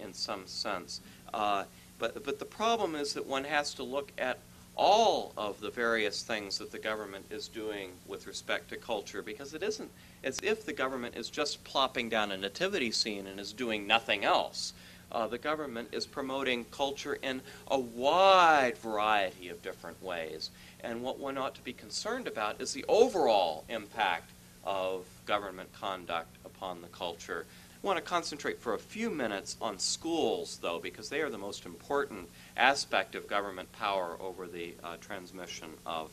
in 0.00 0.12
some 0.12 0.46
sense. 0.46 1.00
Uh, 1.32 1.64
but, 1.98 2.24
but 2.24 2.38
the 2.38 2.44
problem 2.44 2.94
is 2.94 3.14
that 3.14 3.26
one 3.26 3.44
has 3.44 3.74
to 3.74 3.82
look 3.82 4.12
at 4.18 4.38
all 4.76 5.32
of 5.36 5.60
the 5.60 5.70
various 5.70 6.22
things 6.22 6.58
that 6.58 6.72
the 6.72 6.78
government 6.78 7.26
is 7.30 7.48
doing 7.48 7.90
with 8.06 8.26
respect 8.26 8.68
to 8.70 8.76
culture 8.76 9.22
because 9.22 9.52
it 9.54 9.62
isn't 9.62 9.90
as 10.24 10.38
if 10.42 10.64
the 10.64 10.72
government 10.72 11.16
is 11.16 11.28
just 11.28 11.62
plopping 11.64 12.08
down 12.08 12.32
a 12.32 12.36
nativity 12.36 12.90
scene 12.90 13.26
and 13.26 13.38
is 13.38 13.52
doing 13.52 13.86
nothing 13.86 14.24
else 14.24 14.72
uh, 15.12 15.26
the 15.26 15.38
government 15.38 15.88
is 15.92 16.06
promoting 16.06 16.64
culture 16.66 17.18
in 17.22 17.42
a 17.68 17.78
wide 17.78 18.76
variety 18.78 19.48
of 19.48 19.62
different 19.62 20.00
ways. 20.02 20.50
And 20.82 21.02
what 21.02 21.18
one 21.18 21.36
ought 21.36 21.54
to 21.56 21.62
be 21.62 21.72
concerned 21.72 22.26
about 22.26 22.60
is 22.60 22.72
the 22.72 22.84
overall 22.88 23.64
impact 23.68 24.30
of 24.64 25.04
government 25.26 25.72
conduct 25.72 26.36
upon 26.44 26.80
the 26.80 26.88
culture. 26.88 27.46
I 27.82 27.86
want 27.86 27.96
to 27.96 28.02
concentrate 28.02 28.60
for 28.60 28.74
a 28.74 28.78
few 28.78 29.10
minutes 29.10 29.56
on 29.60 29.78
schools, 29.78 30.58
though, 30.60 30.78
because 30.78 31.08
they 31.08 31.22
are 31.22 31.30
the 31.30 31.38
most 31.38 31.64
important 31.64 32.28
aspect 32.56 33.14
of 33.14 33.26
government 33.26 33.70
power 33.72 34.16
over 34.20 34.46
the 34.46 34.74
uh, 34.82 34.96
transmission 35.00 35.70
of 35.86 36.10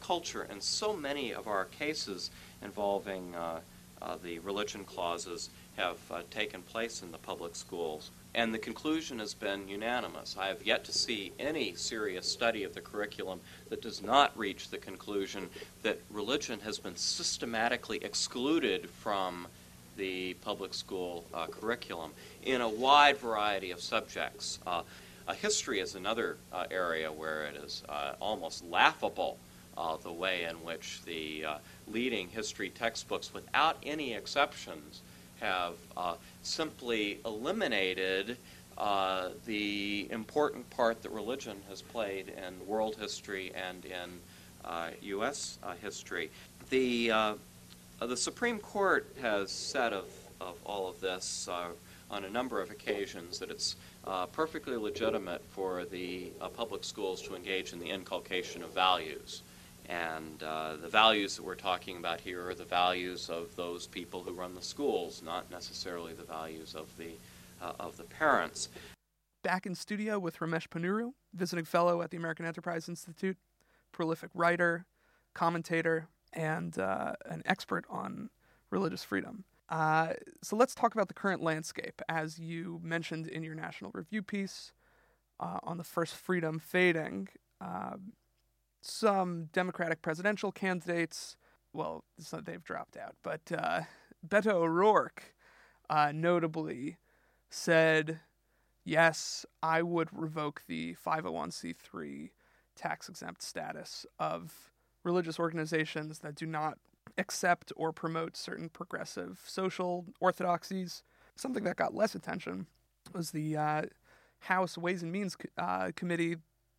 culture. 0.00 0.46
And 0.50 0.62
so 0.62 0.96
many 0.96 1.32
of 1.34 1.46
our 1.46 1.66
cases 1.66 2.30
involving 2.62 3.34
uh, 3.34 3.60
uh, 4.02 4.16
the 4.22 4.38
religion 4.38 4.84
clauses 4.84 5.50
have 5.76 5.98
uh, 6.10 6.22
taken 6.30 6.62
place 6.62 7.02
in 7.02 7.12
the 7.12 7.18
public 7.18 7.54
schools. 7.54 8.10
And 8.34 8.54
the 8.54 8.58
conclusion 8.58 9.18
has 9.18 9.34
been 9.34 9.68
unanimous. 9.68 10.36
I 10.38 10.46
have 10.46 10.64
yet 10.64 10.84
to 10.84 10.92
see 10.92 11.32
any 11.38 11.74
serious 11.74 12.30
study 12.30 12.64
of 12.64 12.74
the 12.74 12.80
curriculum 12.80 13.40
that 13.68 13.82
does 13.82 14.02
not 14.02 14.36
reach 14.38 14.70
the 14.70 14.78
conclusion 14.78 15.48
that 15.82 16.00
religion 16.10 16.60
has 16.60 16.78
been 16.78 16.96
systematically 16.96 17.98
excluded 18.02 18.88
from 18.88 19.48
the 19.96 20.34
public 20.34 20.72
school 20.72 21.24
uh, 21.34 21.46
curriculum 21.46 22.12
in 22.44 22.60
a 22.60 22.68
wide 22.68 23.18
variety 23.18 23.70
of 23.70 23.80
subjects. 23.80 24.60
Uh, 25.30 25.34
history 25.34 25.78
is 25.78 25.94
another 25.94 26.38
uh, 26.52 26.64
area 26.72 27.12
where 27.12 27.44
it 27.44 27.54
is 27.54 27.84
uh, 27.88 28.14
almost 28.20 28.64
laughable 28.64 29.38
uh, 29.78 29.96
the 29.98 30.10
way 30.10 30.42
in 30.42 30.56
which 30.64 31.02
the 31.04 31.44
uh, 31.44 31.58
leading 31.86 32.26
history 32.26 32.68
textbooks, 32.68 33.32
without 33.32 33.76
any 33.84 34.12
exceptions, 34.12 35.02
have 35.38 35.74
uh, 35.96 36.16
simply 36.42 37.20
eliminated 37.24 38.38
uh, 38.76 39.28
the 39.46 40.08
important 40.10 40.68
part 40.70 41.00
that 41.00 41.10
religion 41.10 41.58
has 41.68 41.80
played 41.80 42.30
in 42.30 42.66
world 42.66 42.96
history 42.96 43.52
and 43.54 43.84
in 43.84 44.18
U.S. 45.02 45.58
Uh, 45.62 45.68
uh, 45.68 45.74
history. 45.76 46.28
The, 46.70 47.12
uh, 47.12 47.34
the 48.00 48.16
Supreme 48.16 48.58
Court 48.58 49.06
has 49.20 49.52
said 49.52 49.92
of, 49.92 50.06
of 50.40 50.56
all 50.64 50.88
of 50.88 51.00
this 51.00 51.48
on 52.10 52.24
a 52.24 52.30
number 52.30 52.60
of 52.60 52.72
occasions 52.72 53.38
that 53.38 53.50
it's 53.50 53.76
uh, 54.06 54.26
perfectly 54.26 54.76
legitimate 54.76 55.42
for 55.50 55.84
the 55.84 56.32
uh, 56.40 56.48
public 56.48 56.84
schools 56.84 57.22
to 57.22 57.34
engage 57.34 57.72
in 57.72 57.78
the 57.78 57.88
inculcation 57.88 58.62
of 58.62 58.72
values. 58.72 59.42
And 59.88 60.42
uh, 60.42 60.76
the 60.76 60.88
values 60.88 61.36
that 61.36 61.42
we're 61.42 61.56
talking 61.56 61.96
about 61.96 62.20
here 62.20 62.48
are 62.48 62.54
the 62.54 62.64
values 62.64 63.28
of 63.28 63.54
those 63.56 63.86
people 63.86 64.22
who 64.22 64.32
run 64.32 64.54
the 64.54 64.62
schools, 64.62 65.20
not 65.24 65.50
necessarily 65.50 66.12
the 66.12 66.22
values 66.22 66.74
of 66.74 66.96
the, 66.96 67.10
uh, 67.60 67.72
of 67.80 67.96
the 67.96 68.04
parents. 68.04 68.68
Back 69.42 69.66
in 69.66 69.74
studio 69.74 70.18
with 70.18 70.38
Ramesh 70.38 70.68
Ponnuru, 70.68 71.12
visiting 71.34 71.64
fellow 71.64 72.02
at 72.02 72.10
the 72.10 72.16
American 72.16 72.46
Enterprise 72.46 72.88
Institute, 72.88 73.36
prolific 73.90 74.30
writer, 74.34 74.84
commentator, 75.34 76.06
and 76.32 76.78
uh, 76.78 77.14
an 77.26 77.42
expert 77.46 77.84
on 77.90 78.30
religious 78.70 79.02
freedom. 79.02 79.44
Uh, 79.70 80.14
so 80.42 80.56
let's 80.56 80.74
talk 80.74 80.94
about 80.94 81.08
the 81.08 81.14
current 81.14 81.42
landscape. 81.42 82.02
As 82.08 82.38
you 82.38 82.80
mentioned 82.82 83.28
in 83.28 83.44
your 83.44 83.54
National 83.54 83.92
Review 83.94 84.22
piece 84.22 84.72
uh, 85.38 85.58
on 85.62 85.78
the 85.78 85.84
first 85.84 86.14
freedom 86.14 86.58
fading, 86.58 87.28
uh, 87.60 87.96
some 88.82 89.44
Democratic 89.52 90.02
presidential 90.02 90.50
candidates, 90.50 91.36
well, 91.72 92.04
they've 92.44 92.64
dropped 92.64 92.96
out, 92.96 93.14
but 93.22 93.52
uh, 93.56 93.82
Beto 94.26 94.54
O'Rourke 94.54 95.34
uh, 95.88 96.10
notably 96.12 96.96
said, 97.48 98.20
yes, 98.84 99.46
I 99.62 99.82
would 99.82 100.08
revoke 100.12 100.62
the 100.66 100.96
501c3 101.06 102.30
tax 102.74 103.08
exempt 103.08 103.42
status 103.42 104.04
of 104.18 104.72
religious 105.04 105.38
organizations 105.38 106.20
that 106.20 106.34
do 106.34 106.46
not 106.46 106.78
accept 107.20 107.72
or 107.76 107.92
promote 107.92 108.36
certain 108.36 108.68
progressive 108.68 109.40
social 109.46 110.06
orthodoxies. 110.20 111.02
something 111.36 111.64
that 111.64 111.76
got 111.76 111.94
less 111.94 112.14
attention 112.14 112.66
was 113.14 113.30
the 113.30 113.56
uh, 113.56 113.82
House 114.40 114.76
Ways 114.76 115.02
and 115.02 115.12
Means 115.12 115.36
uh, 115.56 115.92
Committee, 115.94 116.36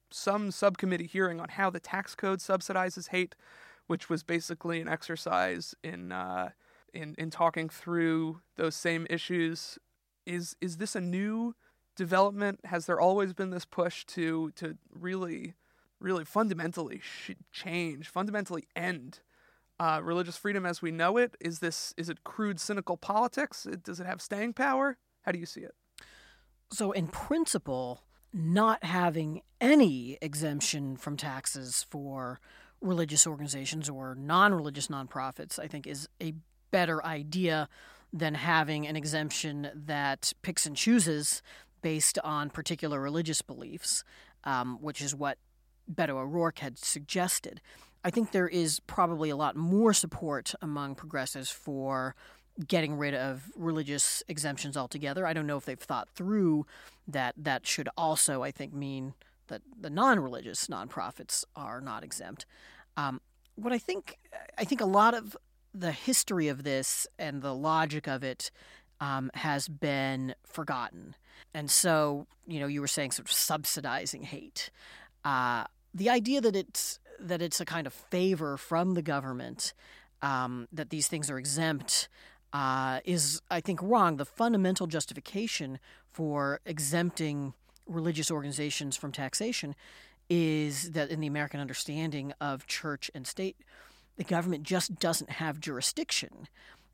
some 0.10 0.52
subcommittee 0.52 1.08
hearing 1.08 1.40
on 1.40 1.50
how 1.50 1.70
the 1.70 1.80
tax 1.80 2.16
code 2.16 2.40
subsidizes 2.40 3.10
hate, 3.10 3.36
which 3.88 4.10
was 4.10 4.24
basically 4.24 4.82
an 4.82 4.88
exercise 4.88 5.76
in 5.84 6.12
uh, 6.12 6.50
in 6.94 7.16
in 7.18 7.30
talking 7.30 7.70
through 7.70 8.42
those 8.58 8.76
same 8.76 9.08
issues. 9.10 9.78
Is 10.26 10.56
is 10.62 10.78
this 10.78 10.96
a 10.96 11.02
new 11.02 11.56
development? 11.96 12.60
Has 12.66 12.86
there 12.86 13.00
always 13.00 13.34
been 13.34 13.52
this 13.52 13.66
push 13.66 14.06
to 14.08 14.52
to 14.52 14.78
really, 14.92 15.56
really 16.00 16.26
fundamentally 16.26 17.00
sh- 17.00 17.32
change, 17.52 18.10
fundamentally 18.10 18.66
end 18.76 19.22
uh, 19.82 20.00
religious 20.04 20.38
freedom 20.38 20.64
as 20.64 20.80
we 20.80 20.92
know 20.92 21.18
it? 21.18 21.36
Is 21.40 21.58
this 21.58 21.92
is 21.98 22.08
it 22.08 22.24
crude, 22.24 22.60
cynical 22.60 22.98
politics? 22.98 23.66
Does 23.84 24.00
it 24.00 24.06
have 24.06 24.22
staying 24.22 24.54
power? 24.54 24.98
How 25.24 25.32
do 25.32 25.40
you 25.40 25.48
see 25.48 25.62
it? 25.62 25.74
So, 26.72 26.92
in 26.92 27.08
principle, 27.08 28.04
not 28.32 28.84
having 28.84 29.42
any 29.60 30.20
exemption 30.22 30.98
from 30.98 31.18
taxes 31.18 31.84
for 31.90 32.40
religious 32.80 33.26
organizations 33.26 33.90
or 33.90 34.14
non-religious 34.14 34.88
nonprofits, 34.88 35.58
I 35.58 35.68
think, 35.68 35.88
is 35.88 36.08
a 36.22 36.36
better 36.70 37.04
idea 37.04 37.68
than 38.14 38.36
having 38.36 38.86
an 38.86 38.96
exemption 38.96 39.72
that 39.74 40.32
picks 40.44 40.68
and 40.68 40.76
chooses 40.76 41.42
based 41.82 42.20
on 42.24 42.52
particular 42.52 43.02
religious 43.02 43.42
beliefs, 43.42 44.04
um, 44.44 44.78
which 44.80 45.02
is 45.02 45.16
what 45.16 45.40
Beto 45.92 46.12
O'Rourke 46.12 46.60
had 46.60 46.78
suggested. 46.78 47.62
I 48.04 48.10
think 48.10 48.32
there 48.32 48.48
is 48.48 48.80
probably 48.80 49.30
a 49.30 49.36
lot 49.36 49.56
more 49.56 49.94
support 49.94 50.54
among 50.62 50.96
progressives 50.96 51.52
for 51.52 52.16
getting 52.68 52.98
rid 52.98 53.14
of 53.14 53.52
religious 53.56 54.24
exemptions 54.28 54.76
altogether. 54.76 55.26
I 55.26 55.34
don't 55.34 55.48
know 55.48 55.58
if 55.58 55.66
they've 55.66 55.80
thought 55.80 56.10
through 56.10 56.66
that 57.08 57.36
that 57.38 57.66
should 57.66 57.90
also, 57.96 58.44
I 58.44 58.52
think, 58.52 58.74
mean 58.74 59.14
that 59.48 59.62
the 59.80 59.90
non-religious 59.90 60.68
nonprofits 60.68 61.44
are 61.56 61.82
not 61.82 62.04
exempt. 62.04 62.46
Um, 62.98 63.22
what 63.56 63.74
I 63.74 63.78
think, 63.78 64.18
I 64.58 64.64
think 64.64 64.82
a 64.82 64.86
lot 64.86 65.14
of 65.14 65.38
the 65.74 65.92
history 65.92 66.48
of 66.48 66.64
this 66.64 67.08
and 67.20 67.42
the 67.42 67.54
logic 67.54 68.08
of 68.08 68.24
it 68.24 68.52
um, 69.00 69.32
has 69.34 69.68
been 69.68 70.36
forgotten. 70.46 71.16
And 71.54 71.70
so, 71.70 72.28
you 72.48 72.60
know, 72.60 72.68
you 72.68 72.82
were 72.82 72.88
saying 72.88 73.12
sort 73.12 73.28
of 73.28 73.32
subsidizing 73.32 74.24
hate. 74.24 74.72
Uh, 75.24 75.66
the 75.94 76.10
idea 76.10 76.42
that 76.42 76.56
it's 76.56 77.00
that 77.22 77.42
it's 77.42 77.60
a 77.60 77.66
kind 77.66 77.88
of 77.88 77.94
favor 77.94 78.58
from 78.58 78.94
the 78.94 79.02
government 79.02 79.74
um, 80.22 80.68
that 80.72 80.90
these 80.90 81.08
things 81.08 81.30
are 81.30 81.38
exempt 81.38 82.08
uh, 82.54 83.00
is, 83.06 83.42
I 83.50 83.62
think, 83.62 83.82
wrong. 83.82 84.18
The 84.18 84.26
fundamental 84.26 84.88
justification 84.88 85.80
for 86.12 86.60
exempting 86.66 87.54
religious 87.88 88.30
organizations 88.30 88.96
from 88.96 89.12
taxation 89.12 89.76
is 90.30 90.92
that 90.92 91.10
in 91.10 91.20
the 91.20 91.28
American 91.28 91.60
understanding 91.60 92.34
of 92.40 92.68
church 92.68 93.12
and 93.14 93.26
state, 93.28 93.58
the 94.18 94.24
government 94.24 94.64
just 94.64 94.96
doesn't 94.96 95.30
have 95.32 95.60
jurisdiction 95.60 96.48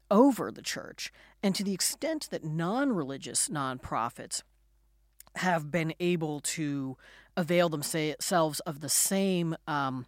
over 0.10 0.52
the 0.52 0.62
church. 0.62 1.12
And 1.44 1.54
to 1.56 1.64
the 1.64 1.74
extent 1.74 2.30
that 2.32 2.44
non 2.44 2.94
religious 2.94 3.50
nonprofits 3.50 4.42
have 5.36 5.70
been 5.72 5.94
able 6.00 6.40
to 6.40 6.98
avail 7.36 7.70
themselves 7.70 8.60
of 8.62 8.82
the 8.82 8.90
same 8.90 9.56
um, 9.68 10.08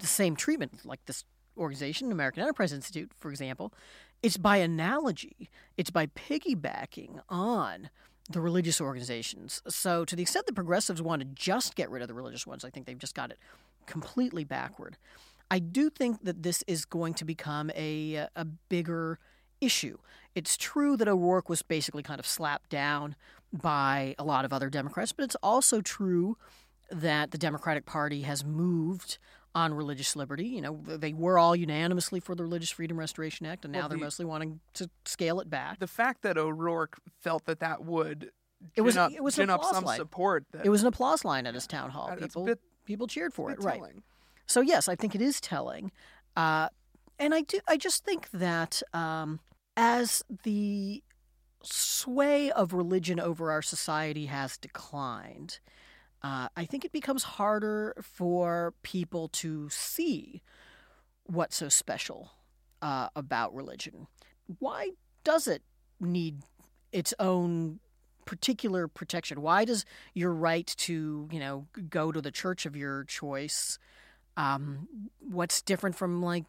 the 0.00 0.06
same 0.06 0.36
treatment, 0.36 0.84
like 0.84 1.04
this 1.06 1.24
organization, 1.56 2.10
American 2.10 2.42
Enterprise 2.42 2.72
Institute, 2.72 3.12
for 3.16 3.30
example, 3.30 3.72
it's 4.22 4.36
by 4.36 4.58
analogy, 4.58 5.50
it's 5.76 5.90
by 5.90 6.06
piggybacking 6.06 7.20
on 7.28 7.90
the 8.28 8.40
religious 8.40 8.80
organizations. 8.80 9.62
So, 9.68 10.04
to 10.04 10.14
the 10.14 10.22
extent 10.22 10.46
that 10.46 10.54
progressives 10.54 11.02
want 11.02 11.20
to 11.20 11.28
just 11.28 11.74
get 11.74 11.90
rid 11.90 12.02
of 12.02 12.08
the 12.08 12.14
religious 12.14 12.46
ones, 12.46 12.64
I 12.64 12.70
think 12.70 12.86
they've 12.86 12.98
just 12.98 13.14
got 13.14 13.30
it 13.30 13.38
completely 13.86 14.44
backward. 14.44 14.96
I 15.50 15.58
do 15.58 15.90
think 15.90 16.22
that 16.24 16.42
this 16.42 16.62
is 16.66 16.84
going 16.84 17.14
to 17.14 17.24
become 17.24 17.70
a, 17.74 18.26
a 18.36 18.44
bigger 18.44 19.18
issue. 19.60 19.98
It's 20.34 20.56
true 20.56 20.96
that 20.96 21.08
O'Rourke 21.08 21.48
was 21.48 21.62
basically 21.62 22.02
kind 22.02 22.20
of 22.20 22.26
slapped 22.26 22.70
down 22.70 23.16
by 23.52 24.14
a 24.18 24.24
lot 24.24 24.44
of 24.44 24.52
other 24.52 24.70
Democrats, 24.70 25.12
but 25.12 25.24
it's 25.24 25.36
also 25.42 25.80
true 25.80 26.36
that 26.90 27.32
the 27.32 27.38
Democratic 27.38 27.84
Party 27.84 28.22
has 28.22 28.44
moved 28.44 29.18
on 29.54 29.74
religious 29.74 30.14
liberty. 30.16 30.46
You 30.46 30.60
know, 30.60 30.80
they 30.84 31.12
were 31.12 31.38
all 31.38 31.56
unanimously 31.56 32.20
for 32.20 32.34
the 32.34 32.42
Religious 32.42 32.70
Freedom 32.70 32.98
Restoration 32.98 33.46
Act, 33.46 33.64
and 33.64 33.72
now 33.72 33.80
well, 33.80 33.88
the, 33.88 33.94
they're 33.96 34.04
mostly 34.04 34.24
wanting 34.24 34.60
to 34.74 34.88
scale 35.04 35.40
it 35.40 35.50
back. 35.50 35.78
The 35.78 35.86
fact 35.86 36.22
that 36.22 36.38
O'Rourke 36.38 36.98
felt 37.20 37.46
that 37.46 37.60
that 37.60 37.84
would 37.84 38.30
it 38.74 38.82
was 38.82 38.96
up, 38.96 39.12
it 39.12 39.22
was 39.22 39.38
up 39.38 39.64
some 39.64 39.84
line. 39.84 39.98
support. 39.98 40.44
That, 40.52 40.66
it 40.66 40.68
was 40.68 40.82
an 40.82 40.88
applause 40.88 41.24
line 41.24 41.46
at 41.46 41.54
his 41.54 41.66
town 41.66 41.90
hall. 41.90 42.14
People 42.18 42.44
bit, 42.44 42.60
people 42.84 43.06
cheered 43.06 43.32
for 43.32 43.50
it. 43.50 43.60
Telling. 43.60 43.80
Right. 43.80 43.92
So 44.46 44.60
yes, 44.60 44.88
I 44.88 44.96
think 44.96 45.14
it 45.14 45.22
is 45.22 45.40
telling, 45.40 45.92
uh, 46.36 46.68
and 47.18 47.34
I 47.34 47.42
do. 47.42 47.60
I 47.68 47.76
just 47.76 48.04
think 48.04 48.30
that 48.32 48.82
um, 48.92 49.40
as 49.76 50.22
the 50.42 51.02
sway 51.62 52.50
of 52.50 52.72
religion 52.72 53.20
over 53.20 53.50
our 53.50 53.62
society 53.62 54.26
has 54.26 54.56
declined, 54.56 55.60
uh, 56.22 56.48
I 56.56 56.64
think 56.64 56.84
it 56.84 56.92
becomes 56.92 57.22
harder 57.22 57.96
for 58.02 58.74
people 58.82 59.28
to 59.28 59.68
see 59.70 60.42
what's 61.24 61.56
so 61.56 61.68
special 61.68 62.32
uh, 62.82 63.08
about 63.16 63.54
religion. 63.54 64.06
Why 64.58 64.90
does 65.24 65.46
it 65.46 65.62
need 65.98 66.42
its 66.92 67.14
own 67.18 67.80
particular 68.24 68.88
protection? 68.88 69.40
Why 69.42 69.64
does 69.64 69.84
your 70.14 70.32
right 70.32 70.66
to, 70.78 71.28
you 71.30 71.40
know, 71.40 71.66
go 71.88 72.12
to 72.12 72.20
the 72.20 72.30
church 72.30 72.66
of 72.66 72.76
your 72.76 73.04
choice? 73.04 73.78
Um, 74.36 74.88
what's 75.20 75.62
different 75.62 75.96
from 75.96 76.22
like 76.22 76.44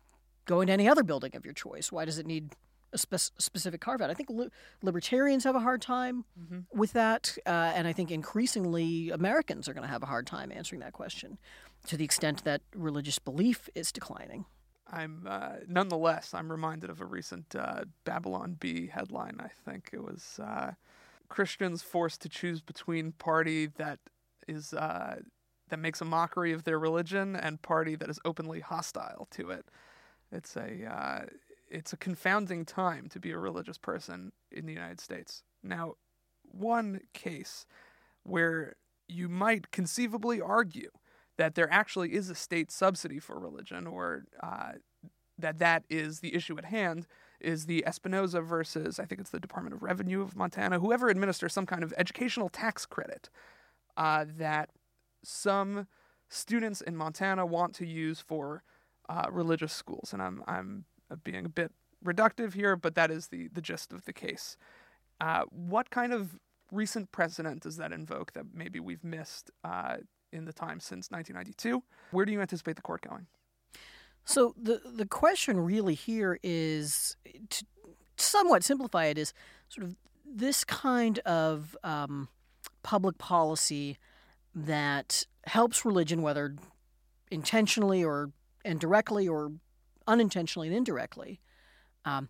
going 0.45 0.67
to 0.67 0.73
any 0.73 0.87
other 0.87 1.03
building 1.03 1.35
of 1.35 1.45
your 1.45 1.53
choice? 1.53 1.91
Why 1.91 2.05
does 2.05 2.17
it 2.17 2.25
need 2.25 2.55
a 2.93 2.97
spe- 2.97 3.31
specific 3.37 3.81
carve 3.81 4.01
out. 4.01 4.09
I 4.09 4.13
think 4.13 4.29
li- 4.29 4.49
libertarians 4.81 5.43
have 5.43 5.55
a 5.55 5.59
hard 5.59 5.81
time 5.81 6.25
mm-hmm. 6.39 6.77
with 6.77 6.93
that, 6.93 7.37
uh, 7.45 7.49
and 7.49 7.87
I 7.87 7.93
think 7.93 8.11
increasingly 8.11 9.09
Americans 9.09 9.67
are 9.67 9.73
going 9.73 9.85
to 9.85 9.91
have 9.91 10.03
a 10.03 10.07
hard 10.07 10.27
time 10.27 10.51
answering 10.51 10.81
that 10.81 10.93
question 10.93 11.37
to 11.87 11.97
the 11.97 12.03
extent 12.03 12.43
that 12.43 12.61
religious 12.75 13.19
belief 13.19 13.69
is 13.75 13.91
declining. 13.91 14.45
I'm 14.91 15.25
uh, 15.27 15.57
nonetheless 15.67 16.33
I'm 16.33 16.51
reminded 16.51 16.89
of 16.89 16.99
a 16.99 17.05
recent 17.05 17.55
uh, 17.55 17.85
Babylon 18.03 18.57
Bee 18.59 18.87
headline. 18.87 19.37
I 19.39 19.49
think 19.65 19.89
it 19.93 20.03
was 20.03 20.39
uh, 20.43 20.71
Christians 21.29 21.81
forced 21.81 22.21
to 22.21 22.29
choose 22.29 22.61
between 22.61 23.13
party 23.13 23.67
that 23.77 23.99
is 24.47 24.73
uh, 24.73 25.17
that 25.69 25.79
makes 25.79 26.01
a 26.01 26.05
mockery 26.05 26.51
of 26.51 26.65
their 26.65 26.77
religion 26.77 27.35
and 27.35 27.61
party 27.61 27.95
that 27.95 28.09
is 28.09 28.19
openly 28.25 28.59
hostile 28.59 29.27
to 29.31 29.49
it. 29.49 29.65
It's 30.31 30.55
a 30.57 30.85
uh, 30.85 31.25
it's 31.71 31.93
a 31.93 31.97
confounding 31.97 32.65
time 32.65 33.07
to 33.09 33.19
be 33.19 33.31
a 33.31 33.37
religious 33.37 33.77
person 33.77 34.31
in 34.51 34.65
the 34.65 34.73
United 34.73 34.99
States. 34.99 35.43
Now, 35.63 35.93
one 36.43 37.01
case 37.13 37.65
where 38.23 38.75
you 39.07 39.29
might 39.29 39.71
conceivably 39.71 40.41
argue 40.41 40.91
that 41.37 41.55
there 41.55 41.71
actually 41.71 42.13
is 42.13 42.29
a 42.29 42.35
state 42.35 42.71
subsidy 42.71 43.19
for 43.19 43.39
religion 43.39 43.87
or 43.87 44.25
uh, 44.43 44.73
that 45.37 45.59
that 45.59 45.83
is 45.89 46.19
the 46.19 46.35
issue 46.35 46.57
at 46.57 46.65
hand 46.65 47.07
is 47.39 47.65
the 47.65 47.83
Espinoza 47.87 48.45
versus 48.45 48.99
I 48.99 49.05
think 49.05 49.21
it's 49.21 49.31
the 49.31 49.39
Department 49.39 49.73
of 49.73 49.81
Revenue 49.81 50.21
of 50.21 50.35
Montana, 50.35 50.79
whoever 50.79 51.09
administers 51.09 51.53
some 51.53 51.65
kind 51.65 51.83
of 51.83 51.93
educational 51.97 52.49
tax 52.49 52.85
credit 52.85 53.29
uh, 53.97 54.25
that 54.37 54.69
some 55.23 55.87
students 56.29 56.81
in 56.81 56.95
Montana 56.95 57.45
want 57.45 57.73
to 57.75 57.85
use 57.87 58.19
for 58.19 58.63
uh, 59.09 59.25
religious 59.31 59.73
schools, 59.73 60.13
and 60.13 60.21
I'm 60.21 60.43
I'm 60.47 60.85
being 61.17 61.45
a 61.45 61.49
bit 61.49 61.71
reductive 62.03 62.53
here, 62.53 62.75
but 62.75 62.95
that 62.95 63.11
is 63.11 63.27
the, 63.27 63.47
the 63.49 63.61
gist 63.61 63.93
of 63.93 64.05
the 64.05 64.13
case. 64.13 64.57
Uh, 65.19 65.43
what 65.51 65.89
kind 65.89 66.13
of 66.13 66.39
recent 66.71 67.11
precedent 67.11 67.61
does 67.61 67.77
that 67.77 67.91
invoke 67.91 68.33
that 68.33 68.45
maybe 68.53 68.79
we've 68.79 69.03
missed 69.03 69.51
uh, 69.63 69.97
in 70.31 70.45
the 70.45 70.53
time 70.53 70.79
since 70.79 71.11
1992? 71.11 71.83
Where 72.11 72.25
do 72.25 72.31
you 72.31 72.41
anticipate 72.41 72.75
the 72.75 72.81
court 72.81 73.01
going? 73.07 73.27
So 74.23 74.53
the 74.61 74.81
the 74.85 75.07
question 75.07 75.59
really 75.59 75.95
here 75.95 76.37
is 76.43 77.15
to 77.49 77.65
somewhat 78.17 78.63
simplify 78.63 79.05
it 79.05 79.17
is 79.17 79.33
sort 79.69 79.87
of 79.87 79.95
this 80.25 80.63
kind 80.63 81.19
of 81.19 81.75
um, 81.83 82.29
public 82.83 83.17
policy 83.17 83.97
that 84.53 85.25
helps 85.45 85.85
religion, 85.85 86.21
whether 86.21 86.55
intentionally 87.31 88.03
or 88.03 88.31
indirectly 88.63 89.27
or 89.27 89.51
unintentionally 90.07 90.67
and 90.67 90.75
indirectly. 90.77 91.39
Um, 92.05 92.29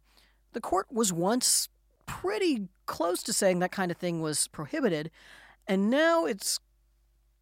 the 0.53 0.61
court 0.61 0.87
was 0.91 1.13
once 1.13 1.69
pretty 2.05 2.67
close 2.85 3.23
to 3.23 3.33
saying 3.33 3.59
that 3.59 3.71
kind 3.71 3.91
of 3.91 3.97
thing 3.97 4.21
was 4.21 4.47
prohibited, 4.49 5.11
and 5.67 5.89
now 5.89 6.25
it's 6.25 6.59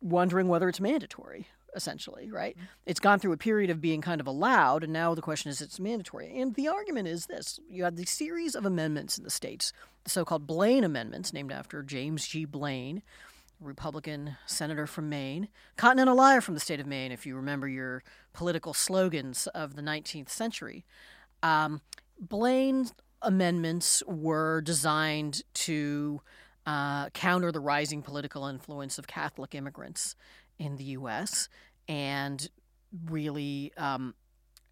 wondering 0.01 0.47
whether 0.47 0.69
it's 0.69 0.79
mandatory. 0.79 1.47
essentially, 1.75 2.31
right? 2.31 2.55
It's 2.85 2.99
gone 2.99 3.19
through 3.19 3.33
a 3.33 3.37
period 3.37 3.69
of 3.69 3.81
being 3.81 4.01
kind 4.01 4.21
of 4.21 4.27
allowed, 4.27 4.83
and 4.83 4.93
now 4.93 5.13
the 5.13 5.21
question 5.21 5.49
is 5.49 5.61
it's 5.61 5.79
mandatory. 5.79 6.39
And 6.39 6.55
the 6.55 6.67
argument 6.67 7.07
is 7.07 7.25
this 7.25 7.59
you 7.69 7.83
have 7.83 7.95
the 7.95 8.05
series 8.05 8.55
of 8.55 8.65
amendments 8.65 9.17
in 9.17 9.23
the 9.23 9.29
states, 9.29 9.73
the 10.03 10.09
so 10.09 10.25
called 10.25 10.47
Blaine 10.47 10.83
Amendments, 10.83 11.33
named 11.33 11.51
after 11.51 11.83
James 11.83 12.27
G. 12.27 12.45
Blaine. 12.45 13.01
Republican 13.59 14.37
senator 14.45 14.87
from 14.87 15.09
Maine, 15.09 15.49
Continental 15.75 16.15
Liar 16.15 16.41
from 16.41 16.53
the 16.53 16.59
state 16.59 16.79
of 16.79 16.87
Maine, 16.87 17.11
if 17.11 17.25
you 17.25 17.35
remember 17.35 17.67
your 17.67 18.03
political 18.33 18.73
slogans 18.73 19.47
of 19.47 19.75
the 19.75 19.81
19th 19.81 20.29
century. 20.29 20.85
Um, 21.43 21.81
Blaine's 22.19 22.93
amendments 23.21 24.01
were 24.07 24.61
designed 24.61 25.43
to 25.53 26.21
uh, 26.65 27.09
counter 27.09 27.51
the 27.51 27.59
rising 27.59 28.01
political 28.01 28.45
influence 28.45 28.97
of 28.97 29.07
Catholic 29.07 29.55
immigrants 29.55 30.15
in 30.57 30.75
the 30.75 30.83
U.S. 30.85 31.49
and 31.87 32.49
really, 33.05 33.73
um, 33.77 34.13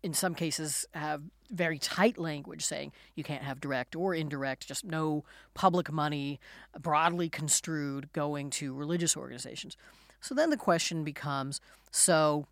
in 0.03 0.13
some 0.13 0.35
cases, 0.35 0.85
have 0.93 1.23
very 1.49 1.79
tight 1.79 2.17
language 2.17 2.65
saying 2.65 2.91
you 3.15 3.23
can't 3.23 3.43
have 3.43 3.59
direct 3.59 3.95
or 3.95 4.13
indirect, 4.13 4.67
just 4.67 4.83
no 4.83 5.23
public 5.53 5.91
money 5.91 6.39
broadly 6.79 7.29
construed 7.29 8.11
going 8.13 8.49
to 8.49 8.73
religious 8.73 9.15
organizations. 9.15 9.77
So 10.21 10.35
then 10.35 10.49
the 10.49 10.57
question 10.57 11.03
becomes 11.03 11.61
so 11.91 12.47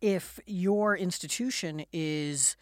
if 0.00 0.38
your 0.46 0.96
institution 0.96 1.84
is 1.92 2.56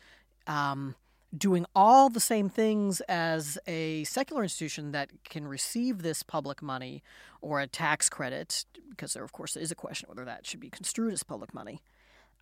um, 0.47 0.95
doing 1.37 1.67
all 1.75 2.09
the 2.09 2.21
same 2.21 2.49
things 2.49 3.01
as 3.03 3.59
a 3.67 4.05
secular 4.05 4.43
institution 4.43 4.93
that 4.93 5.11
can 5.25 5.47
receive 5.47 6.03
this 6.03 6.23
public 6.23 6.63
money 6.63 7.03
or 7.41 7.61
a 7.61 7.67
tax 7.67 8.09
credit, 8.09 8.65
because 8.91 9.15
there, 9.15 9.25
of 9.25 9.33
course, 9.33 9.57
is 9.57 9.71
a 9.71 9.75
question 9.75 10.09
whether 10.09 10.25
that 10.25 10.47
should 10.47 10.61
be 10.61 10.71
construed 10.71 11.13
as 11.13 11.23
public 11.23 11.53
money. 11.55 11.81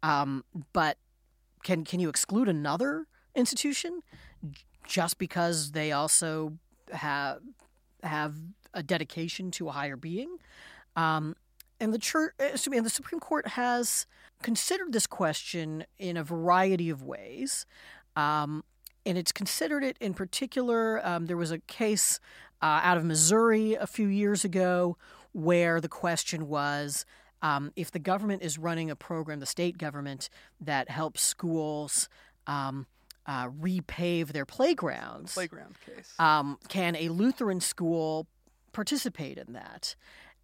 Um, 0.03 0.45
but 0.73 0.97
can 1.63 1.85
can 1.85 2.01
you 2.01 2.09
exclude 2.09 2.49
another 2.49 3.07
institution 3.35 4.01
just 4.87 5.19
because 5.19 5.73
they 5.73 5.93
also 5.93 6.59
have 6.93 7.41
have 8.03 8.35
a 8.75 8.83
dedication 8.83 9.51
to 9.53 9.69
a 9.69 9.73
higher 9.73 9.97
being? 9.97 10.37
Um, 10.97 11.37
and 11.79 11.95
the 11.95 11.99
church, 11.99 12.35
excuse 12.39 12.69
me, 12.69 12.77
and 12.77 12.87
the 12.87 12.91
Supreme 12.91 13.21
Court 13.21 13.49
has 13.49 14.07
considered 14.43 14.93
this 14.93 15.07
question 15.07 15.85
in 15.99 16.17
a 16.17 16.25
variety 16.25 16.91
of 16.91 17.03
ways. 17.03 17.67
Um, 18.17 18.65
and 19.07 19.17
it's 19.17 19.33
considered 19.33 19.83
it 19.83 19.97
in 19.99 20.13
particular. 20.13 21.05
Um, 21.07 21.27
there 21.27 21.37
was 21.37 21.51
a 21.51 21.59
case 21.61 22.21
uh, 22.61 22.81
out 22.83 22.99
of 22.99 23.05
Missouri 23.05 23.75
a 23.75 23.87
few 23.87 24.09
years 24.09 24.45
ago 24.45 24.97
where 25.33 25.81
the 25.81 25.89
question 25.89 26.49
was 26.49 27.07
um, 27.43 27.72
if 27.76 27.91
the 27.91 27.99
government 27.99 28.43
is 28.43 28.59
running 28.59 28.91
a 28.91 28.97
program, 28.97 29.41
the 29.41 29.47
state 29.47 29.78
government, 29.78 30.28
that 30.61 30.91
helps 30.91 31.22
schools 31.22 32.09
um, 32.47 32.86
uh, 33.26 33.49
repave 33.49 34.28
their 34.28 34.47
playgrounds. 34.47 35.34
Playground 35.34 35.76
case. 35.84 36.12
Um, 36.18 36.59
can 36.68 36.97
a 36.97 37.09
Lutheran 37.09 37.61
school 37.61 38.26
participate 38.72 39.38
in 39.38 39.53
that? 39.55 39.95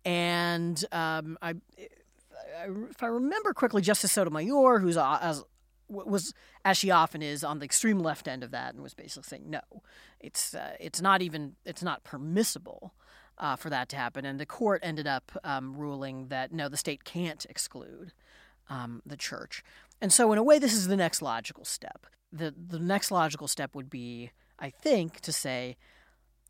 And 0.05 0.83
um, 0.93 1.37
I, 1.43 1.55
if 2.65 3.03
I 3.03 3.07
remember 3.07 3.53
correctly, 3.53 3.83
Justice 3.83 4.13
Sotomayor, 4.13 4.79
who's 4.79 4.97
as 4.97 5.43
was 5.89 6.35
as 6.65 6.77
she 6.77 6.91
often 6.91 7.23
is 7.23 7.45
on 7.45 7.61
the 7.61 7.65
extreme 7.65 8.01
left 8.01 8.27
end 8.27 8.43
of 8.43 8.51
that 8.51 8.75
and 8.75 8.83
was 8.83 8.95
basically 8.95 9.23
saying 9.23 9.49
no 9.49 9.61
it's 10.21 10.55
uh, 10.55 10.73
it's 10.81 11.01
not 11.01 11.23
even 11.23 11.55
it's 11.65 11.83
not 11.83 12.03
permissible 12.03 12.93
uh, 13.39 13.57
for 13.57 13.71
that 13.71 13.89
to 13.91 13.97
happen. 13.97 14.25
And 14.25 14.41
the 14.41 14.47
court 14.47 14.81
ended 14.83 15.07
up 15.07 15.33
um, 15.45 15.77
ruling 15.77 16.29
that 16.29 16.53
no 16.53 16.69
the 16.69 16.77
state 16.77 17.05
can't 17.05 17.45
exclude 17.49 18.13
um, 18.69 19.03
the 19.05 19.17
church. 19.17 19.63
And 20.01 20.13
so 20.13 20.33
in 20.33 20.39
a 20.39 20.43
way 20.43 20.59
this 20.59 20.75
is 20.75 20.89
the 20.89 20.97
next 20.97 21.23
logical 21.23 21.65
step. 21.65 22.07
The 22.33 22.55
the 22.57 22.79
next 22.79 23.11
logical 23.11 23.49
step 23.49 23.75
would 23.75 23.89
be 23.89 24.31
i 24.59 24.71
think 24.71 25.21
to 25.21 25.33
say 25.33 25.77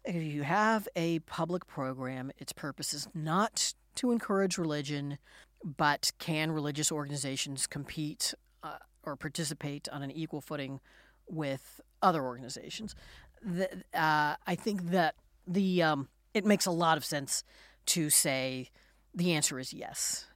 if 0.05 0.23
you 0.23 0.43
have 0.43 0.89
a 0.97 1.19
public 1.21 1.67
program 1.67 2.31
its 2.39 2.53
purpose 2.53 2.95
is 2.95 3.09
not 3.15 3.75
to 3.97 4.11
encourage 4.11 4.57
religion 4.59 5.19
but 5.65 6.13
can 6.19 6.51
religious 6.53 6.93
organizations 6.93 7.67
compete 7.67 8.33
uh, 8.63 8.79
or 9.03 9.17
participate 9.17 9.89
on 9.89 10.03
an 10.03 10.11
equal 10.11 10.41
footing 10.41 10.81
with 11.29 11.81
other 12.03 12.23
organizations. 12.23 12.95
The, 13.43 13.69
uh, 13.95 14.37
I 14.47 14.55
think 14.55 14.91
that 14.91 15.15
the 15.47 15.83
um, 15.83 16.09
it 16.37 16.45
makes 16.45 16.67
a 16.67 16.71
lot 16.71 16.99
of 16.99 17.05
sense 17.05 17.43
to 17.87 18.11
say 18.11 18.69
the 19.15 19.33
answer 19.33 19.59
is 19.59 19.73
yes. 19.73 20.27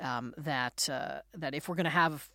Um, 0.00 0.34
that 0.36 0.88
uh, 0.90 1.20
that 1.34 1.54
if 1.54 1.68
we're 1.68 1.76
going 1.76 1.84
to 1.84 1.90
have 1.90 2.28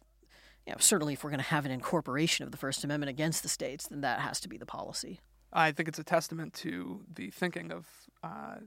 you 0.65 0.71
know, 0.71 0.77
certainly 0.79 1.13
if 1.13 1.23
we're 1.23 1.29
going 1.29 1.41
to 1.41 1.45
have 1.45 1.65
an 1.65 1.71
incorporation 1.71 2.45
of 2.45 2.51
the 2.51 2.57
First 2.57 2.85
Amendment 2.85 3.09
against 3.09 3.43
the 3.43 3.49
states, 3.49 3.87
then 3.87 3.99
that 4.01 4.21
has 4.21 4.39
to 4.41 4.47
be 4.47 4.57
the 4.57 4.65
policy. 4.65 5.19
I 5.51 5.71
think 5.73 5.89
it's 5.89 5.99
a 5.99 6.03
testament 6.03 6.53
to 6.55 7.01
the 7.13 7.31
thinking 7.31 7.71
of 7.71 7.87
uh, 8.23 8.57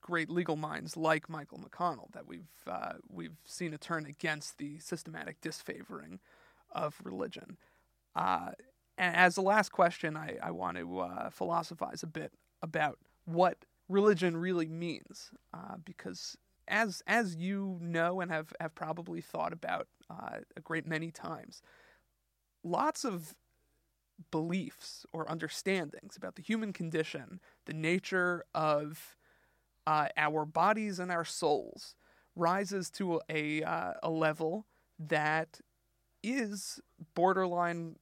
great 0.00 0.30
legal 0.30 0.54
minds 0.54 0.96
like 0.96 1.28
Michael 1.28 1.58
McConnell 1.58 2.12
that 2.12 2.28
we've 2.28 2.46
uh, 2.68 2.92
we've 3.08 3.38
seen 3.44 3.74
a 3.74 3.78
turn 3.78 4.06
against 4.06 4.58
the 4.58 4.78
systematic 4.78 5.40
disfavoring 5.40 6.20
of 6.70 7.00
religion. 7.02 7.56
Uh, 8.14 8.50
and 8.96 9.16
as 9.16 9.34
the 9.34 9.42
last 9.42 9.72
question, 9.72 10.16
I, 10.16 10.36
I 10.40 10.52
want 10.52 10.76
to 10.76 11.00
uh, 11.00 11.30
philosophize 11.30 12.04
a 12.04 12.06
bit 12.06 12.32
about 12.62 12.98
what 13.24 13.64
religion 13.90 14.36
really 14.36 14.68
means, 14.68 15.30
uh, 15.52 15.76
because 15.84 16.36
as 16.68 17.02
as 17.06 17.36
you 17.36 17.78
know 17.82 18.20
and 18.20 18.30
have, 18.30 18.52
have 18.60 18.74
probably 18.74 19.20
thought 19.20 19.52
about 19.52 19.88
uh, 20.08 20.38
a 20.56 20.60
great 20.60 20.86
many 20.86 21.10
times, 21.10 21.62
lots 22.62 23.04
of 23.04 23.34
beliefs 24.30 25.04
or 25.12 25.30
understandings 25.30 26.16
about 26.16 26.36
the 26.36 26.42
human 26.42 26.72
condition, 26.72 27.40
the 27.66 27.72
nature 27.72 28.44
of 28.54 29.16
uh, 29.86 30.08
our 30.16 30.44
bodies 30.44 30.98
and 30.98 31.10
our 31.10 31.24
souls, 31.24 31.96
rises 32.36 32.90
to 32.90 33.20
a 33.28 33.62
uh, 33.62 33.94
a 34.02 34.10
level 34.10 34.66
that 34.98 35.60
is 36.22 36.78
borderline 37.14 37.96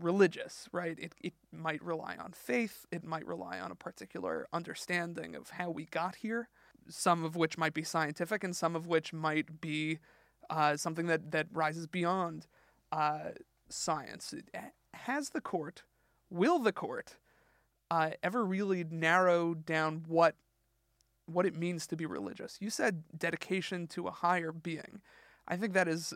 religious, 0.00 0.68
right? 0.72 0.98
It, 0.98 1.14
it 1.22 1.34
might 1.52 1.82
rely 1.82 2.16
on 2.16 2.32
faith, 2.32 2.86
it 2.90 3.04
might 3.04 3.26
rely 3.26 3.58
on 3.58 3.70
a 3.70 3.74
particular 3.74 4.46
understanding 4.52 5.34
of 5.34 5.50
how 5.50 5.70
we 5.70 5.84
got 5.86 6.16
here, 6.16 6.48
some 6.88 7.24
of 7.24 7.36
which 7.36 7.58
might 7.58 7.74
be 7.74 7.82
scientific 7.82 8.44
and 8.44 8.54
some 8.54 8.74
of 8.76 8.86
which 8.86 9.12
might 9.12 9.60
be 9.60 9.98
uh, 10.50 10.76
something 10.76 11.06
that, 11.06 11.30
that 11.30 11.46
rises 11.52 11.86
beyond 11.86 12.46
uh, 12.92 13.30
science. 13.68 14.34
Has 14.94 15.30
the 15.30 15.40
court, 15.40 15.82
will 16.30 16.58
the 16.58 16.72
court, 16.72 17.16
uh, 17.90 18.10
ever 18.22 18.44
really 18.44 18.84
narrow 18.84 19.54
down 19.54 20.04
what 20.06 20.34
what 21.26 21.44
it 21.44 21.54
means 21.54 21.86
to 21.86 21.96
be 21.96 22.06
religious? 22.06 22.56
You 22.58 22.70
said 22.70 23.04
dedication 23.16 23.86
to 23.88 24.06
a 24.06 24.10
higher 24.10 24.50
being. 24.50 25.02
I 25.46 25.56
think 25.56 25.74
that 25.74 25.86
is 25.86 26.14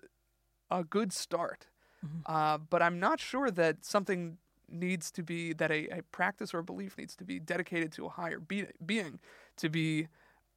a 0.71 0.85
good 0.85 1.13
start. 1.13 1.67
Mm-hmm. 2.05 2.21
Uh, 2.27 2.59
but 2.59 2.83
I'm 2.83 2.99
not 2.99 3.21
sure 3.21 3.51
that 3.51 3.85
something 3.85 4.39
needs 4.69 5.11
to 5.13 5.23
be 5.23 5.53
that 5.53 5.71
a, 5.71 5.99
a 5.99 6.03
practice 6.11 6.55
or 6.55 6.59
a 6.59 6.65
belief 6.65 6.97
needs 6.97 7.15
to 7.17 7.25
be 7.25 7.39
dedicated 7.39 7.93
to 7.93 8.07
a 8.07 8.09
higher 8.09 8.41
be- 8.41 8.67
being 8.85 9.21
to 9.57 9.69
be 9.69 10.09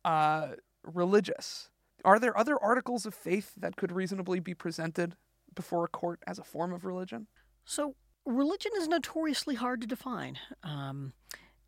uh, 0.04 0.50
religious. 0.84 1.70
Are 2.04 2.20
there 2.20 2.38
other 2.38 2.62
articles 2.62 3.06
of 3.06 3.14
faith 3.14 3.54
that 3.58 3.76
could 3.76 3.92
reasonably 3.92 4.40
be 4.40 4.54
presented 4.54 5.16
before 5.54 5.86
a 5.86 5.88
court 5.88 6.20
as 6.28 6.40
a 6.40 6.44
form 6.44 6.72
of 6.72 6.86
religion? 6.86 7.28
So, 7.66 7.96
religion 8.26 8.72
is 8.78 8.88
notoriously 8.88 9.56
hard 9.56 9.82
to 9.82 9.88
define. 9.88 10.38
Um, 10.64 11.14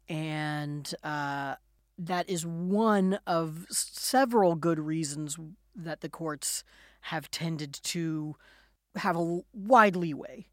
and 0.07 0.93
uh, 1.03 1.55
that 1.97 2.29
is 2.29 2.45
one 2.45 3.19
of 3.25 3.65
several 3.69 4.55
good 4.55 4.79
reasons 4.79 5.37
that 5.75 6.01
the 6.01 6.09
courts 6.09 6.63
have 7.01 7.31
tended 7.31 7.73
to 7.73 8.35
have 8.95 9.15
a 9.15 9.41
wide 9.53 9.95
leeway 9.95 10.47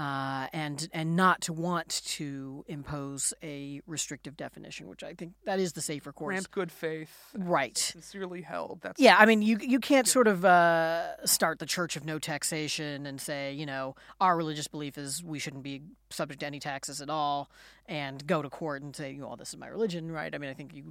uh, 0.00 0.46
and 0.54 0.88
and 0.94 1.14
not 1.14 1.42
to 1.42 1.52
want 1.52 2.00
to 2.06 2.64
impose 2.68 3.34
a 3.42 3.82
restrictive 3.86 4.34
definition, 4.34 4.88
which 4.88 5.02
I 5.02 5.12
think 5.12 5.34
that 5.44 5.60
is 5.60 5.74
the 5.74 5.82
safer 5.82 6.10
course. 6.10 6.32
Grant 6.32 6.50
good 6.50 6.72
faith, 6.72 7.14
right? 7.36 7.76
Sincerely 7.76 8.40
held. 8.40 8.80
That's 8.80 8.98
yeah. 8.98 9.16
I 9.18 9.26
mean, 9.26 9.42
you 9.42 9.58
you 9.60 9.78
can't 9.78 10.08
sort 10.08 10.26
of 10.26 10.42
uh, 10.42 11.26
start 11.26 11.58
the 11.58 11.66
Church 11.66 11.96
of 11.96 12.06
No 12.06 12.18
Taxation 12.18 13.04
and 13.04 13.20
say, 13.20 13.52
you 13.52 13.66
know, 13.66 13.94
our 14.22 14.38
religious 14.38 14.68
belief 14.68 14.96
is 14.96 15.22
we 15.22 15.38
shouldn't 15.38 15.64
be 15.64 15.82
subject 16.08 16.40
to 16.40 16.46
any 16.46 16.60
taxes 16.60 17.02
at 17.02 17.10
all, 17.10 17.50
and 17.90 18.24
go 18.24 18.40
to 18.40 18.48
court 18.48 18.82
and 18.82 18.94
say, 18.94 19.18
well, 19.18 19.34
this 19.34 19.48
is 19.48 19.56
my 19.56 19.66
religion, 19.66 20.12
right? 20.12 20.32
I 20.32 20.38
mean, 20.38 20.48
I 20.48 20.54
think 20.54 20.72
you, 20.72 20.84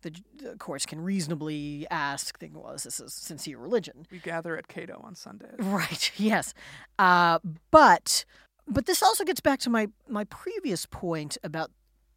the, 0.00 0.10
the 0.42 0.56
courts 0.56 0.86
can 0.86 0.98
reasonably 0.98 1.86
ask, 1.90 2.38
think, 2.38 2.54
well, 2.56 2.72
is 2.72 2.84
this 2.84 2.98
a 2.98 3.10
sincere 3.10 3.58
religion? 3.58 4.06
We 4.10 4.18
gather 4.20 4.56
at 4.56 4.66
Cato 4.66 5.02
on 5.04 5.14
Sundays, 5.14 5.54
right? 5.58 6.10
Yes, 6.16 6.54
uh, 6.98 7.38
but 7.70 8.24
but 8.66 8.86
this 8.86 9.02
also 9.02 9.24
gets 9.24 9.40
back 9.40 9.60
to 9.60 9.70
my 9.70 9.88
my 10.08 10.24
previous 10.24 10.86
point 10.86 11.36
about 11.44 11.70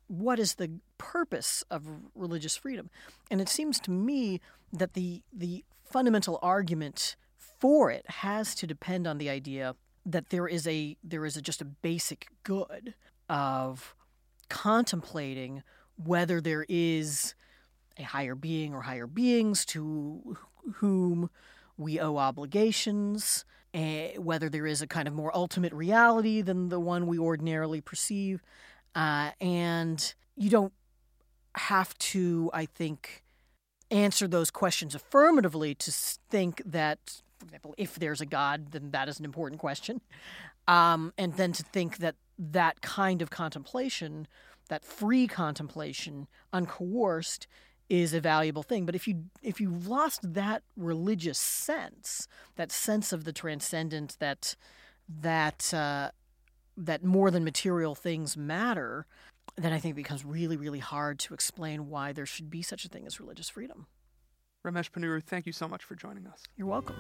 what 0.08 0.40
is 0.40 0.56
the 0.56 0.72
purpose 0.98 1.64
of 1.70 1.84
religious 2.16 2.56
freedom, 2.56 2.90
and 3.30 3.42
it 3.42 3.50
seems 3.50 3.80
to 3.82 3.92
me 3.92 4.40
that 4.72 4.94
the 4.94 5.22
the 5.34 5.66
fundamental 5.84 6.40
argument 6.42 7.18
for 7.60 7.92
it 7.92 8.10
has 8.10 8.56
to 8.56 8.66
depend 8.66 9.06
on 9.06 9.18
the 9.18 9.30
idea 9.30 9.76
that 10.06 10.30
there 10.30 10.48
is 10.48 10.66
a 10.66 10.96
there 11.04 11.26
is 11.26 11.36
a, 11.36 11.42
just 11.42 11.62
a 11.62 11.66
basic 11.66 12.28
good 12.44 12.94
of 13.30 13.96
contemplating 14.54 15.64
whether 15.96 16.40
there 16.40 16.64
is 16.70 17.34
a 17.98 18.04
higher 18.04 18.36
being 18.36 18.74
or 18.74 18.84
higher 18.84 19.08
beings 19.08 19.66
to 19.66 20.38
whom 20.76 21.30
we 21.76 22.00
owe 22.00 22.18
obligations, 22.18 23.46
uh, 23.74 24.10
whether 24.18 24.50
there 24.50 24.68
is 24.68 24.80
a 24.84 24.88
kind 24.88 25.08
of 25.08 25.14
more 25.16 25.36
ultimate 25.36 25.74
reality 25.74 26.42
than 26.42 26.70
the 26.70 26.80
one 26.80 27.08
we 27.08 27.18
ordinarily 27.18 27.82
perceive. 27.82 28.44
Uh, 28.94 29.32
and 29.42 30.14
you 30.36 30.52
don't 30.52 30.74
have 31.56 31.98
to, 31.98 32.52
I 32.54 32.68
think, 32.68 33.24
answer 33.90 34.28
those 34.28 34.52
questions 34.52 34.94
affirmatively 34.94 35.74
to 35.74 35.92
think 35.92 36.62
that, 36.64 37.22
for 37.40 37.46
example, 37.46 37.74
if 37.76 37.96
there's 37.96 38.22
a 38.22 38.28
God, 38.28 38.72
then 38.72 38.92
that 38.92 39.10
is 39.10 39.18
an 39.18 39.26
important 39.26 39.60
question. 39.60 40.02
Um, 40.68 41.12
and 41.18 41.34
then 41.38 41.54
to 41.54 41.64
think 41.64 41.98
that 41.98 42.16
that 42.38 42.82
kind 42.82 43.22
of 43.22 43.30
contemplation, 43.30 44.28
that 44.70 44.86
free 44.86 45.28
contemplation, 45.28 46.28
uncoerced, 46.54 47.48
is 47.90 48.14
a 48.14 48.20
valuable 48.20 48.64
thing. 48.64 48.86
But 48.86 48.96
if 48.96 49.08
you 49.08 49.26
if 49.42 49.60
you've 49.60 49.88
lost 49.88 50.34
that 50.34 50.64
religious 50.76 51.38
sense, 51.38 52.28
that 52.56 52.72
sense 52.72 53.14
of 53.14 53.24
the 53.24 53.34
transcendent, 53.34 54.18
that 54.20 54.56
that 55.08 55.74
uh, 55.74 56.12
that 56.78 57.04
more 57.04 57.30
than 57.30 57.44
material 57.44 57.96
things 57.96 58.36
matter, 58.36 59.06
then 59.56 59.74
I 59.74 59.80
think 59.80 59.94
it 59.94 59.96
becomes 59.96 60.26
really, 60.26 60.58
really 60.58 60.80
hard 60.80 61.20
to 61.20 61.34
explain 61.34 61.90
why 61.90 62.14
there 62.14 62.26
should 62.26 62.50
be 62.50 62.62
such 62.62 62.86
a 62.86 62.90
thing 62.90 63.06
as 63.06 63.20
religious 63.20 63.50
freedom. 63.50 63.88
Ramesh 64.66 64.90
Ponnuru, 64.92 65.22
thank 65.22 65.46
you 65.46 65.52
so 65.52 65.68
much 65.68 65.84
for 65.84 65.96
joining 65.96 66.26
us. 66.26 66.42
You're 66.56 66.68
welcome. 66.68 66.96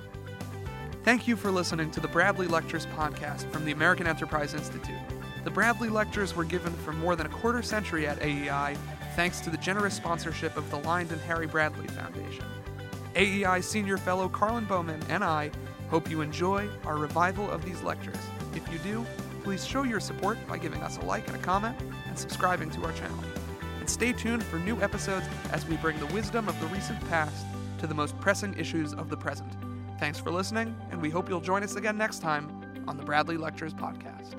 Thank 1.03 1.27
you 1.27 1.35
for 1.35 1.49
listening 1.49 1.91
to 1.91 1.99
the 1.99 2.07
Bradley 2.07 2.47
Lectures 2.47 2.85
podcast 2.87 3.51
from 3.51 3.65
the 3.65 3.71
American 3.71 4.05
Enterprise 4.05 4.53
Institute. 4.53 4.99
The 5.43 5.51
Bradley 5.51 5.89
Lectures 5.89 6.35
were 6.35 6.45
given 6.45 6.71
for 6.71 6.93
more 6.93 7.17
than 7.17 7.25
a 7.25 7.29
quarter 7.29 7.61
century 7.61 8.07
at 8.07 8.21
AEI 8.21 8.77
thanks 9.15 9.41
to 9.41 9.49
the 9.49 9.57
generous 9.57 9.93
sponsorship 9.93 10.55
of 10.55 10.69
the 10.71 10.77
Lynde 10.77 11.11
and 11.11 11.19
Harry 11.21 11.47
Bradley 11.47 11.87
Foundation. 11.87 12.45
AEI 13.15 13.59
Senior 13.61 13.97
Fellow 13.97 14.29
Karlyn 14.29 14.67
Bowman 14.67 15.01
and 15.09 15.21
I 15.21 15.51
hope 15.89 16.09
you 16.09 16.21
enjoy 16.21 16.69
our 16.85 16.97
revival 16.97 17.51
of 17.51 17.65
these 17.65 17.83
lectures. 17.83 18.17
If 18.55 18.71
you 18.71 18.79
do, 18.79 19.05
please 19.43 19.65
show 19.65 19.83
your 19.83 19.99
support 19.99 20.37
by 20.47 20.57
giving 20.57 20.81
us 20.81 20.97
a 20.97 21.01
like 21.01 21.27
and 21.27 21.35
a 21.35 21.39
comment 21.39 21.75
and 22.07 22.17
subscribing 22.17 22.71
to 22.71 22.85
our 22.85 22.93
channel. 22.93 23.19
And 23.79 23.89
stay 23.89 24.13
tuned 24.13 24.43
for 24.43 24.59
new 24.59 24.81
episodes 24.81 25.25
as 25.51 25.65
we 25.67 25.75
bring 25.75 25.99
the 25.99 26.07
wisdom 26.07 26.47
of 26.47 26.57
the 26.61 26.67
recent 26.67 26.99
past 27.09 27.45
to 27.79 27.85
the 27.85 27.93
most 27.93 28.17
pressing 28.21 28.57
issues 28.57 28.93
of 28.93 29.09
the 29.09 29.17
present. 29.17 29.51
Thanks 29.99 30.19
for 30.19 30.31
listening, 30.31 30.73
and 30.89 31.01
we 31.01 31.09
hope 31.09 31.27
you'll 31.27 31.41
join 31.41 31.63
us 31.63 31.75
again 31.75 31.97
next 31.97 32.19
time 32.19 32.49
on 32.87 32.95
the 32.95 33.03
Bradley 33.03 33.35
Lectures 33.35 33.73
podcast. 33.73 34.35